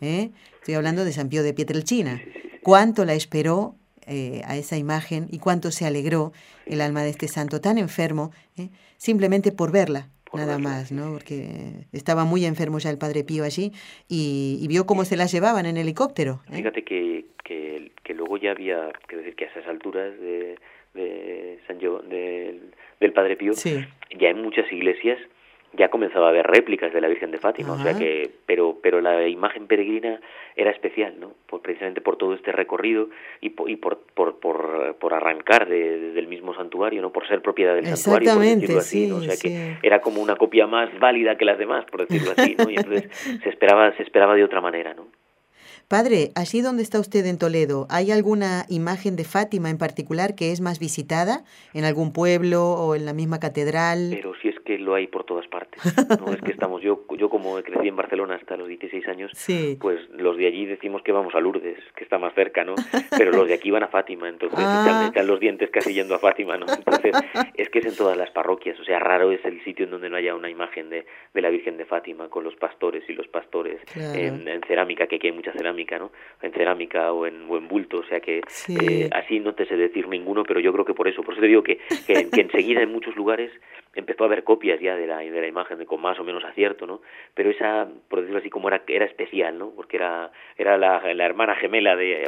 ¿eh? 0.00 0.30
Estoy 0.58 0.74
hablando 0.74 1.04
de 1.04 1.12
San 1.12 1.28
Pío 1.28 1.42
de 1.42 1.54
Pietrelcina. 1.54 2.20
Cuánto 2.62 3.04
la 3.04 3.14
esperó 3.14 3.76
eh, 4.06 4.42
a 4.44 4.56
esa 4.56 4.76
imagen 4.76 5.28
y 5.30 5.38
cuánto 5.38 5.70
se 5.70 5.86
alegró 5.86 6.32
el 6.66 6.82
alma 6.82 7.02
de 7.02 7.10
este 7.10 7.28
santo 7.28 7.60
tan 7.60 7.78
enfermo, 7.78 8.32
simplemente 8.98 9.50
por 9.50 9.70
verla, 9.70 10.08
nada 10.36 10.58
más, 10.58 10.92
¿no? 10.92 11.12
Porque 11.12 11.86
estaba 11.92 12.24
muy 12.24 12.44
enfermo 12.44 12.78
ya 12.78 12.90
el 12.90 12.98
padre 12.98 13.24
Pío 13.24 13.44
allí 13.44 13.72
y, 14.08 14.66
vio 14.68 14.86
cómo 14.86 15.04
se 15.04 15.16
las 15.16 15.32
llevaban 15.32 15.66
en 15.66 15.76
helicóptero. 15.76 16.40
¿eh? 16.50 16.56
Fíjate 16.56 16.82
que, 16.82 17.26
que, 17.44 17.92
que, 18.02 18.14
luego 18.14 18.36
ya 18.38 18.50
había, 18.52 18.90
quiero 19.06 19.22
decir 19.22 19.36
que 19.36 19.44
a 19.44 19.48
esas 19.48 19.66
alturas 19.66 20.18
de, 20.20 20.58
de 20.94 21.58
San 21.66 21.78
del, 21.78 23.12
padre 23.12 23.36
Pío, 23.36 23.52
ya 23.52 24.28
en 24.28 24.42
muchas 24.42 24.70
iglesias 24.72 25.18
ya 25.76 25.88
comenzaba 25.88 26.26
a 26.26 26.28
haber 26.30 26.46
réplicas 26.46 26.92
de 26.92 27.00
la 27.00 27.08
Virgen 27.08 27.30
de 27.30 27.38
Fátima, 27.38 27.72
o 27.72 27.78
sea 27.78 27.96
que, 27.96 28.30
pero, 28.46 28.78
pero 28.82 29.00
la 29.00 29.26
imagen 29.28 29.66
peregrina 29.66 30.20
era 30.56 30.70
especial, 30.70 31.14
¿no? 31.18 31.32
Por, 31.46 31.60
precisamente 31.62 32.00
por 32.00 32.16
todo 32.16 32.34
este 32.34 32.52
recorrido 32.52 33.08
y 33.40 33.50
por, 33.50 33.70
y 33.70 33.76
por, 33.76 33.98
por, 34.14 34.38
por, 34.38 35.14
arrancar 35.14 35.68
de, 35.68 36.12
del 36.12 36.26
mismo 36.26 36.54
santuario, 36.54 37.02
¿no? 37.02 37.10
Por 37.10 37.26
ser 37.28 37.42
propiedad 37.42 37.74
del 37.74 37.86
santuario, 37.86 38.34
por 38.34 38.42
decirlo 38.42 38.78
así, 38.78 39.06
¿no? 39.06 39.16
O 39.16 39.20
sea 39.20 39.36
que 39.36 39.76
era 39.86 40.00
como 40.00 40.22
una 40.22 40.36
copia 40.36 40.66
más 40.66 40.96
válida 40.98 41.36
que 41.36 41.44
las 41.44 41.58
demás, 41.58 41.84
por 41.86 42.06
decirlo 42.06 42.32
así, 42.36 42.56
¿no? 42.56 42.70
Y 42.70 42.76
entonces 42.76 43.10
se 43.42 43.48
esperaba, 43.48 43.94
se 43.96 44.02
esperaba 44.02 44.34
de 44.34 44.44
otra 44.44 44.60
manera, 44.60 44.94
¿no? 44.94 45.06
Padre, 45.88 46.30
allí 46.34 46.62
donde 46.62 46.82
está 46.82 46.98
usted 46.98 47.26
en 47.26 47.38
Toledo, 47.38 47.86
¿hay 47.90 48.10
alguna 48.10 48.64
imagen 48.70 49.16
de 49.16 49.24
Fátima 49.24 49.68
en 49.68 49.76
particular 49.76 50.34
que 50.34 50.50
es 50.50 50.62
más 50.62 50.78
visitada 50.78 51.44
en 51.74 51.84
algún 51.84 52.12
pueblo 52.12 52.72
o 52.72 52.94
en 52.94 53.04
la 53.04 53.12
misma 53.12 53.38
catedral? 53.38 54.08
Pero 54.10 54.32
si 54.40 54.48
es 54.48 54.58
que 54.60 54.78
lo 54.78 54.94
hay 54.94 55.08
por 55.08 55.24
todas 55.24 55.46
partes. 55.48 55.63
No 56.24 56.32
es 56.32 56.40
que 56.42 56.52
estamos 56.52 56.82
yo 56.82 57.04
yo 57.16 57.28
como 57.28 57.60
crecí 57.62 57.88
en 57.88 57.96
Barcelona 57.96 58.36
hasta 58.36 58.56
los 58.56 58.68
16 58.68 59.06
años, 59.08 59.32
pues 59.80 60.00
los 60.10 60.36
de 60.36 60.46
allí 60.46 60.66
decimos 60.66 61.02
que 61.02 61.12
vamos 61.12 61.34
a 61.34 61.40
Lourdes, 61.40 61.78
que 61.96 62.04
está 62.04 62.18
más 62.18 62.34
cerca, 62.34 62.64
¿no? 62.64 62.74
Pero 63.18 63.32
los 63.32 63.48
de 63.48 63.54
aquí 63.54 63.70
van 63.70 63.82
a 63.82 63.88
Fátima, 63.88 64.28
entonces 64.28 64.58
ah. 64.62 65.04
están, 65.06 65.26
los 65.26 65.40
dientes 65.40 65.70
casi 65.70 65.94
yendo 65.94 66.14
a 66.14 66.18
Fátima, 66.18 66.56
¿no? 66.56 66.66
Entonces, 66.68 67.14
es 67.54 67.68
que 67.68 67.78
es 67.80 67.86
en 67.86 67.96
todas 67.96 68.16
las 68.16 68.30
parroquias, 68.30 68.78
o 68.80 68.84
sea, 68.84 68.98
raro 68.98 69.32
es 69.32 69.44
el 69.44 69.62
sitio 69.64 69.84
en 69.84 69.90
donde 69.90 70.10
no 70.10 70.16
haya 70.16 70.34
una 70.34 70.50
imagen 70.50 70.90
de, 70.90 71.06
de 71.32 71.42
la 71.42 71.50
Virgen 71.50 71.76
de 71.76 71.84
Fátima 71.84 72.28
con 72.28 72.44
los 72.44 72.54
pastores 72.56 73.04
y 73.08 73.12
los 73.12 73.28
pastores 73.28 73.80
en, 73.96 74.48
en 74.48 74.60
cerámica, 74.62 75.06
que 75.06 75.16
aquí 75.16 75.28
hay 75.28 75.32
mucha 75.32 75.52
cerámica 75.52 75.98
¿no? 75.98 76.12
En 76.42 76.52
cerámica 76.52 77.12
o 77.12 77.26
en, 77.26 77.48
o 77.48 77.56
en 77.56 77.68
bulto, 77.68 77.98
o 77.98 78.04
sea 78.04 78.20
que 78.20 78.42
eh, 78.68 79.08
así 79.12 79.40
no 79.40 79.54
te 79.54 79.66
sé 79.66 79.76
decir 79.76 80.08
ninguno, 80.08 80.44
pero 80.44 80.60
yo 80.60 80.72
creo 80.72 80.84
que 80.84 80.94
por 80.94 81.08
eso, 81.08 81.22
por 81.22 81.34
eso 81.34 81.40
te 81.40 81.48
digo 81.48 81.62
que, 81.62 81.78
que, 82.06 82.28
que 82.30 82.40
enseguida 82.40 82.82
en 82.82 82.92
muchos 82.92 83.16
lugares 83.16 83.50
empezó 83.94 84.24
a 84.24 84.26
haber 84.26 84.44
copias 84.44 84.80
ya 84.80 84.96
de 84.96 85.06
la, 85.06 85.18
de 85.18 85.40
la 85.40 85.46
imagen 85.46 85.84
con 85.84 86.00
más 86.00 86.18
o 86.18 86.24
menos 86.24 86.44
acierto, 86.44 86.86
¿no? 86.86 87.00
Pero 87.34 87.50
esa, 87.50 87.88
por 88.08 88.20
decirlo 88.20 88.40
así, 88.40 88.50
como 88.50 88.68
era, 88.68 88.82
era 88.86 89.04
especial, 89.04 89.58
¿no? 89.58 89.70
Porque 89.70 89.96
era, 89.96 90.30
era 90.56 90.76
la, 90.76 91.14
la 91.14 91.24
hermana 91.24 91.54
gemela 91.56 91.96
de, 91.96 92.24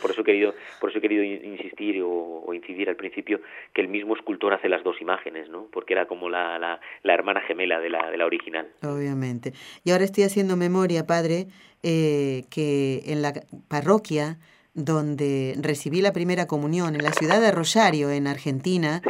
por, 0.00 0.10
eso 0.10 0.20
he 0.20 0.24
querido, 0.24 0.54
por 0.80 0.90
eso 0.90 0.98
he 0.98 1.02
querido 1.02 1.22
insistir 1.22 2.02
o, 2.02 2.44
o, 2.46 2.54
incidir 2.54 2.88
al 2.88 2.96
principio 2.96 3.40
que 3.72 3.80
el 3.80 3.88
mismo 3.88 4.14
escultor 4.16 4.54
hace 4.54 4.68
las 4.68 4.82
dos 4.82 5.00
imágenes, 5.00 5.48
¿no? 5.48 5.66
Porque 5.72 5.94
era 5.94 6.06
como 6.06 6.28
la, 6.28 6.58
la, 6.58 6.80
la 7.02 7.14
hermana 7.14 7.40
gemela 7.40 7.80
de 7.80 7.90
la, 7.90 8.10
de 8.10 8.16
la 8.16 8.26
original. 8.26 8.68
Obviamente. 8.82 9.52
Y 9.84 9.90
ahora 9.90 10.04
estoy 10.04 10.24
haciendo 10.24 10.56
memoria, 10.56 11.06
padre, 11.06 11.46
eh, 11.82 12.44
que 12.50 13.02
en 13.06 13.22
la 13.22 13.32
parroquia 13.68 14.38
donde 14.74 15.54
recibí 15.60 16.00
la 16.00 16.12
primera 16.12 16.46
comunión, 16.46 16.94
en 16.94 17.02
la 17.02 17.12
ciudad 17.12 17.40
de 17.40 17.50
Rosario, 17.50 18.10
en 18.10 18.26
Argentina, 18.28 19.02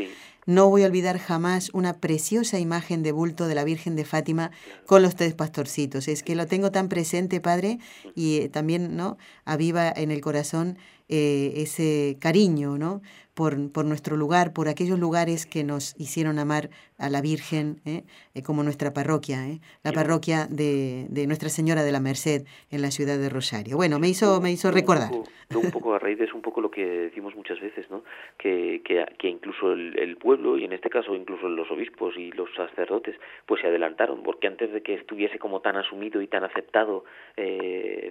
no 0.49 0.71
voy 0.71 0.83
a 0.83 0.87
olvidar 0.87 1.19
jamás 1.19 1.69
una 1.75 2.01
preciosa 2.01 2.59
imagen 2.59 3.03
de 3.03 3.13
bulto 3.13 3.49
de 3.49 3.55
la 3.55 3.65
Virgen 3.65 3.97
de 3.97 4.07
Fátima 4.07 4.51
con 4.87 5.03
los 5.03 5.15
tres 5.15 5.35
pastorcitos. 5.35 6.09
Es 6.09 6.23
que 6.23 6.35
lo 6.35 6.47
tengo 6.47 6.73
tan 6.73 6.89
presente, 6.89 7.39
Padre, 7.43 7.81
y 8.15 8.39
eh, 8.39 8.49
también 8.49 8.97
¿no? 8.97 9.19
aviva 9.45 9.93
en 9.95 10.11
el 10.11 10.23
corazón 10.23 10.79
eh, 11.11 11.53
ese 11.57 12.17
cariño, 12.19 12.79
¿no? 12.79 13.03
Por, 13.39 13.71
por, 13.71 13.85
nuestro 13.85 14.17
lugar, 14.17 14.53
por 14.53 14.67
aquellos 14.67 14.99
lugares 14.99 15.47
que 15.47 15.63
nos 15.63 15.95
hicieron 15.97 16.41
amar 16.41 16.71
a 16.99 17.09
la 17.09 17.21
Virgen, 17.21 17.81
¿eh? 17.85 18.03
Eh, 18.35 18.43
como 18.43 18.65
nuestra 18.65 18.93
parroquia, 18.93 19.39
la 19.85 19.93
parroquia 19.93 20.47
de, 20.51 21.07
de, 21.09 21.27
Nuestra 21.29 21.49
Señora 21.49 21.85
de 21.85 21.93
la 21.93 22.01
Merced 22.01 22.43
en 22.73 22.83
la 22.83 22.91
ciudad 22.91 23.17
de 23.17 23.29
Rosario. 23.29 23.77
Bueno, 23.77 24.01
me 24.01 24.09
hizo, 24.09 24.41
me 24.41 24.51
hizo 24.51 24.73
recordar. 24.73 25.13
Un 25.13 25.23
poco, 25.49 25.67
un 25.67 25.71
poco 25.71 25.95
a 25.95 26.01
raíz 26.01 26.19
de 26.19 26.25
eso, 26.25 26.35
un 26.35 26.43
poco 26.43 26.61
lo 26.61 26.71
que 26.71 26.85
decimos 26.85 27.37
muchas 27.37 27.61
veces, 27.61 27.89
¿no? 27.91 28.03
Que, 28.37 28.83
que, 28.85 29.07
que 29.17 29.29
incluso 29.29 29.73
el, 29.73 29.97
el, 29.97 30.17
pueblo, 30.17 30.59
y 30.59 30.65
en 30.65 30.73
este 30.73 30.91
caso 30.91 31.15
incluso 31.15 31.49
los 31.49 31.71
obispos 31.71 32.17
y 32.17 32.33
los 32.33 32.53
sacerdotes, 32.57 33.15
pues 33.47 33.61
se 33.61 33.69
adelantaron, 33.69 34.25
porque 34.25 34.49
antes 34.49 34.73
de 34.73 34.83
que 34.83 34.95
estuviese 34.95 35.39
como 35.39 35.61
tan 35.61 35.77
asumido 35.77 36.21
y 36.21 36.27
tan 36.27 36.43
aceptado 36.43 37.05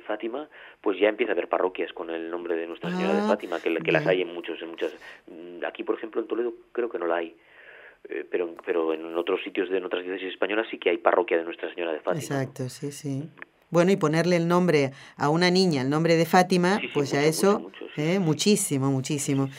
Fátima, 0.08 0.48
pues 0.82 0.98
ya 1.00 1.10
empieza 1.10 1.34
a 1.34 1.36
haber 1.36 1.50
parroquias 1.50 1.92
con 1.92 2.10
el 2.10 2.32
nombre 2.32 2.56
de 2.56 2.66
Nuestra 2.66 2.90
Señora 2.90 3.13
de 3.13 3.20
ah, 3.20 3.28
Fátima, 3.28 3.60
que, 3.60 3.76
que 3.76 3.92
las 3.92 4.08
hay 4.08 4.22
en 4.22 4.34
muchos, 4.34 4.62
en 4.62 4.70
muchas. 4.70 4.96
Mm, 5.28 5.66
aquí, 5.66 5.84
por 5.84 5.96
ejemplo, 5.96 6.22
en 6.22 6.28
Toledo 6.28 6.54
creo 6.72 6.90
que 6.90 7.00
no 7.00 7.08
la 7.08 7.18
hay. 7.18 7.36
Eh, 8.10 8.26
pero, 8.30 8.56
pero 8.66 8.94
en 8.94 9.18
otros 9.18 9.42
sitios 9.44 9.70
de 9.70 9.78
en 9.78 9.86
otras 9.86 10.04
diócesis 10.04 10.32
españolas 10.32 10.68
sí 10.70 10.78
que 10.78 10.90
hay 10.90 10.98
parroquia 10.98 11.38
de 11.38 11.44
Nuestra 11.44 11.74
Señora 11.74 11.92
de 11.92 12.00
Fátima. 12.00 12.22
Exacto, 12.22 12.70
sí, 12.70 12.92
sí. 12.92 13.30
Bueno, 13.70 13.92
y 13.92 13.98
ponerle 13.98 14.38
el 14.38 14.48
nombre 14.48 14.92
a 15.18 15.30
una 15.30 15.52
niña, 15.52 15.82
el 15.82 15.90
nombre 15.90 16.16
de 16.16 16.26
Fátima, 16.26 16.80
pues 16.94 17.12
ya 17.12 17.24
eso, 17.24 17.70
eh, 17.98 18.20
muchísimo, 18.20 18.90
muchísimo. 18.92 19.50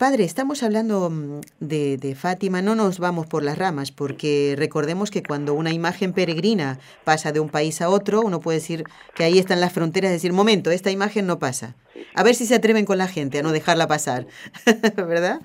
Padre, 0.00 0.24
estamos 0.24 0.62
hablando 0.62 1.10
mm, 1.10 1.40
de, 1.60 1.98
de, 1.98 2.14
Fátima, 2.14 2.62
no 2.62 2.74
nos 2.74 2.98
vamos 2.98 3.26
por 3.26 3.42
las 3.42 3.58
ramas, 3.58 3.92
porque 3.92 4.54
recordemos 4.56 5.10
que 5.10 5.22
cuando 5.22 5.52
una 5.52 5.74
imagen 5.74 6.14
peregrina 6.14 6.78
pasa 7.04 7.32
de 7.32 7.40
un 7.40 7.50
país 7.50 7.82
a 7.82 7.90
otro, 7.90 8.22
uno 8.22 8.40
puede 8.40 8.60
decir 8.60 8.84
que 9.14 9.24
ahí 9.24 9.38
están 9.38 9.60
las 9.60 9.74
fronteras, 9.74 10.10
decir, 10.10 10.32
momento, 10.32 10.70
esta 10.70 10.90
imagen 10.90 11.26
no 11.26 11.38
pasa. 11.38 11.76
A 12.14 12.22
ver 12.22 12.34
si 12.34 12.46
se 12.46 12.54
atreven 12.54 12.86
con 12.86 12.96
la 12.96 13.08
gente 13.08 13.40
a 13.40 13.42
no 13.42 13.52
dejarla 13.52 13.88
pasar, 13.88 14.26
¿verdad? 14.96 15.42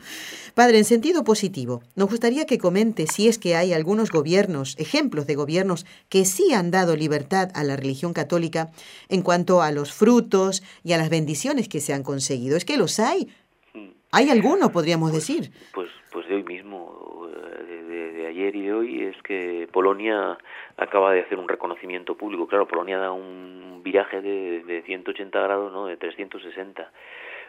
Padre, 0.54 0.78
en 0.78 0.86
sentido 0.86 1.26
positivo, 1.26 1.84
nos 1.96 2.10
gustaría 2.10 2.46
que 2.46 2.58
comente 2.58 3.08
si 3.08 3.28
es 3.28 3.38
que 3.38 3.58
hay 3.58 3.74
algunos 3.74 4.10
gobiernos, 4.10 4.76
ejemplos 4.80 5.28
de 5.28 5.36
gobiernos 5.36 5.86
que 6.08 6.24
sí 6.24 6.54
han 6.54 6.72
dado 6.72 6.96
libertad 6.96 7.50
a 7.56 7.65
la 7.65 7.76
religión 7.76 8.13
católica 8.13 8.72
en 9.10 9.22
cuanto 9.22 9.62
a 9.62 9.74
los 9.74 9.91
frutos 9.91 10.63
y 10.82 10.94
a 10.94 10.98
las 10.98 11.10
bendiciones 11.10 11.68
que 11.68 11.82
se 11.82 11.91
han 11.91 12.04
conseguido. 12.04 12.56
¿Es 12.56 12.63
que 12.63 12.78
los 12.78 13.02
hay? 13.02 13.28
¿Hay 14.15 14.30
alguno, 14.30 14.71
podríamos 14.71 15.12
pues, 15.12 15.28
decir? 15.28 15.51
Pues, 15.73 15.89
pues 16.10 16.25
de 16.30 16.36
hoy 16.36 16.43
mismo, 16.43 17.28
de, 17.67 18.12
de, 18.13 18.28
ayer 18.28 18.56
y 18.56 18.62
de 18.62 18.73
hoy, 18.73 19.04
es 19.04 19.21
que 19.23 19.67
Polonia 19.73 20.38
acaba 20.78 21.12
de 21.12 21.19
hacer 21.19 21.38
un 21.38 21.49
reconocimiento 21.49 22.15
público. 22.15 22.47
Claro, 22.47 22.65
Polonia 22.65 22.97
da 22.97 23.12
un 23.12 23.82
viraje 23.84 24.21
de, 24.21 24.63
de 24.63 24.84
180 24.84 25.38
grados, 25.38 25.73
¿no? 25.73 25.88
De 25.88 25.97
360 25.97 26.89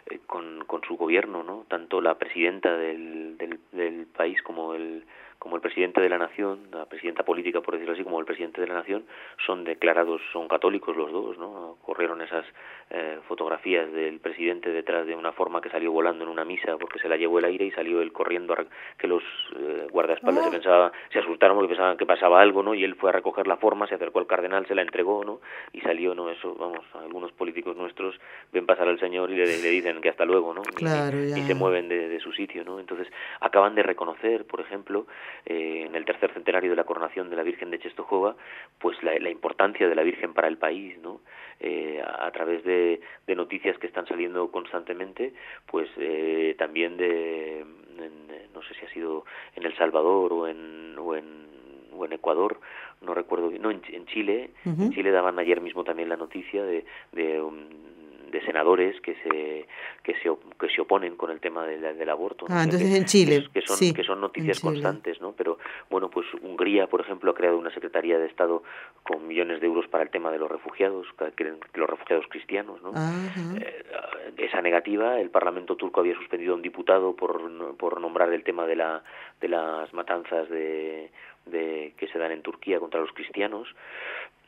eh, 0.09 0.19
con, 0.27 0.65
con 0.67 0.81
su 0.83 0.97
gobierno, 0.97 1.41
¿no? 1.41 1.65
Tanto 1.69 2.01
la 2.01 2.15
presidenta 2.15 2.75
del, 2.75 3.37
del, 3.37 3.59
del 3.71 4.05
país 4.07 4.41
como 4.41 4.73
el 4.73 5.05
como 5.39 5.55
el 5.55 5.61
presidente 5.61 6.01
de 6.01 6.09
la 6.09 6.17
nación, 6.17 6.67
la 6.71 6.85
presidenta 6.85 7.23
política 7.23 7.61
por 7.61 7.73
decirlo 7.75 7.93
así, 7.93 8.03
como 8.03 8.19
el 8.19 8.25
presidente 8.25 8.61
de 8.61 8.67
la 8.67 8.75
nación, 8.75 9.05
son 9.45 9.63
declarados, 9.63 10.21
son 10.31 10.47
católicos 10.47 10.95
los 10.95 11.11
dos, 11.11 11.37
¿no? 11.37 11.77
Corrieron 11.85 12.21
esas 12.21 12.45
eh, 12.89 13.19
fotografías 13.27 13.91
del 13.91 14.19
presidente 14.19 14.69
detrás 14.71 15.05
de 15.05 15.15
una 15.15 15.31
forma 15.31 15.61
que 15.61 15.69
salió 15.69 15.91
volando 15.91 16.23
en 16.23 16.29
una 16.29 16.45
misa 16.45 16.77
porque 16.77 16.99
se 16.99 17.09
la 17.09 17.17
llevó 17.17 17.39
el 17.39 17.45
aire 17.45 17.65
y 17.65 17.71
salió 17.71 18.01
él 18.01 18.11
corriendo 18.11 18.53
a 18.53 18.65
que 18.97 19.07
los 19.07 19.23
eh, 19.55 19.87
guardaespaldas 19.91 20.43
se 20.43 20.49
ah. 20.49 20.51
pensaba, 20.51 20.91
se 21.11 21.19
asustaron 21.19 21.57
porque 21.57 21.69
pensaban 21.69 21.97
que 21.97 22.05
pasaba 22.05 22.41
algo, 22.41 22.63
¿no? 22.63 22.73
Y 22.73 22.83
él 22.83 22.95
fue 22.95 23.09
a 23.09 23.13
recoger 23.13 23.47
la 23.47 23.57
forma, 23.57 23.87
se 23.87 23.95
acercó 23.95 24.19
al 24.19 24.27
cardenal, 24.27 24.65
se 24.67 24.75
la 24.75 24.81
entregó, 24.81 25.23
¿no? 25.23 25.39
Y 25.73 25.81
salió, 25.81 26.15
¿no? 26.15 26.29
Eso, 26.29 26.55
vamos, 26.55 26.85
algunos 26.93 27.31
políticos 27.31 27.75
nuestros 27.75 28.19
ven 28.51 28.65
pasar 28.65 28.87
al 28.87 28.99
Señor 28.99 29.31
y 29.31 29.35
le, 29.35 29.45
le 29.45 29.69
dicen 29.69 30.01
que 30.01 30.09
hasta 30.09 30.25
luego, 30.25 30.53
¿no? 30.53 30.61
y, 30.79 31.41
se 31.47 31.55
mueven 31.55 31.87
de, 31.87 32.09
de 32.09 32.19
su 32.19 32.31
sitio, 32.33 32.63
¿no? 32.63 32.79
Entonces 32.79 33.07
acaban 33.39 33.75
de 33.75 33.83
reconocer, 33.83 34.45
por 34.45 34.61
ejemplo, 34.61 35.05
eh, 35.45 35.85
en 35.87 35.95
el 35.95 36.05
tercer 36.05 36.33
centenario 36.33 36.69
de 36.71 36.75
la 36.75 36.83
coronación 36.83 37.29
de 37.29 37.35
la 37.35 37.43
Virgen 37.43 37.71
de 37.71 37.79
Czestochowa, 37.79 38.35
pues 38.79 39.01
la, 39.03 39.17
la 39.19 39.29
importancia 39.29 39.87
de 39.87 39.95
la 39.95 40.03
Virgen 40.03 40.33
para 40.33 40.47
el 40.47 40.57
país, 40.57 40.97
¿no? 40.99 41.21
Eh, 41.59 41.99
a, 42.05 42.29
través 42.31 42.63
de, 42.63 43.01
de, 43.25 43.35
noticias 43.35 43.77
que 43.79 43.87
están 43.87 44.05
saliendo 44.05 44.51
constantemente, 44.51 45.33
pues 45.65 45.89
eh, 45.97 46.55
también 46.59 46.97
de, 46.97 47.65
no 48.53 48.61
sé 48.61 48.75
si 48.75 48.85
ha 48.85 48.89
sido 48.89 49.25
en 49.55 49.65
El 49.65 49.75
Salvador 49.75 50.33
o 50.33 50.47
en, 50.47 50.95
o 50.99 51.15
en, 51.15 51.47
o 51.93 52.05
en 52.05 52.13
Ecuador, 52.13 52.59
no 53.01 53.15
recuerdo 53.15 53.49
no, 53.59 53.71
en, 53.71 53.81
en 53.89 54.05
Chile, 54.05 54.51
en 54.65 54.91
Chile 54.91 55.09
daban 55.09 55.39
ayer 55.39 55.59
mismo 55.59 55.83
también 55.83 56.09
la 56.09 56.17
noticia 56.17 56.63
de, 56.63 56.85
de 57.11 57.41
um, 57.41 57.57
de 58.31 58.41
senadores 58.45 58.99
que 59.01 59.15
se 59.15 59.67
que 60.03 60.13
se 60.19 60.29
que 60.59 60.69
se 60.69 60.81
oponen 60.81 61.15
con 61.15 61.31
el 61.31 61.39
tema 61.39 61.65
del, 61.65 61.81
del 61.81 62.09
aborto 62.09 62.45
ah 62.49 62.63
entonces 62.63 62.93
en 62.95 63.05
Chile 63.05 63.47
que, 63.53 63.61
son 63.61 63.93
que 63.93 64.03
son 64.03 64.21
noticias 64.21 64.59
constantes 64.59 65.21
no 65.21 65.33
pero 65.33 65.57
bueno 65.89 66.09
pues 66.09 66.25
Hungría 66.41 66.87
por 66.87 67.01
ejemplo 67.01 67.31
ha 67.31 67.35
creado 67.35 67.57
una 67.57 67.73
secretaría 67.73 68.17
de 68.17 68.27
Estado 68.27 68.63
con 69.03 69.27
millones 69.27 69.61
de 69.61 69.67
euros 69.67 69.87
para 69.87 70.03
el 70.03 70.09
tema 70.09 70.31
de 70.31 70.39
los 70.39 70.49
refugiados 70.49 71.07
los 71.73 71.89
refugiados 71.89 72.25
cristianos 72.29 72.81
no 72.81 72.91
eh, 73.59 73.83
esa 74.37 74.61
negativa 74.61 75.19
el 75.19 75.29
Parlamento 75.29 75.75
turco 75.75 76.01
había 76.01 76.15
suspendido 76.15 76.53
a 76.53 76.55
un 76.55 76.61
diputado 76.61 77.15
por 77.15 77.75
por 77.77 78.01
nombrar 78.01 78.31
el 78.33 78.43
tema 78.43 78.65
de 78.65 78.75
la 78.75 79.03
de 79.41 79.47
las 79.47 79.93
matanzas 79.93 80.49
de 80.49 81.11
de 81.51 81.93
que 81.97 82.07
se 82.07 82.19
dan 82.19 82.31
en 82.31 82.41
Turquía 82.41 82.79
contra 82.79 82.99
los 82.99 83.11
cristianos 83.11 83.67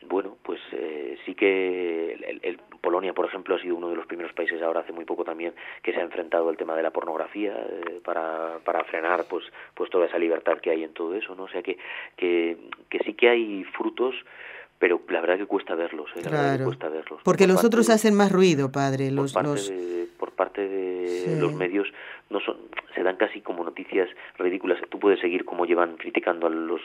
bueno, 0.08 0.36
pues 0.42 0.60
eh, 0.72 1.18
sí 1.26 1.34
que 1.34 2.12
el, 2.42 2.58
Polonia, 2.80 3.12
por 3.12 3.26
ejemplo, 3.26 3.54
ha 3.54 3.60
sido 3.60 3.76
uno 3.76 3.90
de 3.90 3.96
los 3.96 4.06
primeros 4.06 4.32
países 4.32 4.62
ahora 4.62 4.80
hace 4.80 4.92
muy 4.92 5.04
poco 5.04 5.24
también 5.24 5.52
que 5.82 5.92
se 5.92 6.00
ha 6.00 6.02
enfrentado 6.02 6.48
al 6.48 6.56
tema 6.56 6.74
de 6.74 6.82
la 6.82 6.90
pornografía 6.90 7.52
eh, 7.52 8.00
para, 8.02 8.58
para 8.64 8.84
frenar 8.84 9.26
pues 9.28 9.44
pues 9.74 9.90
toda 9.90 10.06
esa 10.06 10.18
libertad 10.18 10.58
que 10.58 10.70
hay 10.70 10.84
en 10.84 10.94
todo 10.94 11.14
eso, 11.14 11.34
¿no? 11.34 11.44
O 11.44 11.48
sea 11.48 11.62
que 11.62 11.76
que, 12.16 12.56
que 12.88 12.98
sí 13.00 13.12
que 13.12 13.28
hay 13.28 13.64
frutos 13.64 14.14
pero 14.80 15.02
la 15.10 15.20
verdad 15.20 15.36
que 15.36 15.46
cuesta 15.46 15.74
verlos, 15.74 16.10
¿eh? 16.16 16.22
claro. 16.22 16.64
cuesta 16.64 16.88
verlos. 16.88 17.20
Porque 17.22 17.46
los 17.46 17.62
otros 17.62 17.90
hacen 17.90 18.14
más 18.14 18.32
ruido, 18.32 18.72
padre. 18.72 19.10
Los, 19.10 19.34
por 19.34 19.42
parte 19.42 19.50
los... 19.50 19.68
de, 19.68 20.08
por 20.18 20.30
parte 20.32 20.68
de 20.68 21.36
los 21.38 21.52
medios 21.52 21.86
no 22.30 22.40
son, 22.40 22.56
se 22.94 23.02
dan 23.02 23.16
casi 23.16 23.42
como 23.42 23.62
noticias 23.62 24.08
ridículas. 24.38 24.80
Tú 24.88 24.98
puedes 24.98 25.20
seguir 25.20 25.44
como 25.44 25.66
llevan 25.66 25.96
criticando 25.98 26.46
a 26.46 26.50
los 26.50 26.80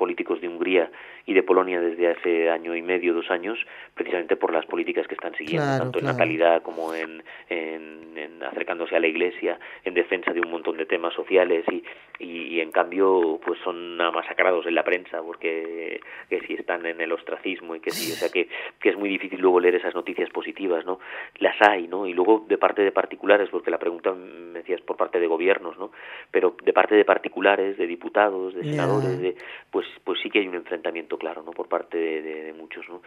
políticos 0.00 0.40
de 0.40 0.48
Hungría 0.48 0.90
y 1.26 1.34
de 1.34 1.42
Polonia 1.42 1.78
desde 1.78 2.08
hace 2.08 2.48
año 2.48 2.74
y 2.74 2.80
medio, 2.80 3.12
dos 3.12 3.30
años, 3.30 3.58
precisamente 3.94 4.34
por 4.34 4.50
las 4.50 4.64
políticas 4.64 5.06
que 5.06 5.14
están 5.14 5.34
siguiendo, 5.34 5.76
tanto 5.76 5.98
en 5.98 6.06
natalidad 6.06 6.62
como 6.62 6.94
en, 6.94 7.22
en, 7.50 8.42
acercándose 8.42 8.96
a 8.96 9.00
la 9.00 9.08
Iglesia, 9.08 9.60
en 9.84 9.92
defensa 9.92 10.32
de 10.32 10.40
un 10.40 10.50
montón 10.50 10.78
de 10.78 10.86
temas 10.86 11.12
sociales 11.12 11.66
y, 11.70 11.84
y, 12.18 12.60
en 12.60 12.72
cambio 12.72 13.38
pues 13.44 13.58
son 13.62 13.98
masacrados 13.98 14.66
en 14.66 14.74
la 14.74 14.84
prensa 14.84 15.22
porque 15.22 16.00
que 16.30 16.40
si 16.46 16.54
están 16.54 16.86
en 16.86 17.00
el 17.00 17.12
ostracismo 17.12 17.74
y 17.74 17.80
que 17.80 17.90
sí, 17.90 18.12
o 18.12 18.14
sea 18.14 18.30
que, 18.30 18.48
que 18.80 18.88
es 18.88 18.96
muy 18.96 19.10
difícil 19.10 19.40
luego 19.40 19.60
leer 19.60 19.74
esas 19.74 19.94
noticias 19.94 20.30
positivas, 20.30 20.86
¿no? 20.86 20.98
Las 21.38 21.56
hay, 21.60 21.86
¿no? 21.86 22.06
Y 22.06 22.14
luego 22.14 22.46
de 22.48 22.56
parte 22.56 22.82
de 22.82 22.92
particulares, 22.92 23.48
porque 23.50 23.70
la 23.70 23.78
pregunta 23.78 24.12
me 24.12 24.60
decías 24.60 24.80
por 24.80 24.96
parte 24.96 25.20
de 25.20 25.26
gobiernos, 25.26 25.78
¿no? 25.78 25.90
Pero 26.30 26.56
de 26.62 26.72
parte 26.72 26.94
de 26.94 27.04
particulares, 27.04 27.76
de 27.76 27.86
diputados, 27.86 28.54
de 28.54 28.62
senadores, 28.62 29.20
de, 29.20 29.36
pues 29.70 29.86
pues 30.04 30.20
sí 30.22 30.30
que 30.30 30.40
hay 30.40 30.48
un 30.48 30.54
enfrentamiento 30.54 31.18
claro 31.18 31.42
no 31.42 31.52
por 31.52 31.68
parte 31.68 31.96
de, 31.96 32.22
de, 32.22 32.52
muchos 32.52 32.88
no 32.88 33.02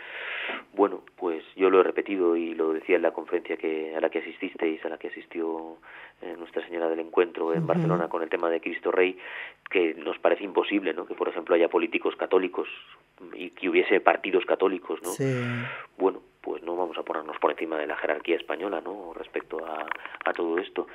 bueno 0.73 1.01
pues 1.17 1.43
yo 1.55 1.69
lo 1.69 1.79
he 1.79 1.83
repetido 1.83 2.35
y 2.35 2.53
lo 2.53 2.73
decía 2.73 2.95
en 2.95 3.01
la 3.01 3.11
conferencia 3.11 3.57
que 3.57 3.95
a 3.95 4.01
la 4.01 4.09
que 4.09 4.19
asististeis 4.19 4.83
a 4.85 4.89
la 4.89 4.97
que 4.97 5.07
asistió 5.07 5.77
eh, 6.21 6.35
Nuestra 6.37 6.65
Señora 6.65 6.89
del 6.89 6.99
Encuentro 6.99 7.53
en 7.53 7.67
Barcelona 7.67 8.07
con 8.07 8.23
el 8.23 8.29
tema 8.29 8.49
de 8.49 8.61
Cristo 8.61 8.91
Rey 8.91 9.17
que 9.69 9.93
nos 9.93 10.17
parece 10.19 10.43
imposible 10.43 10.93
no 10.93 11.05
que 11.05 11.15
por 11.15 11.29
ejemplo 11.29 11.55
haya 11.55 11.69
políticos 11.69 12.15
católicos 12.15 12.67
y 13.33 13.51
que 13.51 13.69
hubiese 13.69 13.99
partidos 13.99 14.45
católicos 14.45 14.99
no 15.03 15.09
sí. 15.09 15.43
bueno 15.97 16.21
pues 16.43 16.61
no 16.61 16.75
vamos 16.75 16.97
a 16.97 17.03
ponernos 17.03 17.37
por 17.39 17.51
encima 17.51 17.77
de 17.77 17.87
la 17.87 17.95
jerarquía 17.95 18.35
española 18.35 18.81
no 18.81 19.13
respecto 19.15 19.65
a, 19.65 19.85
a 20.25 20.33
todo 20.33 20.57
esto. 20.59 20.87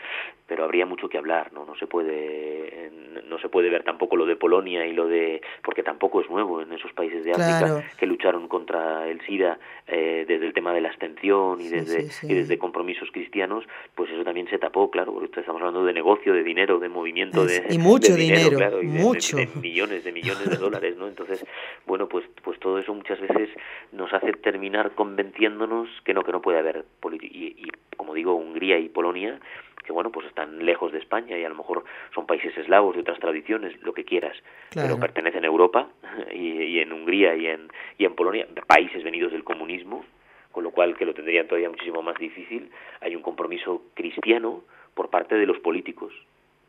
Pero 0.47 0.65
habría 0.65 0.87
mucho 0.87 1.09
que 1.09 1.19
hablar 1.19 1.53
no 1.53 1.65
no 1.65 1.75
se 1.77 1.87
puede 1.87 2.91
no 3.29 3.39
se 3.39 3.49
puede 3.49 3.69
ver 3.71 3.83
tampoco 3.83 4.17
lo 4.17 4.25
de 4.27 4.37
Polonia 4.37 4.87
y 4.87 4.93
lo 4.93 5.07
de 5.07 5.41
porque 5.63 5.83
tampoco 5.83 6.21
es 6.21 6.31
nuevo 6.31 6.63
en 6.63 6.73
esos 6.73 6.93
países 6.93 7.25
de 7.25 7.33
África 7.33 7.59
claro. 7.59 7.83
que 7.99 8.07
lucharon 8.07 8.49
contra 8.49 9.07
el 9.09 9.21
SIDA 9.27 9.59
eh, 9.87 10.25
desde 10.27 10.47
el 10.47 10.55
tema 10.55 10.73
de 10.73 10.81
la 10.81 10.89
abstención 10.89 11.61
y 11.61 11.65
Sí, 11.69 11.75
desde 11.75 12.01
sí, 12.03 12.11
sí. 12.11 12.33
y 12.33 12.35
desde 12.35 12.59
compromisos 12.59 13.11
cristianos 13.13 13.65
pues 13.95 14.11
eso 14.11 14.25
también 14.25 14.49
se 14.49 14.59
tapó 14.59 14.91
claro 14.91 15.13
porque 15.13 15.41
estamos 15.41 15.61
hablando 15.61 15.85
de 15.85 15.93
negocio 15.93 16.33
de 16.33 16.43
dinero 16.43 16.79
de 16.79 16.89
movimiento 16.89 17.45
de 17.45 17.65
y 17.71 17.79
mucho 17.79 18.13
de 18.15 18.19
dinero, 18.19 18.57
claro, 18.57 18.83
y 18.83 18.87
de- 18.87 18.93
de- 18.93 19.47
de 19.47 19.49
millones 19.61 20.05
de 20.05 20.13
millones 20.13 20.49
de 20.49 20.57
dólares 20.67 20.97
no 20.97 21.07
entonces 21.09 21.45
bueno 21.87 22.09
pues 22.09 22.25
pues 22.43 22.59
todo 22.59 22.79
eso 22.79 22.95
muchas 22.95 23.21
veces 23.21 23.51
nos 23.93 24.13
hace 24.15 24.33
terminar 24.33 24.93
convenciéndonos 25.39 25.89
que 26.05 26.15
no 26.15 26.23
que 26.23 26.33
no 26.33 26.43
puede 26.43 26.59
haber 26.59 26.85
y, 27.21 27.47
y 27.57 27.71
como 27.97 28.15
digo 28.15 28.35
Hungría 28.35 28.79
y 28.79 28.89
Polonia 28.89 29.39
que 29.85 29.93
bueno, 29.93 30.11
pues 30.11 30.27
están 30.27 30.67
lejos 30.67 30.93
de 30.93 30.99
España 30.99 31.39
y 31.39 31.45
a 31.45 31.49
lo 31.49 31.55
mejor 31.55 31.83
son 32.15 32.27
países 32.27 32.55
eslavos 32.59 32.95
de 32.95 33.01
otras 33.01 33.19
tradiciones, 33.21 33.73
lo 33.83 33.95
que 33.95 34.05
quieras, 34.05 34.37
pero 34.75 34.99
pertenecen 35.01 35.45
a 35.45 35.47
Europa 35.47 35.89
y, 36.35 36.79
en 36.79 36.93
Hungría 36.93 37.35
y 37.37 37.47
en, 37.47 37.69
y 37.97 38.05
en 38.05 38.15
Polonia, 38.15 38.47
países 38.67 39.03
venidos 39.03 39.33
del 39.33 39.45
comunismo, 39.45 40.05
con 40.53 40.63
lo 40.63 40.73
cual 40.73 40.95
que 40.95 41.07
lo 41.07 41.15
tendrían 41.15 41.47
todavía 41.47 41.71
muchísimo 41.71 42.03
más 42.03 42.19
difícil, 42.19 42.71
hay 43.01 43.17
un 43.17 43.23
compromiso 43.23 43.83
cristiano 43.95 44.63
por 44.93 45.09
parte 45.09 45.37
de 45.37 45.47
los 45.47 45.59
políticos, 45.61 46.13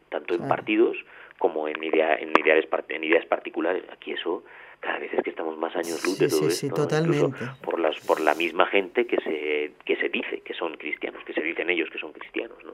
tanto 0.07 0.35
en 0.35 0.47
partidos 0.47 0.95
como 1.39 1.67
en, 1.67 1.83
idea, 1.83 2.15
en, 2.15 2.31
ideas, 2.39 2.65
en 2.87 3.03
ideas 3.03 3.25
particulares. 3.25 3.83
Aquí 3.91 4.13
eso 4.13 4.45
cada 4.79 4.99
vez 4.99 5.13
es 5.13 5.23
que 5.23 5.29
estamos 5.29 5.57
más 5.57 5.75
años 5.75 6.03
luz 6.05 6.17
de 6.17 6.27
todo 6.27 6.47
esto, 6.47 6.51
sí, 6.51 6.69
totalmente. 6.69 7.45
por 7.61 7.79
las 7.79 7.99
por 8.01 8.19
la 8.19 8.33
misma 8.35 8.65
gente 8.67 9.05
que 9.05 9.17
se 9.17 9.73
que 9.85 9.95
se 9.97 10.09
dice 10.09 10.41
que 10.41 10.53
son 10.53 10.77
cristianos, 10.77 11.23
que 11.25 11.33
se 11.33 11.41
dicen 11.41 11.69
ellos 11.69 11.89
que 11.91 11.99
son 11.99 12.13
cristianos, 12.13 12.57
¿no? 12.63 12.73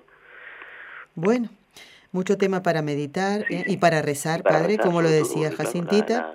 Bueno, 1.16 1.50
mucho 2.12 2.38
tema 2.38 2.64
para 2.64 2.82
meditar 2.82 3.46
¿eh? 3.50 3.66
y 3.68 3.78
para 3.78 4.02
rezar, 4.02 4.42
padre, 4.44 4.78
como 4.78 5.02
lo 5.02 5.10
decía 5.10 5.52
Jacintita. 5.52 6.34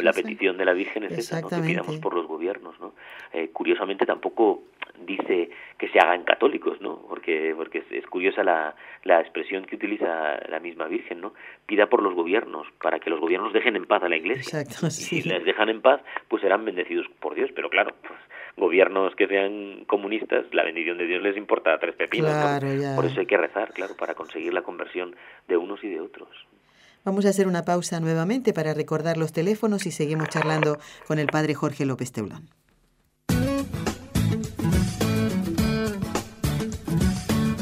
la, 0.00 0.12
petición 0.12 0.56
de 0.56 0.64
la 0.64 0.72
Virgen 0.72 1.04
es 1.04 1.18
esa, 1.18 1.40
¿no? 1.40 1.48
que 1.48 1.56
pidamos 1.56 1.98
por 1.98 2.14
los 2.14 2.26
gobiernos. 2.48 2.80
¿no? 2.80 2.94
Eh, 3.32 3.50
curiosamente 3.52 4.06
tampoco 4.06 4.62
dice 5.06 5.50
que 5.78 5.88
se 5.88 5.98
hagan 5.98 6.24
católicos, 6.24 6.80
¿no? 6.80 7.00
Porque, 7.08 7.52
porque 7.56 7.84
es, 7.90 8.06
curiosa 8.06 8.42
la, 8.42 8.74
la 9.04 9.20
expresión 9.20 9.64
que 9.64 9.76
utiliza 9.76 10.38
la 10.48 10.58
misma 10.60 10.86
Virgen, 10.86 11.20
¿no? 11.20 11.34
Pida 11.66 11.86
por 11.86 12.02
los 12.02 12.14
gobiernos, 12.14 12.66
para 12.82 12.98
que 12.98 13.10
los 13.10 13.20
gobiernos 13.20 13.52
dejen 13.52 13.76
en 13.76 13.86
paz 13.86 14.02
a 14.02 14.08
la 14.08 14.16
Iglesia. 14.16 14.60
Exacto, 14.60 14.90
sí. 14.90 15.18
Y 15.18 15.22
si 15.22 15.28
les 15.28 15.44
dejan 15.44 15.68
en 15.68 15.80
paz, 15.80 16.00
pues 16.28 16.42
serán 16.42 16.64
bendecidos 16.64 17.06
por 17.20 17.34
Dios. 17.34 17.50
Pero 17.54 17.70
claro, 17.70 17.94
pues, 18.06 18.18
gobiernos 18.56 19.14
que 19.14 19.28
sean 19.28 19.84
comunistas, 19.86 20.46
la 20.52 20.64
bendición 20.64 20.98
de 20.98 21.06
Dios 21.06 21.22
les 21.22 21.36
importa 21.36 21.74
a 21.74 21.78
tres 21.78 21.94
pepinos. 21.94 22.32
Por 22.96 23.04
eso 23.04 23.20
hay 23.20 23.26
que 23.26 23.36
rezar, 23.36 23.72
claro, 23.72 23.94
para 23.96 24.14
conseguir 24.14 24.52
la 24.52 24.62
conversión 24.62 25.14
de 25.46 25.56
unos 25.56 25.82
y 25.84 25.88
de 25.88 26.00
otros. 26.00 26.28
Vamos 27.04 27.24
a 27.26 27.30
hacer 27.30 27.46
una 27.46 27.64
pausa 27.64 28.00
nuevamente 28.00 28.52
para 28.52 28.74
recordar 28.74 29.16
los 29.16 29.32
teléfonos 29.32 29.86
y 29.86 29.90
seguimos 29.90 30.28
charlando 30.28 30.78
con 31.06 31.18
el 31.18 31.26
padre 31.26 31.54
Jorge 31.54 31.86
López 31.86 32.12
Teulón. 32.12 32.50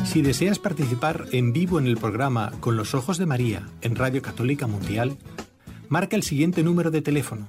Si 0.05 0.23
deseas 0.23 0.59
participar 0.59 1.27
en 1.33 1.53
vivo 1.53 1.79
en 1.79 1.87
el 1.87 1.99
programa 1.99 2.53
Con 2.61 2.77
los 2.77 2.95
Ojos 2.95 3.19
de 3.19 3.27
María 3.27 3.69
en 3.83 3.97
Radio 3.97 4.23
Católica 4.23 4.67
Mundial, 4.67 5.19
marca 5.89 6.17
el 6.17 6.23
siguiente 6.23 6.63
número 6.63 6.91
de 6.91 7.03
teléfono 7.03 7.49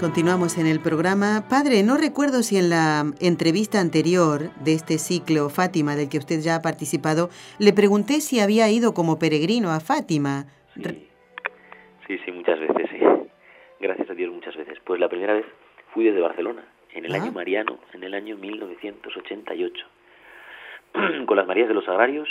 Continuamos 0.00 0.56
en 0.56 0.66
el 0.66 0.80
programa. 0.80 1.44
Padre, 1.50 1.82
no 1.82 1.98
recuerdo 1.98 2.42
si 2.42 2.56
en 2.56 2.70
la 2.70 3.04
entrevista 3.20 3.80
anterior 3.80 4.48
de 4.64 4.72
este 4.72 4.96
ciclo 4.96 5.50
Fátima 5.50 5.94
del 5.94 6.08
que 6.08 6.16
usted 6.16 6.40
ya 6.40 6.56
ha 6.56 6.62
participado, 6.62 7.28
le 7.58 7.74
pregunté 7.74 8.22
si 8.22 8.40
había 8.40 8.70
ido 8.70 8.94
como 8.94 9.18
peregrino 9.18 9.70
a 9.70 9.78
Fátima. 9.80 10.46
Sí, 12.06 12.18
sí, 12.24 12.32
muchas 12.32 12.58
veces, 12.60 12.88
sí. 12.90 12.98
Gracias 13.78 14.08
a 14.08 14.14
Dios 14.14 14.32
muchas 14.32 14.56
veces. 14.56 14.78
Pues 14.86 14.98
la 14.98 15.10
primera 15.10 15.34
vez 15.34 15.44
fui 15.92 16.04
desde 16.04 16.22
Barcelona, 16.22 16.64
en 16.94 17.04
el 17.04 17.14
año 17.14 17.28
ah. 17.28 17.34
mariano, 17.34 17.78
en 17.92 18.02
el 18.02 18.14
año 18.14 18.38
1988. 18.38 19.86
Con 21.26 21.36
las 21.36 21.46
Marías 21.46 21.68
de 21.68 21.74
los 21.74 21.86
Agrarios 21.86 22.30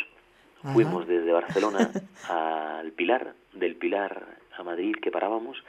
fuimos 0.74 1.07
desde 1.07 1.32
Barcelona 1.32 1.91
al 2.30 2.91
Pilar, 2.93 3.36
del 3.53 3.76
Pilar 3.76 4.26
a 4.57 4.63
Madrid 4.63 4.95
que 4.99 5.11
parábamos 5.11 5.63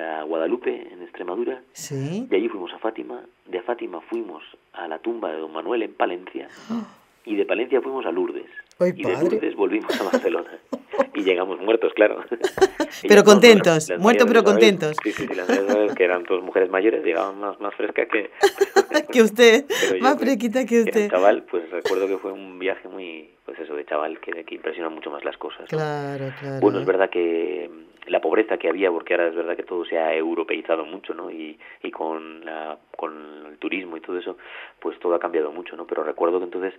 a 0.00 0.22
Guadalupe, 0.24 0.88
en 0.92 1.02
Extremadura. 1.02 1.62
¿Sí? 1.72 2.26
De 2.28 2.36
allí 2.36 2.48
fuimos 2.48 2.72
a 2.72 2.78
Fátima. 2.78 3.22
De 3.46 3.60
Fátima 3.62 4.00
fuimos 4.00 4.42
a 4.72 4.88
la 4.88 4.98
tumba 4.98 5.30
de 5.30 5.38
don 5.38 5.52
Manuel 5.52 5.82
en 5.82 5.94
Palencia. 5.94 6.48
Y 7.24 7.36
de 7.36 7.46
Palencia 7.46 7.80
fuimos 7.80 8.04
a 8.04 8.10
Lourdes. 8.10 8.50
y 8.80 9.04
de 9.04 9.16
Lourdes 9.16 9.54
volvimos 9.54 10.00
a 10.00 10.02
Barcelona. 10.02 10.58
y 11.14 11.22
llegamos 11.22 11.60
muertos, 11.60 11.92
claro. 11.94 12.24
pero 13.08 13.22
contentos, 13.22 13.92
muertos 13.98 14.26
pero 14.26 14.42
contentos. 14.42 14.96
Sí, 15.04 15.12
sí, 15.12 15.28
sí, 15.28 15.34
las 15.34 15.94
que 15.94 16.04
eran 16.04 16.24
todas 16.24 16.42
mujeres 16.42 16.68
mayores, 16.68 17.04
llegaban 17.04 17.38
más, 17.38 17.60
más 17.60 17.72
frescas 17.76 18.08
que... 18.08 18.30
que 19.12 19.22
usted, 19.22 19.66
más 20.00 20.18
fresquita 20.18 20.66
que 20.66 20.82
usted. 20.82 21.10
chaval, 21.10 21.44
pues 21.44 21.70
recuerdo 21.70 22.08
que 22.08 22.18
fue 22.18 22.32
un 22.32 22.58
viaje 22.58 22.88
muy, 22.88 23.30
pues 23.44 23.58
eso, 23.60 23.74
de 23.74 23.84
chaval, 23.84 24.18
que, 24.18 24.44
que 24.44 24.54
impresiona 24.56 24.88
mucho 24.88 25.10
más 25.10 25.24
las 25.24 25.36
cosas. 25.36 25.68
Claro, 25.68 26.32
claro. 26.40 26.60
Bueno, 26.60 26.80
es 26.80 26.86
verdad 26.86 27.08
que 27.08 27.70
la 28.06 28.20
pobreza 28.20 28.58
que 28.58 28.68
había, 28.68 28.90
porque 28.90 29.14
ahora 29.14 29.28
es 29.28 29.34
verdad 29.34 29.56
que 29.56 29.62
todo 29.62 29.84
se 29.84 29.98
ha 29.98 30.14
europeizado 30.14 30.84
mucho, 30.84 31.14
¿no? 31.14 31.30
Y, 31.30 31.58
y 31.82 31.90
con, 31.90 32.44
la, 32.44 32.78
con 32.96 33.46
el 33.46 33.58
turismo 33.58 33.96
y 33.96 34.00
todo 34.00 34.18
eso, 34.18 34.36
pues 34.80 34.98
todo 34.98 35.14
ha 35.14 35.20
cambiado 35.20 35.52
mucho, 35.52 35.76
¿no? 35.76 35.86
Pero 35.86 36.02
recuerdo 36.02 36.38
que 36.38 36.44
entonces 36.44 36.74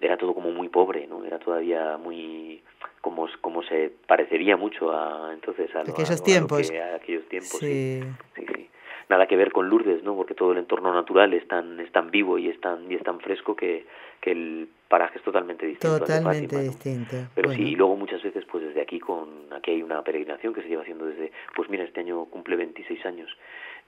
era 0.00 0.16
todo 0.16 0.34
como 0.34 0.50
muy 0.50 0.68
pobre, 0.68 1.06
¿no? 1.06 1.24
Era 1.24 1.38
todavía 1.38 1.96
muy 1.96 2.62
como, 3.00 3.28
como 3.40 3.62
se 3.62 3.92
parecería 4.06 4.56
mucho 4.56 4.92
a 4.92 5.32
entonces 5.32 5.74
a, 5.74 5.80
aquellos 5.80 6.22
tiempos. 6.22 6.70
aquellos 6.94 7.28
tiempos, 7.28 7.58
sí. 7.58 8.02
sí, 8.34 8.46
sí. 8.54 8.68
Nada 9.08 9.26
que 9.26 9.36
ver 9.36 9.52
con 9.52 9.70
Lourdes, 9.70 10.02
¿no? 10.02 10.14
Porque 10.14 10.34
todo 10.34 10.52
el 10.52 10.58
entorno 10.58 10.92
natural 10.92 11.32
es 11.32 11.46
tan, 11.48 11.80
es 11.80 11.90
tan 11.92 12.10
vivo 12.10 12.38
y 12.38 12.48
es 12.48 12.60
tan, 12.60 12.90
y 12.90 12.94
es 12.94 13.02
tan 13.02 13.20
fresco 13.20 13.56
que, 13.56 13.86
que 14.20 14.32
el 14.32 14.68
paraje 14.88 15.18
es 15.18 15.24
totalmente 15.24 15.66
distinto. 15.66 16.00
Totalmente 16.00 16.60
distinto. 16.60 17.16
Pero 17.34 17.52
sí, 17.52 17.62
y 17.62 17.76
luego 17.76 17.96
muchas 17.96 18.22
veces, 18.22 18.44
pues 18.44 18.64
desde 18.64 18.82
aquí, 18.82 19.00
con 19.00 19.46
aquí 19.50 19.70
hay 19.70 19.82
una 19.82 20.02
peregrinación 20.02 20.52
que 20.52 20.62
se 20.62 20.68
lleva 20.68 20.82
haciendo 20.82 21.06
desde, 21.06 21.32
pues 21.56 21.70
mira, 21.70 21.84
este 21.84 22.00
año 22.00 22.26
cumple 22.26 22.56
26 22.56 23.06
años 23.06 23.30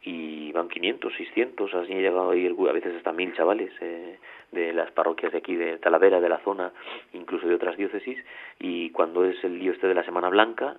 y 0.03 0.51
van 0.53 0.69
500, 0.69 1.13
600, 1.15 1.75
así 1.75 1.93
ha 1.93 1.97
llegado 1.97 2.31
ahí 2.31 2.47
a 2.47 2.73
veces 2.73 2.97
hasta 2.97 3.13
mil 3.13 3.35
chavales 3.35 3.71
eh, 3.81 4.19
de 4.51 4.73
las 4.73 4.91
parroquias 4.93 5.33
de 5.33 5.39
aquí 5.39 5.57
de 5.57 5.79
Talavera, 5.79 6.21
de 6.21 6.29
la 6.29 6.39
zona, 6.39 6.73
incluso 7.13 7.47
de 7.47 7.55
otras 7.55 7.77
diócesis, 7.77 8.19
y 8.59 8.91
cuando 8.91 9.25
es 9.25 9.43
el 9.45 9.59
día 9.59 9.73
este 9.73 9.89
de 9.89 9.95
la 9.95 10.05
Semana 10.05 10.31
Blanca, 10.31 10.77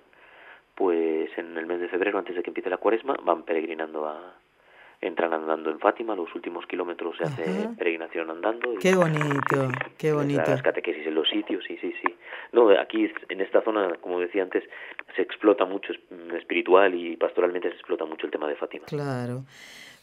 pues 0.74 1.30
en 1.36 1.56
el 1.56 1.66
mes 1.66 1.80
de 1.80 1.88
febrero, 1.88 2.18
antes 2.18 2.36
de 2.36 2.42
que 2.42 2.50
empiece 2.50 2.70
la 2.70 2.78
cuaresma, 2.78 3.16
van 3.24 3.42
peregrinando 3.42 4.06
a, 4.06 4.34
entran 5.02 5.32
andando 5.34 5.70
en 5.70 5.80
Fátima, 5.80 6.14
los 6.14 6.32
últimos 6.34 6.64
kilómetros 6.66 7.16
se 7.18 7.24
hace 7.24 7.68
peregrinación 7.76 8.30
andando. 8.30 8.74
qué 8.80 8.94
bonito, 8.94 9.68
qué 9.98 10.12
bonito. 10.12 10.44
Las 10.46 10.62
catequesis 10.62 11.06
en 11.06 11.14
los 11.16 11.28
sitios, 11.28 11.64
sí, 11.66 11.76
sí, 11.80 11.92
sí. 12.00 12.14
No, 12.52 12.70
aquí 12.70 13.10
en 13.28 13.40
esta 13.40 13.62
zona, 13.62 13.96
como 14.00 14.20
decía 14.20 14.44
antes, 14.44 14.62
se 15.16 15.22
explota 15.22 15.64
mucho 15.64 15.92
espiritual 16.38 16.94
y 16.94 17.16
pastoralmente 17.16 17.68
se 17.68 17.74
explota 17.74 18.04
mucho 18.04 18.26
el 18.26 18.32
tema 18.32 18.46
de 18.48 18.54
Fátima. 18.54 18.86
Claro. 18.86 19.42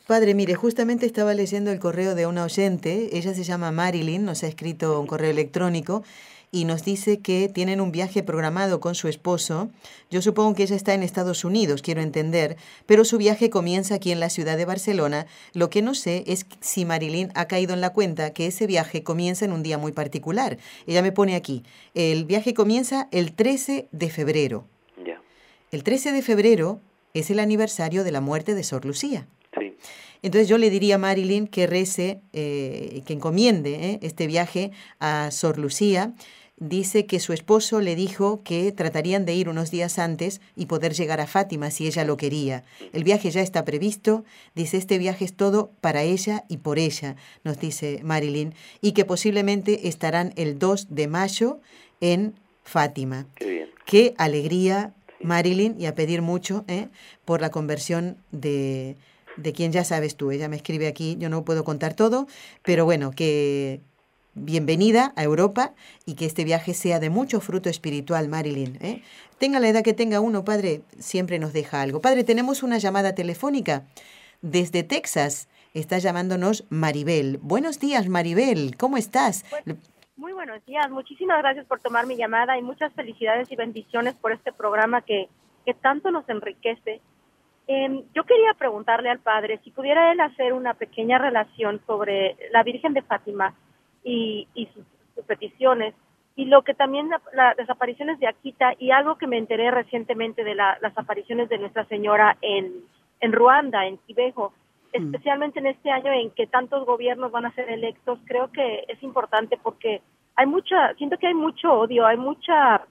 Padre, 0.06 0.34
mire, 0.34 0.56
justamente 0.56 1.06
estaba 1.06 1.34
leyendo 1.34 1.72
el 1.72 1.80
correo 1.80 2.14
de 2.16 2.26
una 2.26 2.44
oyente, 2.44 3.10
ella 3.14 3.34
se 3.34 3.44
llama 3.44 3.72
Marilyn, 3.72 4.26
nos 4.26 4.44
ha 4.44 4.48
escrito 4.48 5.00
un 5.00 5.08
correo 5.08 5.30
electrónico 5.30 6.04
y 6.52 6.66
nos 6.66 6.84
dice 6.84 7.20
que 7.20 7.50
tienen 7.50 7.82
un 7.82 7.92
viaje 7.92 8.24
programado 8.24 8.80
con 8.80 8.96
su 8.96 9.08
esposo. 9.08 9.70
Yo 10.10 10.22
supongo 10.22 10.56
que 10.56 10.64
ella 10.64 10.76
está 10.76 10.94
en 10.94 11.04
Estados 11.04 11.46
Unidos, 11.46 11.82
quiero 11.82 12.02
entender, 12.02 12.58
pero 12.86 13.06
su 13.06 13.18
viaje 13.18 13.50
comienza 13.50 13.96
aquí 13.96 14.12
en 14.12 14.20
la 14.20 14.30
ciudad 14.30 14.58
de 14.58 14.66
Barcelona. 14.66 15.28
Lo 15.54 15.70
que 15.70 15.82
no 15.82 15.94
sé 15.94 16.24
es 16.28 16.46
si 16.60 16.86
Marilyn 16.86 17.32
ha 17.36 17.46
caído 17.46 17.74
en 17.74 17.82
la 17.82 17.94
cuenta 17.94 18.34
que 18.34 18.48
ese 18.48 18.68
viaje 18.68 19.04
comienza 19.04 19.46
en 19.46 19.54
un 19.54 19.64
día 19.64 19.78
muy 19.78 19.92
particular. 19.92 20.58
Ella 20.88 21.02
me 21.02 21.12
pone 21.12 21.36
aquí, 21.36 21.64
el 21.94 22.26
viaje 22.26 22.54
comienza 22.54 23.08
el 23.12 23.34
13 23.34 23.88
de 23.92 24.10
febrero. 24.10 24.66
El 25.72 25.84
13 25.84 26.14
de 26.14 26.24
febrero 26.24 26.80
es 27.14 27.30
el 27.30 27.38
aniversario 27.38 28.04
de 28.04 28.12
la 28.12 28.22
muerte 28.22 28.56
de 28.56 28.64
Sor 28.64 28.86
Lucía. 28.86 29.28
Entonces 30.22 30.48
yo 30.48 30.58
le 30.58 30.70
diría 30.70 30.96
a 30.96 30.98
Marilyn 30.98 31.48
que 31.48 31.68
rece, 31.68 32.22
eh, 32.34 33.02
que 33.06 33.14
encomiende 33.14 33.76
eh, 33.76 34.00
este 34.02 34.28
viaje 34.28 34.72
a 35.00 35.32
Sor 35.32 35.58
Lucía 35.58 36.14
dice 36.60 37.06
que 37.06 37.20
su 37.20 37.34
esposo 37.34 37.80
le 37.80 37.96
dijo 37.96 38.42
que 38.44 38.72
tratarían 38.72 39.26
de 39.26 39.34
ir 39.34 39.50
unos 39.50 39.72
días 39.72 39.98
antes 39.98 40.42
y 40.56 40.66
poder 40.66 40.94
llegar 40.94 41.22
a 41.22 41.28
Fátima 41.28 41.72
si 41.72 41.88
ella 41.88 42.04
lo 42.04 42.18
quería. 42.18 42.64
El 42.94 43.04
viaje 43.04 43.32
ya 43.32 43.42
está 43.42 43.66
previsto, 43.66 44.26
dice 44.56 44.78
este 44.78 44.98
viaje 44.98 45.26
es 45.26 45.34
todo 45.34 45.72
para 45.82 46.04
ella 46.04 46.44
y 46.50 46.58
por 46.58 46.78
ella, 46.80 47.16
nos 47.44 47.60
dice 47.60 48.02
Marilyn, 48.04 48.54
y 48.82 48.92
que 48.92 49.06
posiblemente 49.06 49.88
estarán 49.88 50.34
el 50.36 50.60
2 50.60 50.88
de 50.90 51.08
mayo 51.08 51.60
en 52.02 52.36
Fátima. 52.64 53.26
Qué, 53.86 54.14
alegría, 54.18 54.94
Marilyn, 55.22 55.76
y 55.80 55.86
a 55.86 55.96
pedir 55.96 56.22
mucho 56.22 56.66
¿eh? 56.68 56.88
por 57.26 57.42
la 57.42 57.50
conversión 57.50 58.18
de, 58.32 58.98
de 59.42 59.54
quien 59.54 59.72
ya 59.72 59.84
sabes 59.84 60.16
tú, 60.16 60.32
ella 60.32 60.50
me 60.50 60.56
escribe 60.56 60.88
aquí, 60.88 61.16
yo 61.20 61.30
no 61.30 61.44
puedo 61.44 61.64
contar 61.64 61.94
todo, 61.94 62.28
pero 62.64 62.86
bueno, 62.86 63.12
que 63.12 63.82
bienvenida 64.36 65.14
a 65.16 65.24
Europa 65.24 65.74
y 66.06 66.16
que 66.16 66.26
este 66.26 66.44
viaje 66.44 66.74
sea 66.74 67.00
de 67.00 67.10
mucho 67.10 67.40
fruto 67.42 67.70
espiritual, 67.70 68.28
Marilyn. 68.30 68.78
¿eh? 68.82 69.02
Tenga 69.38 69.60
la 69.60 69.70
edad 69.70 69.84
que 69.84 69.94
tenga 69.94 70.20
uno, 70.20 70.44
padre, 70.44 70.82
siempre 70.98 71.40
nos 71.40 71.54
deja 71.54 71.82
algo. 71.82 72.02
Padre, 72.02 72.24
tenemos 72.24 72.64
una 72.64 72.78
llamada 72.78 73.16
telefónica 73.16 73.84
desde 74.42 74.84
Texas. 74.84 75.48
Está 75.74 75.98
llamándonos 76.00 76.66
Maribel. 76.70 77.38
Buenos 77.42 77.80
días, 77.80 78.08
Maribel. 78.08 78.76
¿Cómo 78.78 78.98
estás? 78.98 79.46
muy 80.18 80.34
buenos 80.34 80.66
días. 80.66 80.90
Muchísimas 80.90 81.40
gracias 81.40 81.66
por 81.66 81.80
tomar 81.80 82.06
mi 82.06 82.18
llamada 82.18 82.58
y 82.58 82.62
muchas 82.62 82.92
felicidades 82.94 83.50
y 83.52 83.56
bendiciones 83.56 84.16
por 84.16 84.34
este 84.34 84.52
programa 84.52 85.02
que, 85.02 85.30
que 85.66 85.74
tanto 85.74 86.12
nos 86.12 86.28
enriquece. 86.28 87.00
Em, 87.72 88.02
yo 88.16 88.24
quería 88.24 88.56
preguntarle 88.58 89.12
al 89.12 89.20
padre 89.20 89.60
si 89.64 89.70
pudiera 89.70 90.12
él 90.12 90.20
hacer 90.22 90.54
una 90.54 90.74
pequeña 90.74 91.20
relación 91.20 91.80
sobre 91.86 92.36
la 92.52 92.64
Virgen 92.64 92.94
de 92.94 93.04
Fátima 93.04 93.54
y, 94.04 94.48
sus, 94.74 94.84
peticiones 95.28 95.94
y 96.36 96.46
lo 96.46 96.64
que 96.64 96.74
también 96.74 97.12
las 97.34 97.70
apariciones 97.70 98.20
de 98.20 98.26
Akita 98.26 98.74
y 98.80 98.90
algo 98.90 99.20
que 99.20 99.28
me 99.28 99.38
enteré 99.38 99.70
recientemente 99.70 100.44
de 100.44 100.56
las 100.56 100.98
apariciones 100.98 101.48
de 101.50 101.60
Nuestra 101.60 101.86
Señora 101.86 102.38
en, 102.42 102.74
en 103.20 103.34
Ruanda, 103.34 103.86
en 103.86 104.00
Tibejo, 104.00 104.52
mm. 104.92 105.06
especialmente 105.06 105.60
en 105.60 105.68
este 105.68 105.92
año 105.92 106.12
en 106.12 106.32
que 106.32 106.48
tantos 106.48 106.88
gobiernos 106.88 107.32
van 107.32 107.46
a 107.46 107.54
ser 107.54 107.70
electos, 107.70 108.18
creo 108.26 108.52
que 108.52 108.86
es 108.88 109.04
importante 109.04 109.60
porque 109.62 110.02
hay 110.38 110.48
mucha, 110.48 110.96
siento 110.96 111.20
que 111.20 111.28
hay 111.28 111.36
mucho 111.36 111.72
odio, 111.72 112.08
hay 112.08 112.18
mucha 112.18 112.82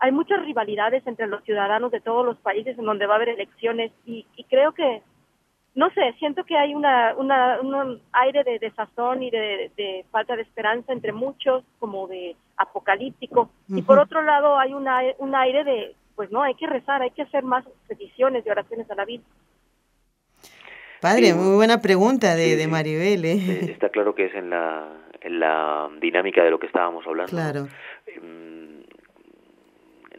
hay 0.00 0.12
muchas 0.12 0.44
rivalidades 0.44 1.06
entre 1.06 1.26
los 1.26 1.42
ciudadanos 1.44 1.90
de 1.90 2.00
todos 2.00 2.24
los 2.24 2.36
países 2.38 2.78
en 2.78 2.84
donde 2.84 3.06
va 3.06 3.14
a 3.14 3.16
haber 3.16 3.30
elecciones 3.30 3.92
y, 4.06 4.26
y 4.36 4.44
creo 4.44 4.72
que 4.72 5.02
no 5.78 5.90
sé, 5.90 6.12
siento 6.18 6.42
que 6.44 6.56
hay 6.56 6.74
una, 6.74 7.14
una, 7.16 7.60
un 7.60 8.00
aire 8.10 8.42
de 8.42 8.58
desazón 8.58 9.22
y 9.22 9.30
de, 9.30 10.04
falta 10.10 10.34
de 10.34 10.42
esperanza 10.42 10.92
entre 10.92 11.12
muchos, 11.12 11.62
como 11.78 12.08
de 12.08 12.34
apocalíptico. 12.56 13.48
Y 13.68 13.82
por 13.82 14.00
otro 14.00 14.22
lado 14.22 14.58
hay 14.58 14.74
una, 14.74 15.02
un 15.18 15.36
aire 15.36 15.62
de, 15.62 15.94
pues 16.16 16.32
no, 16.32 16.42
hay 16.42 16.56
que 16.56 16.66
rezar, 16.66 17.02
hay 17.02 17.12
que 17.12 17.22
hacer 17.22 17.44
más 17.44 17.64
peticiones 17.86 18.44
y 18.44 18.50
oraciones 18.50 18.90
a 18.90 18.96
la 18.96 19.04
vida. 19.04 19.22
Padre, 21.00 21.32
muy 21.32 21.54
buena 21.54 21.80
pregunta 21.80 22.34
de, 22.34 22.56
de 22.56 22.66
Maribel. 22.66 23.24
¿eh? 23.24 23.34
¿eh? 23.34 23.70
Está 23.70 23.90
claro 23.90 24.16
que 24.16 24.24
es 24.24 24.34
en 24.34 24.50
la, 24.50 24.88
en 25.20 25.38
la 25.38 25.88
dinámica 26.00 26.42
de 26.42 26.50
lo 26.50 26.58
que 26.58 26.66
estábamos 26.66 27.06
hablando. 27.06 27.30
Claro. 27.30 27.68
Em, 28.06 28.57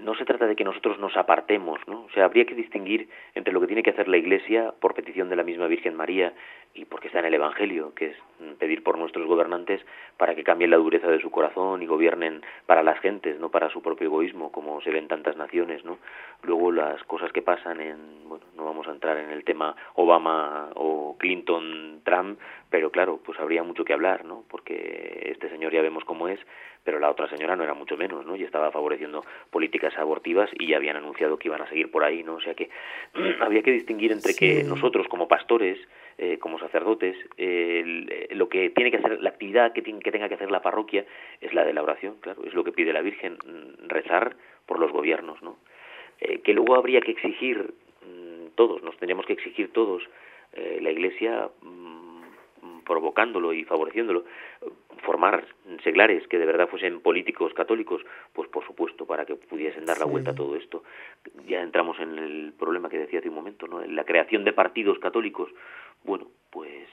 no 0.01 0.15
se 0.15 0.25
trata 0.25 0.47
de 0.47 0.55
que 0.55 0.63
nosotros 0.63 0.99
nos 0.99 1.15
apartemos, 1.17 1.79
¿no? 1.87 2.01
O 2.01 2.09
sea, 2.11 2.25
habría 2.25 2.45
que 2.45 2.55
distinguir 2.55 3.09
entre 3.35 3.53
lo 3.53 3.61
que 3.61 3.67
tiene 3.67 3.83
que 3.83 3.91
hacer 3.91 4.07
la 4.07 4.17
Iglesia 4.17 4.73
por 4.79 4.93
petición 4.93 5.29
de 5.29 5.35
la 5.35 5.43
misma 5.43 5.67
Virgen 5.67 5.95
María 5.95 6.33
y 6.73 6.85
porque 6.85 7.07
está 7.07 7.19
en 7.19 7.25
el 7.25 7.33
Evangelio, 7.33 7.93
que 7.95 8.07
es 8.07 8.17
pedir 8.57 8.83
por 8.83 8.97
nuestros 8.97 9.25
gobernantes 9.27 9.81
para 10.17 10.35
que 10.35 10.43
cambien 10.43 10.71
la 10.71 10.77
dureza 10.77 11.07
de 11.07 11.19
su 11.19 11.31
corazón 11.31 11.81
y 11.81 11.87
gobiernen 11.87 12.41
para 12.65 12.83
las 12.83 12.99
gentes, 12.99 13.39
no 13.39 13.49
para 13.49 13.69
su 13.69 13.81
propio 13.81 14.07
egoísmo, 14.07 14.51
como 14.51 14.79
se 14.81 14.91
ve 14.91 14.99
en 14.99 15.07
tantas 15.07 15.35
naciones, 15.35 15.83
¿no? 15.83 15.97
Luego 16.43 16.71
las 16.71 17.03
cosas 17.03 17.31
que 17.31 17.41
pasan 17.41 17.81
en, 17.81 17.97
bueno, 18.29 18.45
no 18.55 18.65
vamos 18.65 18.87
a 18.87 18.91
entrar 18.91 19.17
en 19.17 19.31
el 19.31 19.43
tema 19.43 19.75
Obama 19.95 20.69
o 20.75 21.15
Clinton, 21.17 22.01
Trump, 22.03 22.39
pero 22.69 22.91
claro, 22.91 23.19
pues 23.23 23.39
habría 23.39 23.63
mucho 23.63 23.83
que 23.83 23.93
hablar, 23.93 24.25
¿no? 24.25 24.43
Porque 24.49 25.31
este 25.31 25.49
señor 25.49 25.73
ya 25.73 25.81
vemos 25.81 26.03
cómo 26.05 26.27
es, 26.27 26.39
pero 26.83 26.99
la 26.99 27.09
otra 27.09 27.27
señora 27.27 27.55
no 27.55 27.63
era 27.63 27.73
mucho 27.73 27.97
menos, 27.97 28.25
¿no? 28.25 28.35
Y 28.35 28.43
estaba 28.43 28.71
favoreciendo 28.71 29.25
políticas 29.49 29.97
abortivas 29.97 30.49
y 30.57 30.67
ya 30.67 30.77
habían 30.77 30.95
anunciado 30.95 31.37
que 31.37 31.47
iban 31.47 31.61
a 31.61 31.69
seguir 31.69 31.89
por 31.89 32.03
ahí, 32.03 32.23
¿no? 32.23 32.35
O 32.35 32.41
sea 32.41 32.53
que 32.53 32.69
había 33.41 33.63
que 33.63 33.71
distinguir 33.71 34.11
entre 34.11 34.35
que 34.35 34.63
nosotros 34.63 35.07
como 35.07 35.27
pastores, 35.27 35.79
eh, 36.17 36.37
como 36.37 36.59
sacerdotes, 36.59 37.17
eh, 37.37 38.27
lo 38.31 38.49
que 38.49 38.69
tiene 38.69 38.91
que 38.91 38.97
hacer, 38.97 39.21
la 39.21 39.29
actividad 39.29 39.73
que, 39.73 39.81
tiene, 39.81 39.99
que 39.99 40.11
tenga 40.11 40.29
que 40.29 40.35
hacer 40.35 40.51
la 40.51 40.61
parroquia 40.61 41.05
es 41.41 41.53
la 41.53 41.65
de 41.65 41.73
la 41.73 41.81
oración, 41.81 42.15
claro, 42.21 42.43
es 42.45 42.53
lo 42.53 42.63
que 42.63 42.71
pide 42.71 42.93
la 42.93 43.01
Virgen, 43.01 43.33
mm, 43.33 43.87
rezar 43.87 44.35
por 44.65 44.79
los 44.79 44.91
gobiernos, 44.91 45.41
¿no? 45.41 45.57
Eh, 46.21 46.41
que 46.41 46.53
luego 46.53 46.75
habría 46.75 47.01
que 47.01 47.11
exigir 47.11 47.73
mm, 48.03 48.49
todos, 48.55 48.83
nos 48.83 48.95
tendríamos 48.97 49.25
que 49.25 49.33
exigir 49.33 49.71
todos, 49.73 50.03
la 50.81 50.89
Iglesia 50.89 51.47
mm, 51.61 52.08
provocándolo 52.89 53.53
y 53.53 53.63
favoreciéndolo, 53.65 54.25
formar 55.03 55.45
seglares 55.83 56.27
que 56.27 56.39
de 56.39 56.45
verdad 56.47 56.67
fuesen 56.67 57.01
políticos 57.01 57.53
católicos, 57.53 58.01
pues 58.33 58.49
por 58.49 58.65
supuesto, 58.65 59.05
para 59.05 59.25
que 59.25 59.35
pudiesen 59.35 59.85
dar 59.85 59.99
la 59.99 60.05
vuelta 60.05 60.31
a 60.31 60.35
todo 60.35 60.55
esto. 60.55 60.83
Ya 61.47 61.61
entramos 61.61 61.99
en 61.99 62.17
el 62.17 62.53
problema 62.57 62.89
que 62.89 62.97
decía 62.97 63.19
hace 63.19 63.29
un 63.29 63.35
momento, 63.35 63.67
¿no? 63.67 63.83
En 63.83 63.95
la 63.95 64.05
creación 64.05 64.43
de 64.43 64.53
partidos 64.53 64.97
católicos, 64.97 65.49
bueno, 66.03 66.25
pues 66.49 66.87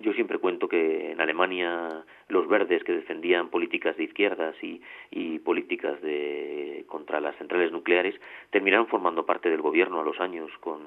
yo 0.00 0.12
siempre 0.12 0.38
cuento 0.38 0.68
que 0.68 1.12
en 1.12 1.20
Alemania 1.20 2.04
los 2.28 2.48
verdes 2.48 2.82
que 2.82 2.92
defendían 2.92 3.48
políticas 3.48 3.96
de 3.96 4.04
izquierdas 4.04 4.56
y, 4.62 4.82
y 5.12 5.38
políticas 5.38 6.00
de 6.02 6.84
contra 6.88 7.20
las 7.20 7.36
centrales 7.36 7.70
nucleares 7.70 8.14
terminaron 8.50 8.88
formando 8.88 9.24
parte 9.24 9.50
del 9.50 9.62
gobierno 9.62 10.00
a 10.00 10.04
los 10.04 10.18
años 10.18 10.50
con, 10.60 10.80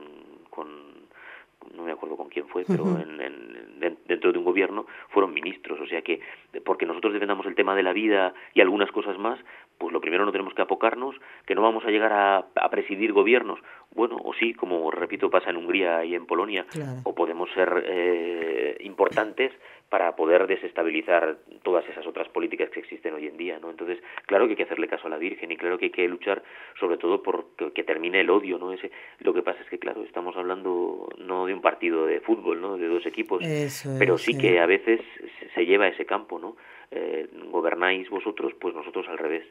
con 0.49 0.90
no 1.75 1.83
me 1.83 1.91
acuerdo 1.91 2.17
con 2.17 2.29
quién 2.29 2.47
fue, 2.47 2.63
pero 2.65 2.85
en, 2.99 3.97
dentro 4.07 4.31
de 4.31 4.37
un 4.37 4.45
gobierno 4.45 4.85
fueron 5.09 5.33
ministros, 5.33 5.79
o 5.79 5.85
sea 5.87 6.01
que 6.01 6.19
porque 6.63 6.85
nosotros 6.85 7.13
defendamos 7.13 7.45
el 7.45 7.55
tema 7.55 7.75
de 7.75 7.83
la 7.83 7.93
vida 7.93 8.33
y 8.53 8.61
algunas 8.61 8.91
cosas 8.91 9.17
más, 9.17 9.39
pues 9.81 9.91
lo 9.91 9.99
primero 9.99 10.25
no 10.25 10.31
tenemos 10.31 10.53
que 10.53 10.61
apocarnos, 10.61 11.15
que 11.47 11.55
no 11.55 11.63
vamos 11.63 11.83
a 11.85 11.89
llegar 11.89 12.13
a, 12.13 12.37
a 12.37 12.69
presidir 12.69 13.13
gobiernos, 13.13 13.59
bueno, 13.95 14.15
o 14.23 14.31
sí, 14.35 14.53
como 14.53 14.91
repito 14.91 15.31
pasa 15.31 15.49
en 15.49 15.57
Hungría 15.57 16.05
y 16.05 16.13
en 16.13 16.27
Polonia, 16.27 16.67
o 17.03 17.15
podemos 17.15 17.49
ser 17.51 17.83
eh, 17.87 18.77
importantes 18.81 19.51
para 19.89 20.15
poder 20.15 20.45
desestabilizar 20.45 21.37
todas 21.63 21.83
esas 21.89 22.05
otras 22.05 22.29
políticas 22.29 22.69
que 22.69 22.79
existen 22.79 23.13
hoy 23.15 23.27
en 23.27 23.35
día, 23.35 23.59
¿no? 23.59 23.71
Entonces, 23.71 23.97
claro 24.27 24.45
que 24.45 24.51
hay 24.51 24.55
que 24.55 24.63
hacerle 24.63 24.87
caso 24.87 25.07
a 25.07 25.09
la 25.09 25.17
Virgen 25.17 25.51
y 25.51 25.57
claro 25.57 25.77
que 25.77 25.85
hay 25.85 25.91
que 25.91 26.07
luchar 26.07 26.43
sobre 26.79 26.97
todo 26.97 27.23
por 27.23 27.47
que, 27.55 27.83
termine 27.83 28.21
el 28.21 28.29
odio, 28.29 28.59
¿no? 28.59 28.71
Ese, 28.71 28.91
lo 29.19 29.33
que 29.33 29.41
pasa 29.41 29.61
es 29.61 29.67
que, 29.67 29.79
claro, 29.79 30.03
estamos 30.03 30.37
hablando 30.37 31.09
no 31.17 31.47
de 31.47 31.53
un 31.53 31.61
partido 31.61 32.05
de 32.05 32.21
fútbol, 32.21 32.61
¿no? 32.61 32.77
De 32.77 32.87
dos 32.87 33.05
equipos, 33.07 33.43
pero 33.97 34.17
sí, 34.19 34.37
que 34.37 34.59
a 34.59 34.67
veces 34.67 35.01
se 35.55 35.65
lleva 35.65 35.85
a 35.85 35.89
ese 35.89 36.05
campo, 36.05 36.37
¿no? 36.37 36.55
Eh, 36.91 37.27
gobernáis 37.51 38.09
vosotros, 38.09 38.53
pues 38.59 38.73
nosotros 38.75 39.07
al 39.09 39.17
revés. 39.17 39.45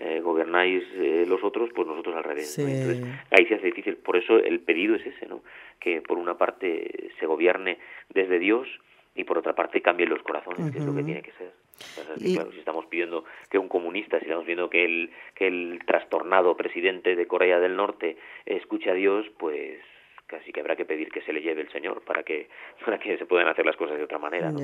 Eh, 0.00 0.20
gobernáis 0.20 0.84
eh, 0.94 1.24
los 1.26 1.42
otros, 1.42 1.70
pues 1.74 1.88
nosotros 1.88 2.14
al 2.14 2.22
revés. 2.22 2.56
Entonces, 2.56 3.04
ahí 3.32 3.46
se 3.46 3.56
hace 3.56 3.66
difícil. 3.66 3.96
Por 3.96 4.16
eso 4.16 4.36
el 4.36 4.60
pedido 4.60 4.94
es 4.94 5.04
ese, 5.04 5.26
¿no? 5.26 5.42
Que 5.80 6.00
por 6.00 6.18
una 6.18 6.38
parte 6.38 7.10
se 7.18 7.26
gobierne 7.26 7.78
desde 8.08 8.38
Dios 8.38 8.68
y 9.16 9.24
por 9.24 9.38
otra 9.38 9.56
parte 9.56 9.82
cambien 9.82 10.08
los 10.08 10.22
corazones, 10.22 10.70
que 10.70 10.78
es 10.78 10.84
lo 10.84 10.94
que 10.94 11.02
tiene 11.02 11.22
que 11.22 11.32
ser. 11.32 11.52
claro, 12.32 12.52
si 12.52 12.58
estamos 12.60 12.86
pidiendo 12.86 13.24
que 13.50 13.58
un 13.58 13.68
comunista, 13.68 14.20
si 14.20 14.26
estamos 14.26 14.46
viendo 14.46 14.70
que 14.70 14.84
el, 14.84 15.10
que 15.34 15.48
el 15.48 15.80
trastornado 15.84 16.56
presidente 16.56 17.16
de 17.16 17.26
Corea 17.26 17.58
del 17.58 17.74
Norte 17.74 18.16
escuche 18.46 18.90
a 18.90 18.94
Dios, 18.94 19.26
pues 19.36 19.80
casi 20.28 20.52
que 20.52 20.60
habrá 20.60 20.76
que 20.76 20.84
pedir 20.84 21.08
que 21.10 21.22
se 21.22 21.32
le 21.32 21.40
lleve 21.40 21.62
el 21.62 21.72
Señor 21.72 22.02
para 22.04 22.22
que, 22.22 22.48
para 22.84 22.98
que 22.98 23.16
se 23.18 23.26
puedan 23.26 23.48
hacer 23.48 23.66
las 23.66 23.76
cosas 23.76 23.96
de 23.96 24.04
otra 24.04 24.18
manera. 24.18 24.52
¿no? 24.52 24.60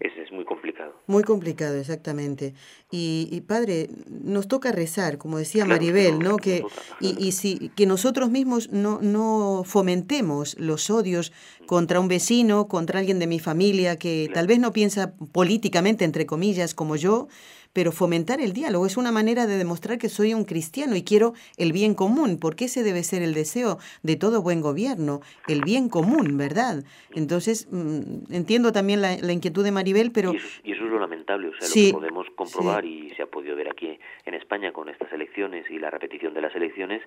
Es, 0.00 0.16
es, 0.18 0.30
muy 0.32 0.44
complicado. 0.44 0.92
Muy 1.06 1.22
complicado, 1.22 1.78
exactamente. 1.78 2.54
Y, 2.90 3.28
y, 3.30 3.40
Padre, 3.42 3.86
nos 4.08 4.48
toca 4.48 4.72
rezar, 4.72 5.16
como 5.16 5.38
decía 5.38 5.64
Maribel, 5.64 6.18
¿no? 6.18 6.36
Que, 6.36 6.64
y, 7.00 7.24
y 7.24 7.32
si, 7.32 7.70
que 7.70 7.86
nosotros 7.86 8.30
mismos 8.30 8.72
no, 8.72 8.98
no 9.00 9.62
fomentemos 9.64 10.58
los 10.58 10.90
odios 10.90 11.32
contra 11.66 12.00
un 12.00 12.08
vecino, 12.08 12.66
contra 12.66 12.98
alguien 12.98 13.20
de 13.20 13.28
mi 13.28 13.38
familia 13.38 13.96
que 13.96 14.28
tal 14.34 14.48
vez 14.48 14.58
no 14.58 14.72
piensa 14.72 15.14
políticamente, 15.32 16.04
entre 16.04 16.26
comillas, 16.26 16.74
como 16.74 16.96
yo, 16.96 17.28
pero 17.74 17.92
fomentar 17.92 18.40
el 18.40 18.54
diálogo 18.54 18.86
es 18.86 18.96
una 18.96 19.12
manera 19.12 19.46
de 19.46 19.58
demostrar 19.58 19.98
que 19.98 20.08
soy 20.08 20.32
un 20.32 20.44
cristiano 20.44 20.96
y 20.96 21.04
quiero 21.04 21.34
el 21.58 21.72
bien 21.72 21.94
común, 21.94 22.38
porque 22.40 22.64
ese 22.64 22.82
debe 22.82 23.02
ser 23.02 23.22
el 23.22 23.34
deseo 23.34 23.76
de 24.02 24.16
todo 24.16 24.40
buen 24.40 24.62
gobierno, 24.62 25.20
el 25.48 25.60
bien 25.62 25.90
común, 25.90 26.38
¿verdad? 26.38 26.84
Entonces, 27.12 27.68
mm, 27.70 28.32
entiendo 28.32 28.72
también 28.72 29.02
la, 29.02 29.32
inquietud 29.34 29.64
de 29.64 29.72
Maribel, 29.72 30.12
pero... 30.12 30.32
Y 30.32 30.72
eso, 30.72 30.84
es 30.84 30.90
lo 30.90 30.98
lamentable, 30.98 31.48
o 31.48 31.52
sea, 31.58 31.68
lo 31.68 31.74
que 31.74 31.92
podemos 31.92 32.26
comprobar 32.36 32.84
y 32.84 33.10
se 33.16 33.22
ha 33.22 33.26
podido 33.26 33.56
ver 33.56 33.68
aquí 33.68 33.98
en 34.24 34.34
España 34.34 34.72
con 34.72 34.88
estas 34.88 35.12
elecciones 35.12 35.68
y 35.68 35.78
la 35.78 35.90
repetición 35.90 36.32
de 36.32 36.40
las 36.40 36.54
elecciones, 36.54 37.02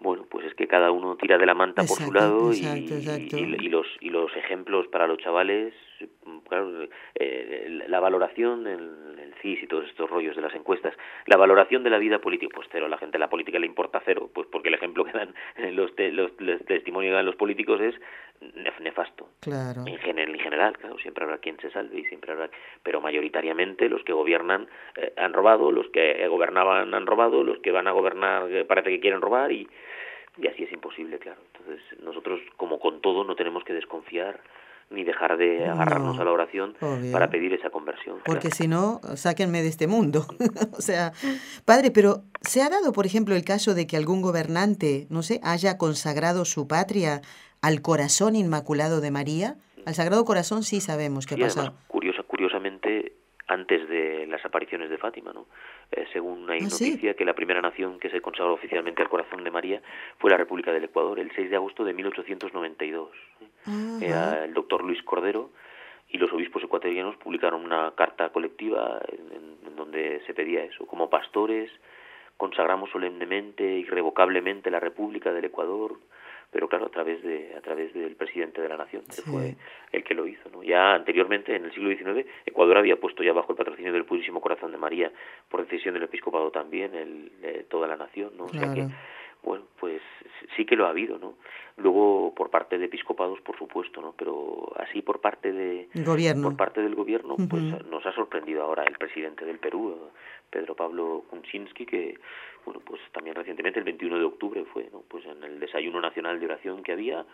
bueno, 0.00 0.26
pues 0.28 0.46
es 0.46 0.54
que 0.54 0.66
cada 0.66 0.90
uno 0.90 1.16
tira 1.16 1.38
de 1.38 1.46
la 1.46 1.54
manta 1.54 1.84
por 1.84 1.98
su 1.98 2.12
lado 2.12 2.52
y, 2.52 2.58
Y, 2.58 3.68
los 3.68 3.86
y 4.00 4.10
los 4.10 4.34
ejemplos 4.36 4.86
para 4.88 5.06
los 5.06 5.18
chavales, 5.18 5.72
claro, 6.48 6.88
eh, 7.14 7.84
la 7.88 8.00
valoración, 8.00 8.66
el, 8.66 9.18
el, 9.18 9.34
CIS 9.40 9.62
y 9.62 9.66
todos 9.66 9.86
estos 9.86 10.08
rollos 10.08 10.36
de 10.36 10.42
las 10.42 10.54
encuestas, 10.54 10.94
la 11.26 11.36
valoración 11.36 11.82
de 11.82 11.90
la 11.90 11.98
vida 11.98 12.18
política, 12.18 12.52
pues 12.54 12.68
cero, 12.70 12.88
la 12.88 12.98
gente 12.98 13.18
la 13.18 13.28
política 13.28 13.58
le 13.58 13.66
importa 13.66 14.02
cero, 14.04 14.30
pues 14.32 14.46
porque 14.50 14.68
el 14.68 14.74
ejemplo 14.74 15.04
que 15.04 15.12
dan 15.12 15.34
los, 15.74 15.92
los, 15.98 16.30
los 16.38 16.64
testimonios 16.64 17.12
que 17.12 17.16
dan 17.16 17.26
los 17.26 17.36
políticos 17.36 17.80
es 17.80 17.94
nefasto. 18.80 19.28
Claro. 19.40 19.82
En, 19.86 19.98
general, 19.98 20.34
en 20.34 20.40
general, 20.40 20.76
claro, 20.78 20.98
siempre 20.98 21.24
habrá 21.24 21.38
quien 21.38 21.58
se 21.60 21.70
salve 21.70 22.00
y 22.00 22.04
siempre 22.04 22.32
habrá, 22.32 22.50
pero 22.82 23.00
mayoritariamente 23.00 23.88
los 23.88 24.02
que 24.04 24.12
gobiernan 24.12 24.68
eh, 24.96 25.12
han 25.16 25.32
robado, 25.32 25.72
los 25.72 25.88
que 25.88 26.26
gobernaban 26.28 26.94
han 26.94 27.06
robado, 27.06 27.42
los 27.42 27.58
que 27.60 27.70
van 27.70 27.86
a 27.86 27.92
gobernar 27.92 28.50
eh, 28.50 28.64
parece 28.64 28.90
que 28.90 29.00
quieren 29.00 29.20
robar 29.20 29.52
y 29.52 29.68
y 30.36 30.48
así 30.48 30.64
es 30.64 30.72
imposible, 30.72 31.18
claro. 31.18 31.40
Entonces, 31.52 31.80
nosotros, 32.00 32.40
como 32.56 32.80
con 32.80 33.00
todo, 33.00 33.24
no 33.24 33.36
tenemos 33.36 33.62
que 33.64 33.72
desconfiar 33.72 34.40
ni 34.94 35.04
dejar 35.04 35.36
de 35.36 35.66
agarrarnos 35.66 36.18
a 36.18 36.24
la 36.24 36.32
oración 36.32 36.74
para 37.12 37.28
pedir 37.28 37.52
esa 37.52 37.70
conversión. 37.70 38.18
Porque 38.24 38.50
si 38.50 38.68
no, 38.68 39.00
sáquenme 39.14 39.62
de 39.62 39.68
este 39.68 39.86
mundo. 39.86 40.26
o 40.78 40.80
sea, 40.80 41.12
padre, 41.64 41.90
pero 41.90 42.22
¿se 42.40 42.62
ha 42.62 42.68
dado, 42.68 42.92
por 42.92 43.06
ejemplo, 43.06 43.34
el 43.34 43.44
caso 43.44 43.74
de 43.74 43.86
que 43.86 43.96
algún 43.96 44.22
gobernante, 44.22 45.06
no 45.10 45.22
sé, 45.22 45.40
haya 45.42 45.76
consagrado 45.78 46.44
su 46.44 46.66
patria 46.68 47.20
al 47.60 47.82
corazón 47.82 48.36
inmaculado 48.36 49.00
de 49.00 49.10
María? 49.10 49.56
Al 49.86 49.94
Sagrado 49.94 50.24
Corazón 50.24 50.62
sí 50.62 50.80
sabemos 50.80 51.26
qué 51.26 51.36
pasa. 51.36 51.74
Curiosa, 51.88 52.22
curiosamente, 52.22 53.12
antes 53.46 53.88
de 53.88 54.26
las 54.26 54.44
apariciones 54.44 54.90
de 54.90 54.98
Fátima, 54.98 55.32
¿no? 55.32 55.46
Eh, 55.90 56.06
según 56.12 56.48
hay 56.50 56.60
¿Ah, 56.60 56.68
noticia 56.70 57.14
que 57.14 57.24
la 57.24 57.34
primera 57.34 57.60
nación 57.60 57.98
que 57.98 58.10
se 58.10 58.20
consagró 58.20 58.54
oficialmente 58.54 59.02
al 59.02 59.08
corazón 59.08 59.44
de 59.44 59.50
María 59.50 59.82
fue 60.18 60.30
la 60.30 60.36
República 60.36 60.72
del 60.72 60.84
Ecuador, 60.84 61.18
el 61.18 61.30
6 61.34 61.50
de 61.50 61.56
agosto 61.56 61.84
de 61.84 61.92
1892. 61.92 63.10
Era 64.00 64.44
el 64.44 64.52
doctor 64.54 64.82
Luis 64.82 65.02
Cordero 65.02 65.50
y 66.08 66.18
los 66.18 66.32
obispos 66.32 66.62
ecuatorianos 66.62 67.16
publicaron 67.16 67.64
una 67.64 67.92
carta 67.96 68.30
colectiva 68.30 69.00
en, 69.08 69.76
donde 69.76 70.22
se 70.26 70.34
pedía 70.34 70.62
eso, 70.62 70.86
como 70.86 71.10
pastores 71.10 71.70
consagramos 72.36 72.90
solemnemente, 72.90 73.64
irrevocablemente 73.64 74.70
la 74.70 74.80
República 74.80 75.32
del 75.32 75.46
Ecuador, 75.46 75.98
pero 76.54 76.68
claro, 76.68 76.86
a 76.86 76.88
través 76.88 77.20
de 77.24 77.52
a 77.58 77.60
través 77.60 77.92
del 77.92 78.14
presidente 78.14 78.62
de 78.62 78.68
la 78.68 78.76
nación, 78.76 79.02
que 79.12 79.22
fue 79.22 79.56
el 79.90 80.04
que 80.04 80.14
lo 80.14 80.24
hizo. 80.24 80.48
¿no? 80.50 80.62
Ya 80.62 80.94
anteriormente, 80.94 81.56
en 81.56 81.64
el 81.64 81.72
siglo 81.72 81.90
XIX, 81.90 82.24
Ecuador 82.46 82.78
había 82.78 82.94
puesto 82.94 83.24
ya 83.24 83.32
bajo 83.32 83.50
el 83.50 83.58
patrocinio 83.58 83.92
del 83.92 84.04
Purísimo 84.04 84.40
Corazón 84.40 84.70
de 84.70 84.78
María, 84.78 85.10
por 85.48 85.64
decisión 85.64 85.94
del 85.94 86.04
episcopado 86.04 86.52
también, 86.52 86.94
el, 86.94 87.66
toda 87.68 87.88
la 87.88 87.96
nación. 87.96 88.36
¿no? 88.36 88.44
O 88.44 88.48
sea 88.50 88.72
que, 88.72 88.86
bueno, 89.44 89.64
pues 89.78 90.00
sí 90.56 90.64
que 90.64 90.76
lo 90.76 90.86
ha 90.86 90.90
habido, 90.90 91.18
¿no? 91.18 91.34
Luego 91.76 92.34
por 92.34 92.50
parte 92.50 92.78
de 92.78 92.86
episcopados, 92.86 93.40
por 93.40 93.58
supuesto, 93.58 94.00
¿no? 94.00 94.14
Pero 94.16 94.72
así 94.76 95.02
por 95.02 95.20
parte 95.20 95.52
de 95.52 95.88
gobierno. 95.94 96.48
por 96.48 96.56
parte 96.56 96.80
del 96.80 96.94
gobierno, 96.94 97.36
pues 97.48 97.62
nos 97.86 98.04
ha 98.06 98.12
sorprendido 98.12 98.62
ahora 98.62 98.84
el 98.84 98.96
presidente 98.96 99.44
del 99.44 99.58
Perú, 99.58 100.10
Pedro 100.50 100.74
Pablo 100.74 101.24
Kuczynski, 101.30 101.84
que 101.84 102.18
bueno, 102.64 102.80
pues 102.84 103.00
también 103.12 103.36
recientemente 103.36 103.78
el 103.78 103.84
21 103.84 104.18
de 104.18 104.24
octubre 104.24 104.64
fue, 104.72 104.88
¿no? 104.92 105.02
Pues 105.08 105.24
en 105.26 105.42
el 105.42 105.60
desayuno 105.60 106.00
nacional 106.00 106.40
de 106.40 106.46
oración 106.46 106.82
que 106.82 106.92
había, 106.92 107.26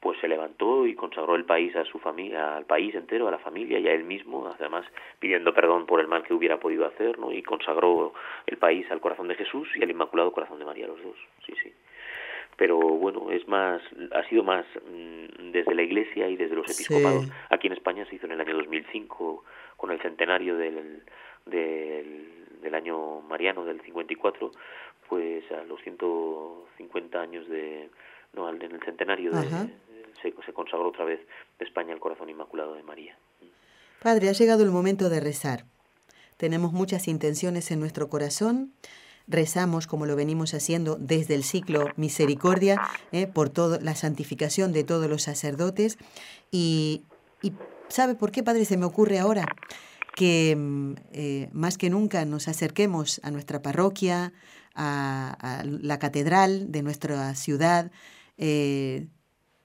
pues 0.00 0.18
se 0.20 0.28
levantó 0.28 0.86
y 0.86 0.94
consagró 0.94 1.34
el 1.34 1.44
país 1.44 1.74
a 1.76 1.84
su 1.84 1.98
familia, 1.98 2.56
al 2.56 2.64
país 2.64 2.94
entero, 2.94 3.28
a 3.28 3.32
la 3.32 3.38
familia 3.38 3.78
y 3.78 3.88
a 3.88 3.92
él 3.92 4.04
mismo, 4.04 4.46
además 4.58 4.84
pidiendo 5.18 5.52
perdón 5.52 5.86
por 5.86 6.00
el 6.00 6.06
mal 6.06 6.22
que 6.22 6.34
hubiera 6.34 6.58
podido 6.58 6.86
hacer, 6.86 7.18
¿no? 7.18 7.32
Y 7.32 7.42
consagró 7.42 8.12
el 8.46 8.56
país 8.58 8.88
al 8.90 9.00
corazón 9.00 9.28
de 9.28 9.34
Jesús 9.34 9.68
y 9.76 9.82
al 9.82 9.90
Inmaculado 9.90 10.32
Corazón 10.32 10.58
de 10.58 10.64
María, 10.64 10.86
los 10.86 11.02
dos. 11.02 11.16
Sí, 11.44 11.54
sí. 11.62 11.72
Pero 12.56 12.78
bueno, 12.78 13.30
es 13.30 13.46
más, 13.46 13.80
ha 14.12 14.24
sido 14.28 14.42
más 14.42 14.66
mm, 14.90 15.52
desde 15.52 15.74
la 15.74 15.82
Iglesia 15.82 16.28
y 16.28 16.36
desde 16.36 16.56
los 16.56 16.66
episcopados. 16.66 17.28
Aquí 17.50 17.68
en 17.68 17.72
España 17.72 18.04
se 18.06 18.16
hizo 18.16 18.26
en 18.26 18.32
el 18.32 18.40
año 18.40 18.54
2005 18.56 19.44
con 19.76 19.92
el 19.92 20.00
centenario 20.00 20.56
del, 20.56 21.02
del 21.46 22.38
del 22.62 22.74
año 22.74 23.20
mariano 23.22 23.64
del 23.64 23.80
54, 23.82 24.50
pues 25.08 25.50
a 25.52 25.64
los 25.64 25.80
150 25.82 27.20
años 27.20 27.48
de, 27.48 27.88
no, 28.34 28.48
en 28.48 28.62
el 28.62 28.82
centenario 28.82 29.32
de, 29.32 29.70
se, 30.22 30.34
se 30.44 30.52
consagró 30.52 30.88
otra 30.88 31.04
vez 31.04 31.20
España 31.58 31.92
el 31.92 32.00
corazón 32.00 32.28
inmaculado 32.28 32.74
de 32.74 32.82
María. 32.82 33.16
Padre, 34.02 34.28
ha 34.28 34.32
llegado 34.32 34.62
el 34.62 34.70
momento 34.70 35.08
de 35.08 35.20
rezar. 35.20 35.64
Tenemos 36.36 36.72
muchas 36.72 37.08
intenciones 37.08 37.70
en 37.70 37.80
nuestro 37.80 38.08
corazón. 38.08 38.72
Rezamos 39.26 39.86
como 39.86 40.06
lo 40.06 40.16
venimos 40.16 40.54
haciendo 40.54 40.96
desde 40.96 41.34
el 41.34 41.42
ciclo 41.42 41.86
Misericordia 41.96 42.80
eh, 43.12 43.26
por 43.26 43.50
toda 43.50 43.80
la 43.80 43.94
santificación 43.94 44.72
de 44.72 44.84
todos 44.84 45.08
los 45.10 45.22
sacerdotes. 45.22 45.98
Y, 46.50 47.02
y 47.42 47.52
¿sabe 47.88 48.14
por 48.14 48.30
qué, 48.30 48.42
Padre, 48.42 48.64
se 48.64 48.76
me 48.76 48.86
ocurre 48.86 49.18
ahora? 49.18 49.44
que 50.18 50.56
mm, 50.56 50.94
eh, 51.12 51.48
más 51.52 51.78
que 51.78 51.90
nunca 51.90 52.24
nos 52.24 52.48
acerquemos 52.48 53.20
a 53.22 53.30
nuestra 53.30 53.62
parroquia, 53.62 54.32
a, 54.74 55.62
la 55.64 55.98
catedral 56.00 56.72
de 56.72 56.82
nuestra 56.82 57.36
ciudad, 57.36 57.92
eh, 58.36 59.06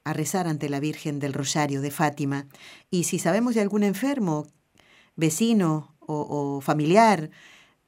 a 0.03 0.13
rezar 0.13 0.47
ante 0.47 0.69
la 0.69 0.79
Virgen 0.79 1.19
del 1.19 1.33
Rosario 1.33 1.81
de 1.81 1.91
Fátima. 1.91 2.47
Y 2.89 3.03
si 3.03 3.19
sabemos 3.19 3.55
de 3.55 3.61
algún 3.61 3.83
enfermo, 3.83 4.47
vecino 5.15 5.95
o 6.05 6.59
familiar 6.61 7.29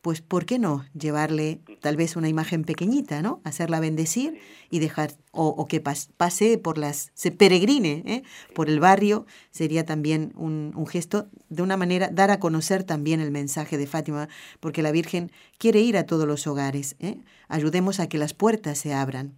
pues 0.05 0.22
¿por 0.22 0.45
qué 0.45 0.59
no 0.59 0.86
llevarle 0.93 1.61
tal 1.82 1.97
vez 1.97 2.16
una 2.16 2.30
imagen 2.30 2.63
pequeñita, 2.63 3.24
¿no? 3.24 3.41
Hacerla 3.43 3.80
bendecir 3.80 4.39
y 4.70 4.78
dejar, 4.78 5.16
o, 5.32 5.66
que 5.66 5.82
pase 5.82 6.59
por 6.59 6.78
las, 6.78 7.09
se 7.16 7.32
peregrine 7.32 8.03
¿eh? 8.05 8.22
por 8.53 8.70
el 8.70 8.80
barrio, 8.80 9.26
sería 9.49 9.84
también 9.84 10.32
un, 10.36 10.86
gesto, 10.86 11.28
de 11.49 11.63
una 11.63 11.76
manera, 11.76 12.09
dar 12.13 12.30
a 12.30 12.39
conocer 12.39 12.84
también 12.84 13.20
el 13.20 13.32
mensaje 13.32 13.80
de 13.80 13.88
Fátima, 13.88 14.30
porque 14.59 14.84
la 14.84 14.91
Virgen 14.91 15.32
quiere 15.57 15.80
ir 15.80 15.97
a 15.97 16.05
todos 16.05 16.28
los 16.28 16.45
hogares, 16.45 16.95
¿eh? 16.99 17.18
ayudemos 17.47 17.99
a 17.99 18.07
que 18.07 18.20
las 18.20 18.36
puertas 18.36 18.78
se 18.78 18.93
abran. 18.93 19.34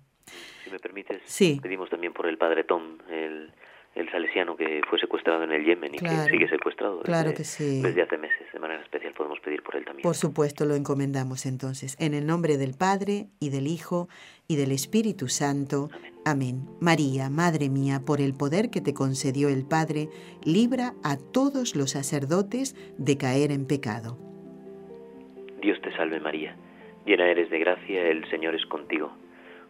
Si 0.68 0.74
me 0.74 0.80
permites, 0.80 1.22
sí. 1.26 1.60
pedimos 1.62 1.90
también 1.90 2.14
por 2.14 2.28
el 2.28 2.38
Padre 2.38 2.64
Tom, 2.64 2.98
el 3.10 3.52
el 3.98 4.10
salesiano 4.12 4.56
que 4.56 4.82
fue 4.88 5.00
secuestrado 5.00 5.44
en 5.44 5.52
el 5.52 5.66
Yemen 5.66 5.96
y 5.96 5.98
que 5.98 6.10
sigue 6.30 6.48
secuestrado 6.48 7.02
claro 7.02 7.30
desde, 7.30 7.38
que 7.38 7.44
sí. 7.44 7.82
desde 7.82 8.04
hace 8.04 8.18
meses. 8.18 8.48
De 8.54 8.60
manera 8.60 8.82
especial 8.82 9.14
podemos 9.14 9.40
pedir 9.40 9.64
por 9.64 9.76
él 9.76 9.86
también. 9.86 10.04
Por 10.04 10.16
supuesto, 10.16 10.66
lo 10.66 10.76
encomendamos 10.76 11.48
entonces. 11.48 11.98
En 12.00 12.14
el 12.14 12.28
nombre 12.28 12.58
del 12.58 12.76
Padre 12.78 13.28
y 13.40 13.50
del 13.50 13.66
Hijo 13.66 14.08
y 14.48 14.56
del 14.56 14.72
Espíritu 14.72 15.28
Santo. 15.30 15.90
Amén. 16.26 16.68
María, 16.80 17.30
Madre 17.32 17.70
mía, 17.70 18.02
por 18.06 18.22
el 18.22 18.34
poder 18.36 18.70
que 18.70 18.82
te 18.82 18.94
concedió 18.94 19.50
el 19.50 19.66
Padre, 19.66 20.10
libra 20.44 20.94
a 21.04 21.18
todos 21.18 21.76
los 21.76 21.92
sacerdotes 21.92 22.76
de 23.00 23.18
caer 23.18 23.52
en 23.52 23.66
pecado. 23.66 24.18
Dios 25.60 25.82
te 25.82 25.92
salve 25.96 26.20
María, 26.20 26.56
llena 27.06 27.28
eres 27.28 27.50
de 27.50 27.58
gracia, 27.58 28.08
el 28.10 28.30
Señor 28.30 28.54
es 28.54 28.66
contigo. 28.68 29.12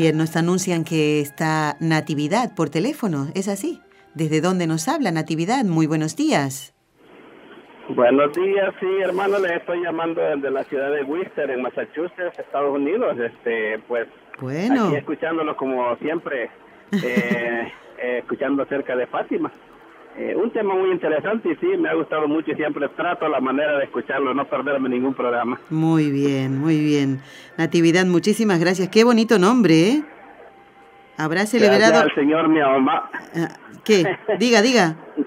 Bien, 0.00 0.16
nos 0.16 0.36
anuncian 0.36 0.84
que 0.84 1.20
está 1.20 1.76
Natividad 1.80 2.54
por 2.54 2.70
teléfono, 2.70 3.26
¿es 3.34 3.48
así? 3.48 3.80
¿Desde 4.14 4.40
dónde 4.40 4.68
nos 4.68 4.86
habla 4.86 5.10
Natividad? 5.10 5.64
Muy 5.64 5.88
buenos 5.88 6.14
días. 6.14 6.72
Buenos 7.88 8.32
días, 8.32 8.72
sí, 8.78 8.86
hermano, 9.02 9.40
le 9.40 9.56
estoy 9.56 9.82
llamando 9.82 10.20
desde 10.22 10.52
la 10.52 10.62
ciudad 10.62 10.92
de 10.92 11.02
Worcester, 11.02 11.50
en 11.50 11.62
Massachusetts, 11.62 12.38
Estados 12.38 12.76
Unidos. 12.76 13.18
Este, 13.18 13.80
pues, 13.88 14.06
bueno. 14.40 14.86
aquí 14.86 14.94
escuchándolo 14.98 15.56
como 15.56 15.96
siempre, 15.96 16.44
eh, 16.92 17.72
eh, 18.00 18.18
escuchando 18.18 18.62
acerca 18.62 18.94
de 18.94 19.08
Fátima. 19.08 19.50
Eh, 20.18 20.34
un 20.34 20.50
tema 20.50 20.74
muy 20.74 20.90
interesante 20.90 21.48
y 21.48 21.54
sí, 21.56 21.66
me 21.78 21.88
ha 21.88 21.94
gustado 21.94 22.26
mucho 22.26 22.50
y 22.50 22.56
siempre 22.56 22.88
trato 22.88 23.28
la 23.28 23.40
manera 23.40 23.78
de 23.78 23.84
escucharlo, 23.84 24.34
no 24.34 24.44
perderme 24.46 24.88
ningún 24.88 25.14
programa. 25.14 25.60
Muy 25.70 26.10
bien, 26.10 26.58
muy 26.58 26.80
bien. 26.80 27.20
Natividad, 27.56 28.04
muchísimas 28.04 28.58
gracias. 28.58 28.88
Qué 28.88 29.04
bonito 29.04 29.38
nombre, 29.38 29.74
¿eh? 29.74 30.02
Habrá 31.16 31.46
celebrado... 31.46 32.00
al 32.00 32.14
señor 32.16 32.48
mi 32.48 32.58
mamá. 32.58 33.08
Ah, 33.36 33.48
¿Qué? 33.84 34.18
Diga, 34.38 34.60
diga. 34.60 34.96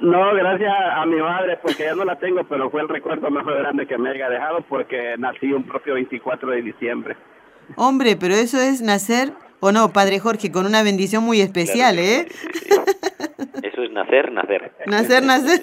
No, 0.00 0.34
gracias 0.34 0.70
a 0.96 1.06
mi 1.06 1.16
madre, 1.16 1.58
porque 1.62 1.84
ya 1.84 1.94
no 1.94 2.04
la 2.04 2.16
tengo, 2.16 2.44
pero 2.44 2.68
fue 2.68 2.82
el 2.82 2.88
recuerdo 2.88 3.30
más 3.30 3.46
grande 3.46 3.86
que 3.86 3.96
me 3.96 4.10
haya 4.10 4.28
dejado 4.28 4.60
porque 4.68 5.14
nací 5.16 5.50
un 5.50 5.62
propio 5.62 5.94
24 5.94 6.50
de 6.50 6.60
diciembre. 6.60 7.16
Hombre, 7.76 8.16
pero 8.20 8.34
eso 8.34 8.60
es 8.60 8.82
nacer, 8.82 9.32
o 9.60 9.72
no, 9.72 9.92
Padre 9.92 10.18
Jorge, 10.18 10.52
con 10.52 10.66
una 10.66 10.82
bendición 10.82 11.24
muy 11.24 11.40
especial, 11.40 11.98
¿eh? 11.98 12.26
Eso 13.62 13.82
es 13.82 13.90
nacer, 13.92 14.32
nacer. 14.32 14.72
Nacer, 14.86 15.22
nacer. 15.22 15.62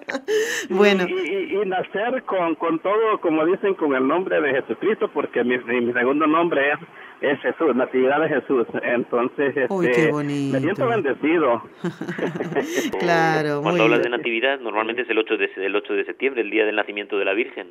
bueno. 0.70 1.06
Y, 1.08 1.66
nacer 1.66 2.22
con, 2.24 2.54
con 2.54 2.78
todo, 2.78 3.20
como 3.20 3.44
dicen, 3.44 3.74
con 3.74 3.94
el 3.94 4.06
nombre 4.06 4.40
de 4.40 4.62
Jesucristo, 4.62 5.10
porque 5.12 5.42
mi, 5.42 5.58
mi 5.58 5.92
segundo 5.92 6.26
nombre 6.26 6.72
es 6.72 6.78
es 7.20 7.40
Jesús, 7.40 7.74
Natividad 7.74 8.20
de 8.20 8.28
Jesús. 8.28 8.66
Entonces, 8.82 9.56
este, 9.56 10.12
me 10.12 10.60
siento 10.60 10.86
bendecido. 10.86 11.62
claro, 13.00 13.62
Cuando 13.62 13.84
hablas 13.84 14.02
de 14.02 14.10
Natividad, 14.10 14.60
normalmente 14.60 15.02
es 15.02 15.10
el 15.10 15.18
8 15.18 15.36
de, 15.36 15.50
el 15.56 15.76
8 15.76 15.92
de 15.94 16.04
septiembre, 16.04 16.42
el 16.42 16.50
día 16.50 16.66
del 16.66 16.76
nacimiento 16.76 17.18
de 17.18 17.24
la 17.24 17.32
Virgen. 17.32 17.68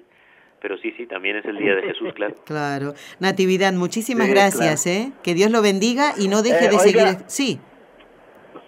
Pero 0.66 0.80
sí, 0.80 0.92
sí, 0.98 1.06
también 1.06 1.36
es 1.36 1.46
el 1.46 1.60
día 1.60 1.76
de 1.76 1.84
Jesús, 1.84 2.12
claro. 2.16 2.34
Claro. 2.44 2.94
Natividad, 3.20 3.72
muchísimas 3.74 4.28
gracias, 4.28 4.88
¿eh? 4.88 5.12
Que 5.24 5.36
Dios 5.36 5.52
lo 5.52 5.62
bendiga 5.62 6.14
y 6.18 6.28
no 6.28 6.42
deje 6.42 6.66
eh, 6.66 6.70
de 6.70 6.80
seguir. 6.80 7.18
Sí. 7.28 7.60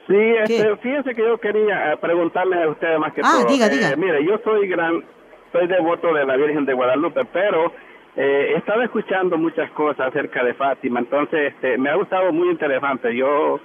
Sí, 0.05 0.15
este, 0.15 0.77
fíjese 0.77 1.15
que 1.15 1.23
yo 1.23 1.39
quería 1.39 1.93
eh, 1.93 1.97
preguntarle 1.97 2.61
a 2.61 2.69
ustedes 2.69 2.99
más 2.99 3.13
que 3.13 3.21
ah, 3.23 3.39
todo. 3.41 3.51
diga, 3.51 3.65
eh, 3.65 3.69
diga. 3.71 3.95
Mire, 3.95 4.23
yo 4.23 4.39
soy 4.43 4.67
gran, 4.67 5.03
soy 5.51 5.65
devoto 5.65 6.13
de 6.13 6.23
la 6.23 6.37
Virgen 6.37 6.65
de 6.65 6.73
Guadalupe, 6.75 7.25
pero 7.33 7.73
eh, 8.15 8.51
he 8.53 8.57
estado 8.59 8.83
escuchando 8.83 9.35
muchas 9.35 9.71
cosas 9.71 10.09
acerca 10.09 10.43
de 10.43 10.53
Fátima, 10.53 10.99
entonces 10.99 11.51
este, 11.51 11.79
me 11.79 11.89
ha 11.89 11.95
gustado 11.95 12.31
muy 12.31 12.49
interesante. 12.51 13.15
Yo, 13.15 13.59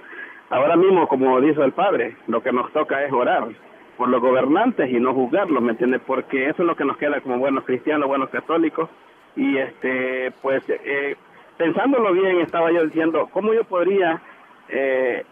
ahora 0.49 0.75
mismo, 0.75 1.07
como 1.07 1.39
dice 1.39 1.61
el 1.61 1.73
padre, 1.73 2.17
lo 2.25 2.41
que 2.41 2.51
nos 2.51 2.73
toca 2.73 3.05
es 3.05 3.13
orar 3.13 3.49
por 3.97 4.09
los 4.09 4.21
gobernantes 4.21 4.89
y 4.89 4.99
no 4.99 5.13
juzgarlos, 5.13 5.61
¿me 5.61 5.71
entiendes? 5.71 6.01
Porque 6.05 6.49
eso 6.49 6.63
es 6.63 6.67
lo 6.67 6.75
que 6.75 6.85
nos 6.85 6.97
queda 6.97 7.21
como 7.21 7.37
buenos 7.37 7.63
cristianos, 7.63 8.07
buenos 8.07 8.29
católicos. 8.29 8.89
Y 9.35 9.57
este, 9.57 10.31
pues, 10.41 10.63
eh, 10.67 11.15
pensándolo 11.57 12.11
bien, 12.13 12.41
estaba 12.41 12.71
yo 12.71 12.85
diciendo, 12.85 13.29
¿cómo 13.31 13.53
yo 13.53 13.63
podría, 13.63 14.21
eh, 14.69 15.23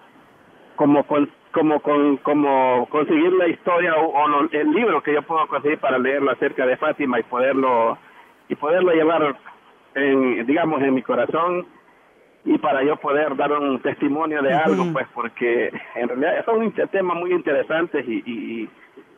como, 0.76 1.06
como, 1.52 1.80
con, 1.82 2.18
como 2.18 2.88
conseguir 2.90 3.34
la 3.34 3.48
historia 3.48 3.96
o, 3.96 4.08
o, 4.08 4.50
el 4.52 4.72
libro 4.72 5.02
que 5.04 5.14
yo 5.14 5.22
puedo 5.22 5.48
conseguir 5.48 5.80
para 5.80 5.98
leerlo 5.98 6.32
acerca 6.32 6.66
de 6.66 6.78
Fátima 6.78 7.20
y 7.20 7.24
poderlo 7.24 7.98
y 8.50 8.56
poderlo 8.56 8.92
llevar, 8.92 9.36
en, 9.96 10.46
digamos, 10.46 10.82
en 10.82 10.94
mi 10.94 11.02
corazón 11.02 11.66
y 12.44 12.58
para 12.58 12.84
yo 12.84 12.96
poder 12.98 13.36
dar 13.36 13.52
un 13.52 13.82
testimonio 13.82 14.42
de 14.42 14.54
algo, 14.54 14.92
pues 14.92 15.08
porque 15.14 15.72
en 15.96 16.08
realidad 16.10 16.44
son 16.46 16.74
temas 16.92 17.18
muy 17.18 17.32
interesantes 17.32 18.04
y, 18.08 18.24
y, 18.26 18.70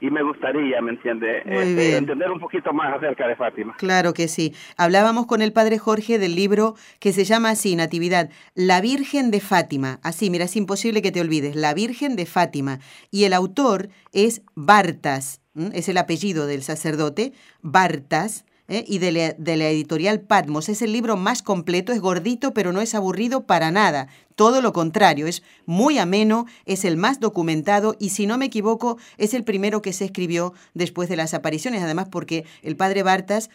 y 0.02 0.10
me 0.12 0.22
gustaría, 0.22 0.82
¿me 0.82 0.92
entiende? 0.92 1.42
Este, 1.46 1.96
entender 1.96 2.30
un 2.30 2.40
poquito 2.40 2.74
más 2.74 2.98
acerca 2.98 3.26
de 3.28 3.38
Fátima. 3.38 3.76
Claro 3.78 4.14
que 4.14 4.28
sí. 4.28 4.54
Hablábamos 4.78 5.26
con 5.26 5.42
el 5.42 5.54
padre 5.54 5.78
Jorge 5.80 6.20
del 6.20 6.36
libro 6.36 6.76
que 7.00 7.14
se 7.14 7.24
llama 7.24 7.52
así, 7.52 7.76
Natividad, 7.78 8.30
La 8.56 8.82
Virgen 8.82 9.32
de 9.32 9.40
Fátima. 9.40 10.00
Así, 10.04 10.30
mira, 10.30 10.44
es 10.46 10.58
imposible 10.58 11.02
que 11.02 11.14
te 11.14 11.22
olvides, 11.22 11.56
La 11.56 11.74
Virgen 11.74 12.18
de 12.18 12.26
Fátima. 12.26 12.80
Y 13.12 13.24
el 13.24 13.32
autor 13.32 13.88
es 14.12 14.42
Bartas, 14.56 15.42
es 15.56 15.88
el 15.88 15.98
apellido 15.98 16.48
del 16.48 16.64
sacerdote, 16.64 17.32
Bartas 17.62 18.46
¿eh? 18.68 18.84
y 18.88 19.00
de 19.00 19.12
la, 19.12 19.70
editorial 19.70 20.22
Patmos. 20.22 20.70
Es 20.70 20.82
el 20.82 20.92
libro 20.92 21.18
más 21.18 21.42
completo, 21.42 21.92
es 21.92 22.02
gordito, 22.02 22.54
pero 22.54 22.72
no 22.72 22.82
es 22.82 22.96
aburrido 22.96 23.46
para 23.46 23.72
nada. 23.72 24.08
Todo 24.36 24.62
lo 24.62 24.74
contrario, 24.74 25.28
es 25.28 25.44
muy 25.66 25.98
ameno, 25.98 26.46
es 26.66 26.86
el 26.86 26.98
más 26.98 27.20
documentado 27.20 27.96
y 28.00 28.10
si 28.10 28.26
no 28.26 28.38
me 28.38 28.46
equivoco, 28.46 28.98
es 29.18 29.34
el 29.34 29.44
primero 29.44 29.82
que 29.82 29.94
se 29.94 30.06
escribió 30.06 30.54
después 30.74 31.08
de 31.10 31.16
las 31.16 31.34
apariciones, 31.34 31.84
además 31.84 32.08
porque 32.10 32.46
el 32.62 32.76
padre 32.76 33.04
Bartas 33.04 33.50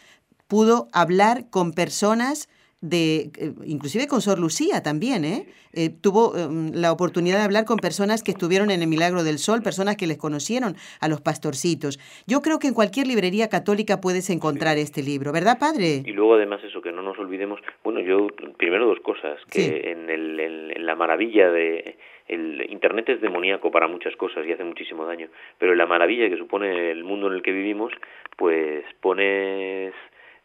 pudo 0.47 0.87
hablar 0.93 1.49
con 1.49 1.73
personas 1.73 2.49
de, 2.81 3.31
eh, 3.37 3.51
inclusive 3.65 4.07
con 4.07 4.21
Sor 4.21 4.39
Lucía 4.39 4.81
también, 4.81 5.25
¿eh? 5.25 5.45
eh 5.73 5.89
tuvo 5.89 6.35
em, 6.37 6.71
la 6.73 6.91
oportunidad 6.91 7.37
de 7.37 7.43
hablar 7.43 7.65
con 7.65 7.77
personas 7.77 8.23
que 8.23 8.31
estuvieron 8.31 8.71
en 8.71 8.81
el 8.81 8.87
Milagro 8.87 9.23
del 9.23 9.37
Sol, 9.37 9.61
personas 9.61 9.97
que 9.97 10.07
les 10.07 10.17
conocieron 10.17 10.75
a 11.01 11.07
los 11.09 11.21
pastorcitos. 11.21 11.99
Yo 12.25 12.41
creo 12.41 12.59
que 12.59 12.67
en 12.67 12.73
cualquier 12.73 13.07
librería 13.07 13.49
católica 13.49 13.99
puedes 13.99 14.29
encontrar 14.29 14.77
este 14.77 15.03
libro, 15.03 15.33
¿verdad, 15.33 15.57
padre? 15.59 16.03
Y 16.05 16.13
luego 16.13 16.35
además 16.35 16.63
eso, 16.63 16.81
que 16.81 16.91
no 16.91 17.01
nos 17.01 17.17
olvidemos, 17.19 17.59
bueno, 17.83 17.99
yo 17.99 18.27
primero 18.57 18.87
dos 18.87 18.99
cosas, 19.01 19.39
que 19.51 19.91
en, 19.91 20.09
el, 20.09 20.39
en, 20.39 20.85
la 20.85 20.95
maravilla 20.95 21.51
de... 21.51 21.97
El 22.29 22.69
Internet 22.69 23.09
es 23.09 23.21
demoníaco 23.21 23.71
para 23.71 23.87
muchas 23.87 24.15
cosas 24.15 24.45
y 24.45 24.51
hace 24.51 24.63
muchísimo 24.63 25.03
daño, 25.03 25.29
pero 25.57 25.71
en 25.71 25.79
la 25.79 25.87
maravilla 25.87 26.29
que 26.29 26.37
supone 26.37 26.91
el 26.91 27.03
mundo 27.03 27.25
en 27.25 27.33
el 27.33 27.41
que 27.41 27.51
vivimos, 27.51 27.91
pues 28.37 28.85
pones 29.01 29.95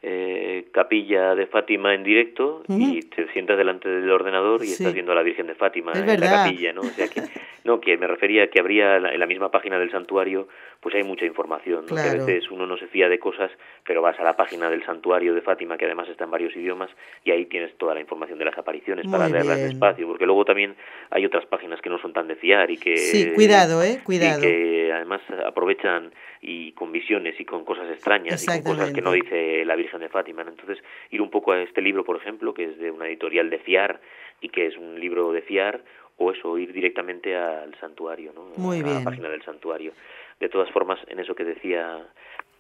eh, 0.07 0.67
capilla 0.71 1.35
de 1.35 1.47
Fátima 1.47 1.95
en 1.95 2.05
directo 2.05 2.63
y 2.69 3.01
te 3.01 3.27
sientas 3.33 3.57
delante 3.57 3.89
del 3.89 4.11
ordenador 4.11 4.63
y 4.63 4.73
estás 4.73 4.93
viendo 4.93 5.13
a 5.13 5.15
la 5.15 5.23
Virgen 5.23 5.47
de 5.47 5.55
Fátima 5.55 5.93
en 5.95 6.21
la 6.21 6.31
capilla, 6.31 6.75
¿no? 6.75 6.83
O 6.83 6.85
sea 6.85 7.09
que, 7.09 7.23
no, 7.65 7.81
que 7.81 7.97
me 7.97 8.07
refería 8.07 8.51
que 8.51 8.61
habría 8.61 8.97
en 8.97 9.19
la 9.19 9.27
misma 9.27 9.51
página 9.51 9.79
del 9.79 9.91
santuario, 9.91 10.47
pues 10.81 10.95
hay 10.95 11.05
mucha 11.05 11.25
información, 11.25 11.87
¿no? 11.89 11.95
Que 11.95 12.03
a 12.03 12.13
veces 12.13 12.51
uno 12.51 12.67
no 12.67 12.77
se 12.77 12.87
fía 12.87 13.09
de 13.09 13.19
cosas, 13.19 13.51
pero 13.87 14.03
vas 14.03 14.21
a 14.21 14.25
la 14.25 14.37
página 14.37 14.69
del 14.69 14.85
santuario 14.85 15.33
de 15.33 15.41
Fátima, 15.41 15.79
que 15.79 15.87
además 15.87 16.07
está 16.11 16.25
en 16.25 16.31
varios 16.31 16.55
idiomas, 16.55 16.91
y 17.25 17.31
ahí 17.31 17.47
tienes 17.47 17.75
toda 17.79 17.95
la 17.95 18.01
información 18.01 18.39
de 18.39 18.45
las 18.45 18.59
apariciones 18.59 19.07
para 19.11 19.31
leerlas 19.31 19.59
despacio, 19.59 20.07
porque 20.07 20.27
luego 20.27 20.45
también 20.45 20.77
hay 21.09 21.25
otras 21.25 21.47
páginas 21.47 21.81
que 21.81 21.89
no 21.89 21.99
son 21.99 22.13
tan 22.13 22.29
de 22.29 22.37
fiar 22.37 22.71
y 22.71 22.77
que... 22.77 22.99
Sí, 22.99 23.33
cuidado, 23.35 23.83
¿eh? 23.83 24.01
Cuidado. 24.05 24.41
Y 24.41 24.43
que 24.43 24.93
además 24.93 25.23
aprovechan 25.47 26.13
y 26.43 26.73
con 26.73 26.93
visiones 26.93 27.41
y 27.41 27.47
con 27.47 27.65
cosas 27.65 27.91
extrañas 27.91 28.43
y 28.43 28.47
con 28.47 28.63
cosas 28.75 28.93
que 28.93 29.01
no 29.01 29.13
dice 29.13 29.65
la 29.65 29.77
Virgen 29.77 29.94
de 30.01 30.09
Fátima. 30.09 30.43
Entonces, 30.43 30.79
ir 31.11 31.21
un 31.21 31.31
poco 31.31 31.53
a 31.53 31.61
este 31.61 31.81
libro, 31.81 32.05
por 32.05 32.17
ejemplo, 32.17 32.55
que 32.55 32.65
es 32.65 32.79
de 32.79 32.91
una 32.91 33.07
editorial 33.07 33.51
de 33.51 33.59
fiar 33.59 34.01
y 34.41 34.49
que 34.49 34.67
es 34.67 34.77
un 34.77 34.99
libro 34.99 35.33
de 35.33 35.43
fiar, 35.43 35.83
o 36.17 36.31
eso, 36.31 36.59
ir 36.59 36.73
directamente 36.73 37.37
al 37.37 37.75
santuario, 37.81 38.33
¿no? 38.33 38.45
Muy 38.57 38.81
a 38.81 38.87
la 38.87 39.05
página 39.05 39.29
del 39.29 39.43
santuario. 39.43 39.93
De 40.39 40.49
todas 40.49 40.71
formas, 40.71 40.99
en 41.09 41.19
eso 41.19 41.35
que 41.35 41.45
decía 41.45 42.07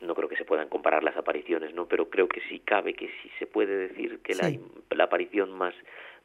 no 0.00 0.14
creo 0.14 0.28
que 0.28 0.36
se 0.36 0.44
puedan 0.44 0.68
comparar 0.68 1.02
las 1.02 1.16
apariciones, 1.16 1.74
¿no? 1.74 1.86
Pero 1.86 2.10
creo 2.10 2.28
que 2.28 2.40
sí 2.48 2.60
cabe, 2.60 2.94
que 2.94 3.08
sí 3.22 3.30
se 3.38 3.46
puede 3.46 3.88
decir 3.88 4.20
que 4.22 4.34
la, 4.34 4.52
la 4.90 5.04
aparición 5.04 5.50
más 5.52 5.74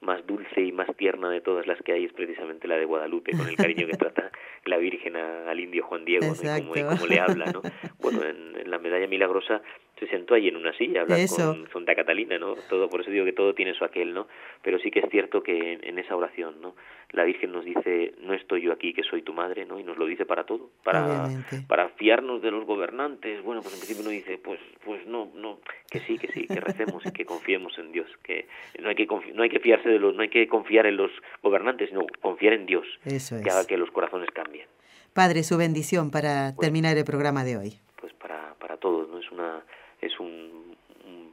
más 0.02 0.26
dulce 0.26 0.62
y 0.62 0.72
más 0.72 0.88
tierna 0.96 1.30
de 1.30 1.42
todas 1.42 1.68
las 1.68 1.78
que 1.82 1.92
hay 1.92 2.06
es 2.06 2.14
precisamente 2.14 2.68
la 2.68 2.78
de 2.78 2.86
Guadalupe, 2.86 3.34
con 3.36 3.48
el 3.50 3.56
cariño 3.56 3.86
que 3.86 3.98
trata 3.98 4.32
la 4.66 4.78
Virgen 4.78 5.18
al 5.18 5.60
indio 5.60 5.84
Juan 5.84 6.06
Diego, 6.06 6.26
¿no? 6.26 6.58
y, 6.58 6.84
cómo, 6.84 7.06
le 7.08 7.20
habla, 7.20 7.52
¿no? 7.52 7.62
Bueno, 8.00 8.24
en, 8.24 8.70
la 8.70 8.80
medalla 8.80 9.08
milagrosa 9.08 9.62
se 10.00 10.08
sentó 10.08 10.34
ahí 10.34 10.48
en 10.48 10.56
una 10.56 10.74
silla 10.74 11.02
a 11.02 11.04
hablar 11.04 11.20
con 11.28 11.68
Santa 11.72 11.94
Catalina, 11.94 12.38
¿no? 12.40 12.56
Todo, 12.70 12.90
por 12.90 13.02
eso 13.02 13.12
digo 13.12 13.26
que 13.26 13.34
todo 13.34 13.54
tiene 13.54 13.74
su 13.74 13.84
aquel, 13.84 14.14
¿no? 14.14 14.28
Pero 14.62 14.80
sí 14.80 14.92
que 14.92 15.00
es 15.00 15.10
cierto 15.10 15.44
que 15.44 15.74
en, 15.82 16.00
esa 16.00 16.16
oración, 16.16 16.62
¿no? 16.62 16.76
La 17.12 17.24
Virgen 17.24 17.52
nos 17.52 17.66
dice, 17.66 18.14
no 18.22 18.34
estoy 18.34 18.62
yo 18.62 18.72
aquí, 18.72 18.94
que 18.94 19.04
soy 19.04 19.22
tu 19.22 19.34
madre, 19.34 19.66
¿no? 19.66 19.80
Y 19.80 19.84
nos 19.84 19.98
lo 19.98 20.06
dice 20.06 20.26
para 20.26 20.46
todo, 20.46 20.70
para, 20.84 21.28
para 21.68 21.90
fiarnos 21.90 22.42
de 22.42 22.52
los 22.52 22.66
gobernantes. 22.66 23.44
Bueno, 23.44 23.62
pues 23.62 23.74
en 23.74 23.80
principio 23.80 24.04
uno 24.04 24.12
dice, 24.12 24.38
pues, 24.38 24.60
pues 24.86 25.06
no, 25.06 25.32
no, 25.36 25.60
que 25.90 26.00
sí, 26.00 26.18
que 26.18 26.32
sí, 26.32 26.48
que 26.48 26.62
recemos 26.62 27.06
y 27.06 27.12
que 27.12 27.26
confiemos 27.26 27.78
en 27.78 27.92
Dios, 27.92 28.08
que 28.24 28.48
no 28.80 28.90
hay 28.90 28.96
que, 28.96 29.08
no 29.34 29.44
hay 29.44 29.50
que 29.50 29.60
fiarse 29.60 29.90
de 29.90 30.00
los, 30.00 30.16
no 30.16 30.22
hay 30.22 30.30
que 30.30 30.48
confiar 30.48 30.86
en 30.86 30.98
los 30.98 31.12
gobernantes, 31.42 31.90
sino 31.90 32.06
confiar 32.22 32.54
en 32.54 32.66
Dios, 32.66 32.86
que 33.04 33.50
haga 33.50 33.66
que 33.68 33.78
los 33.78 33.92
corazones 33.92 34.30
cambien. 34.32 34.68
Padre, 35.14 35.44
su 35.44 35.58
bendición 35.58 36.12
para 36.12 36.56
terminar 36.56 36.96
el 36.98 37.04
programa 37.04 37.44
de 37.44 37.58
hoy. 37.58 37.80
Pues 38.00 38.14
para, 38.14 38.54
para 38.60 38.78
todos, 38.78 39.10
¿no? 39.10 39.18
Es 39.18 39.32
una 39.32 39.64
es 40.02 40.20
un, 40.20 40.76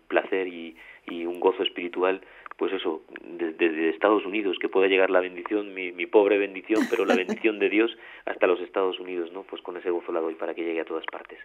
placer 0.08 0.46
y, 0.48 0.76
un 1.08 1.40
gozo 1.40 1.62
espiritual 1.62 2.20
pues 2.56 2.72
eso, 2.72 3.02
desde, 3.22 3.90
Estados 3.90 4.24
Unidos, 4.24 4.56
que 4.58 4.70
pueda 4.70 4.86
llegar 4.86 5.10
la 5.10 5.20
bendición, 5.20 5.74
mi, 5.74 5.92
mi, 5.92 6.06
pobre 6.06 6.38
bendición, 6.38 6.84
pero 6.88 7.04
la 7.04 7.14
bendición 7.14 7.58
de 7.58 7.68
Dios 7.68 7.90
hasta 8.24 8.46
los 8.46 8.60
Estados 8.60 8.98
Unidos, 8.98 9.30
¿no? 9.32 9.42
Pues 9.42 9.60
con 9.60 9.76
ese 9.76 9.90
gozo 9.90 10.10
la 10.10 10.20
doy 10.20 10.36
para 10.36 10.54
que 10.54 10.64
llegue 10.64 10.80
a 10.80 10.86
todas 10.86 11.04
partes. 11.12 11.38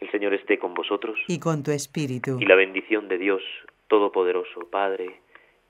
El 0.00 0.10
Señor 0.10 0.34
esté 0.34 0.58
con 0.58 0.74
vosotros. 0.74 1.18
Y 1.28 1.38
con 1.38 1.62
tu 1.62 1.70
espíritu. 1.70 2.38
Y 2.40 2.46
la 2.46 2.56
bendición 2.56 3.08
de 3.08 3.18
Dios 3.18 3.42
Todopoderoso, 3.88 4.68
Padre, 4.70 5.20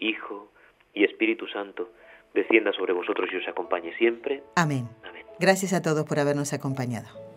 Hijo 0.00 0.50
y 0.94 1.04
Espíritu 1.04 1.46
Santo, 1.46 1.90
descienda 2.34 2.72
sobre 2.72 2.92
vosotros 2.92 3.28
y 3.32 3.36
os 3.36 3.48
acompañe 3.48 3.94
siempre. 3.96 4.42
Amén. 4.56 4.88
Amén. 5.04 5.24
Gracias 5.38 5.72
a 5.72 5.82
todos 5.82 6.04
por 6.04 6.18
habernos 6.18 6.52
acompañado. 6.52 7.27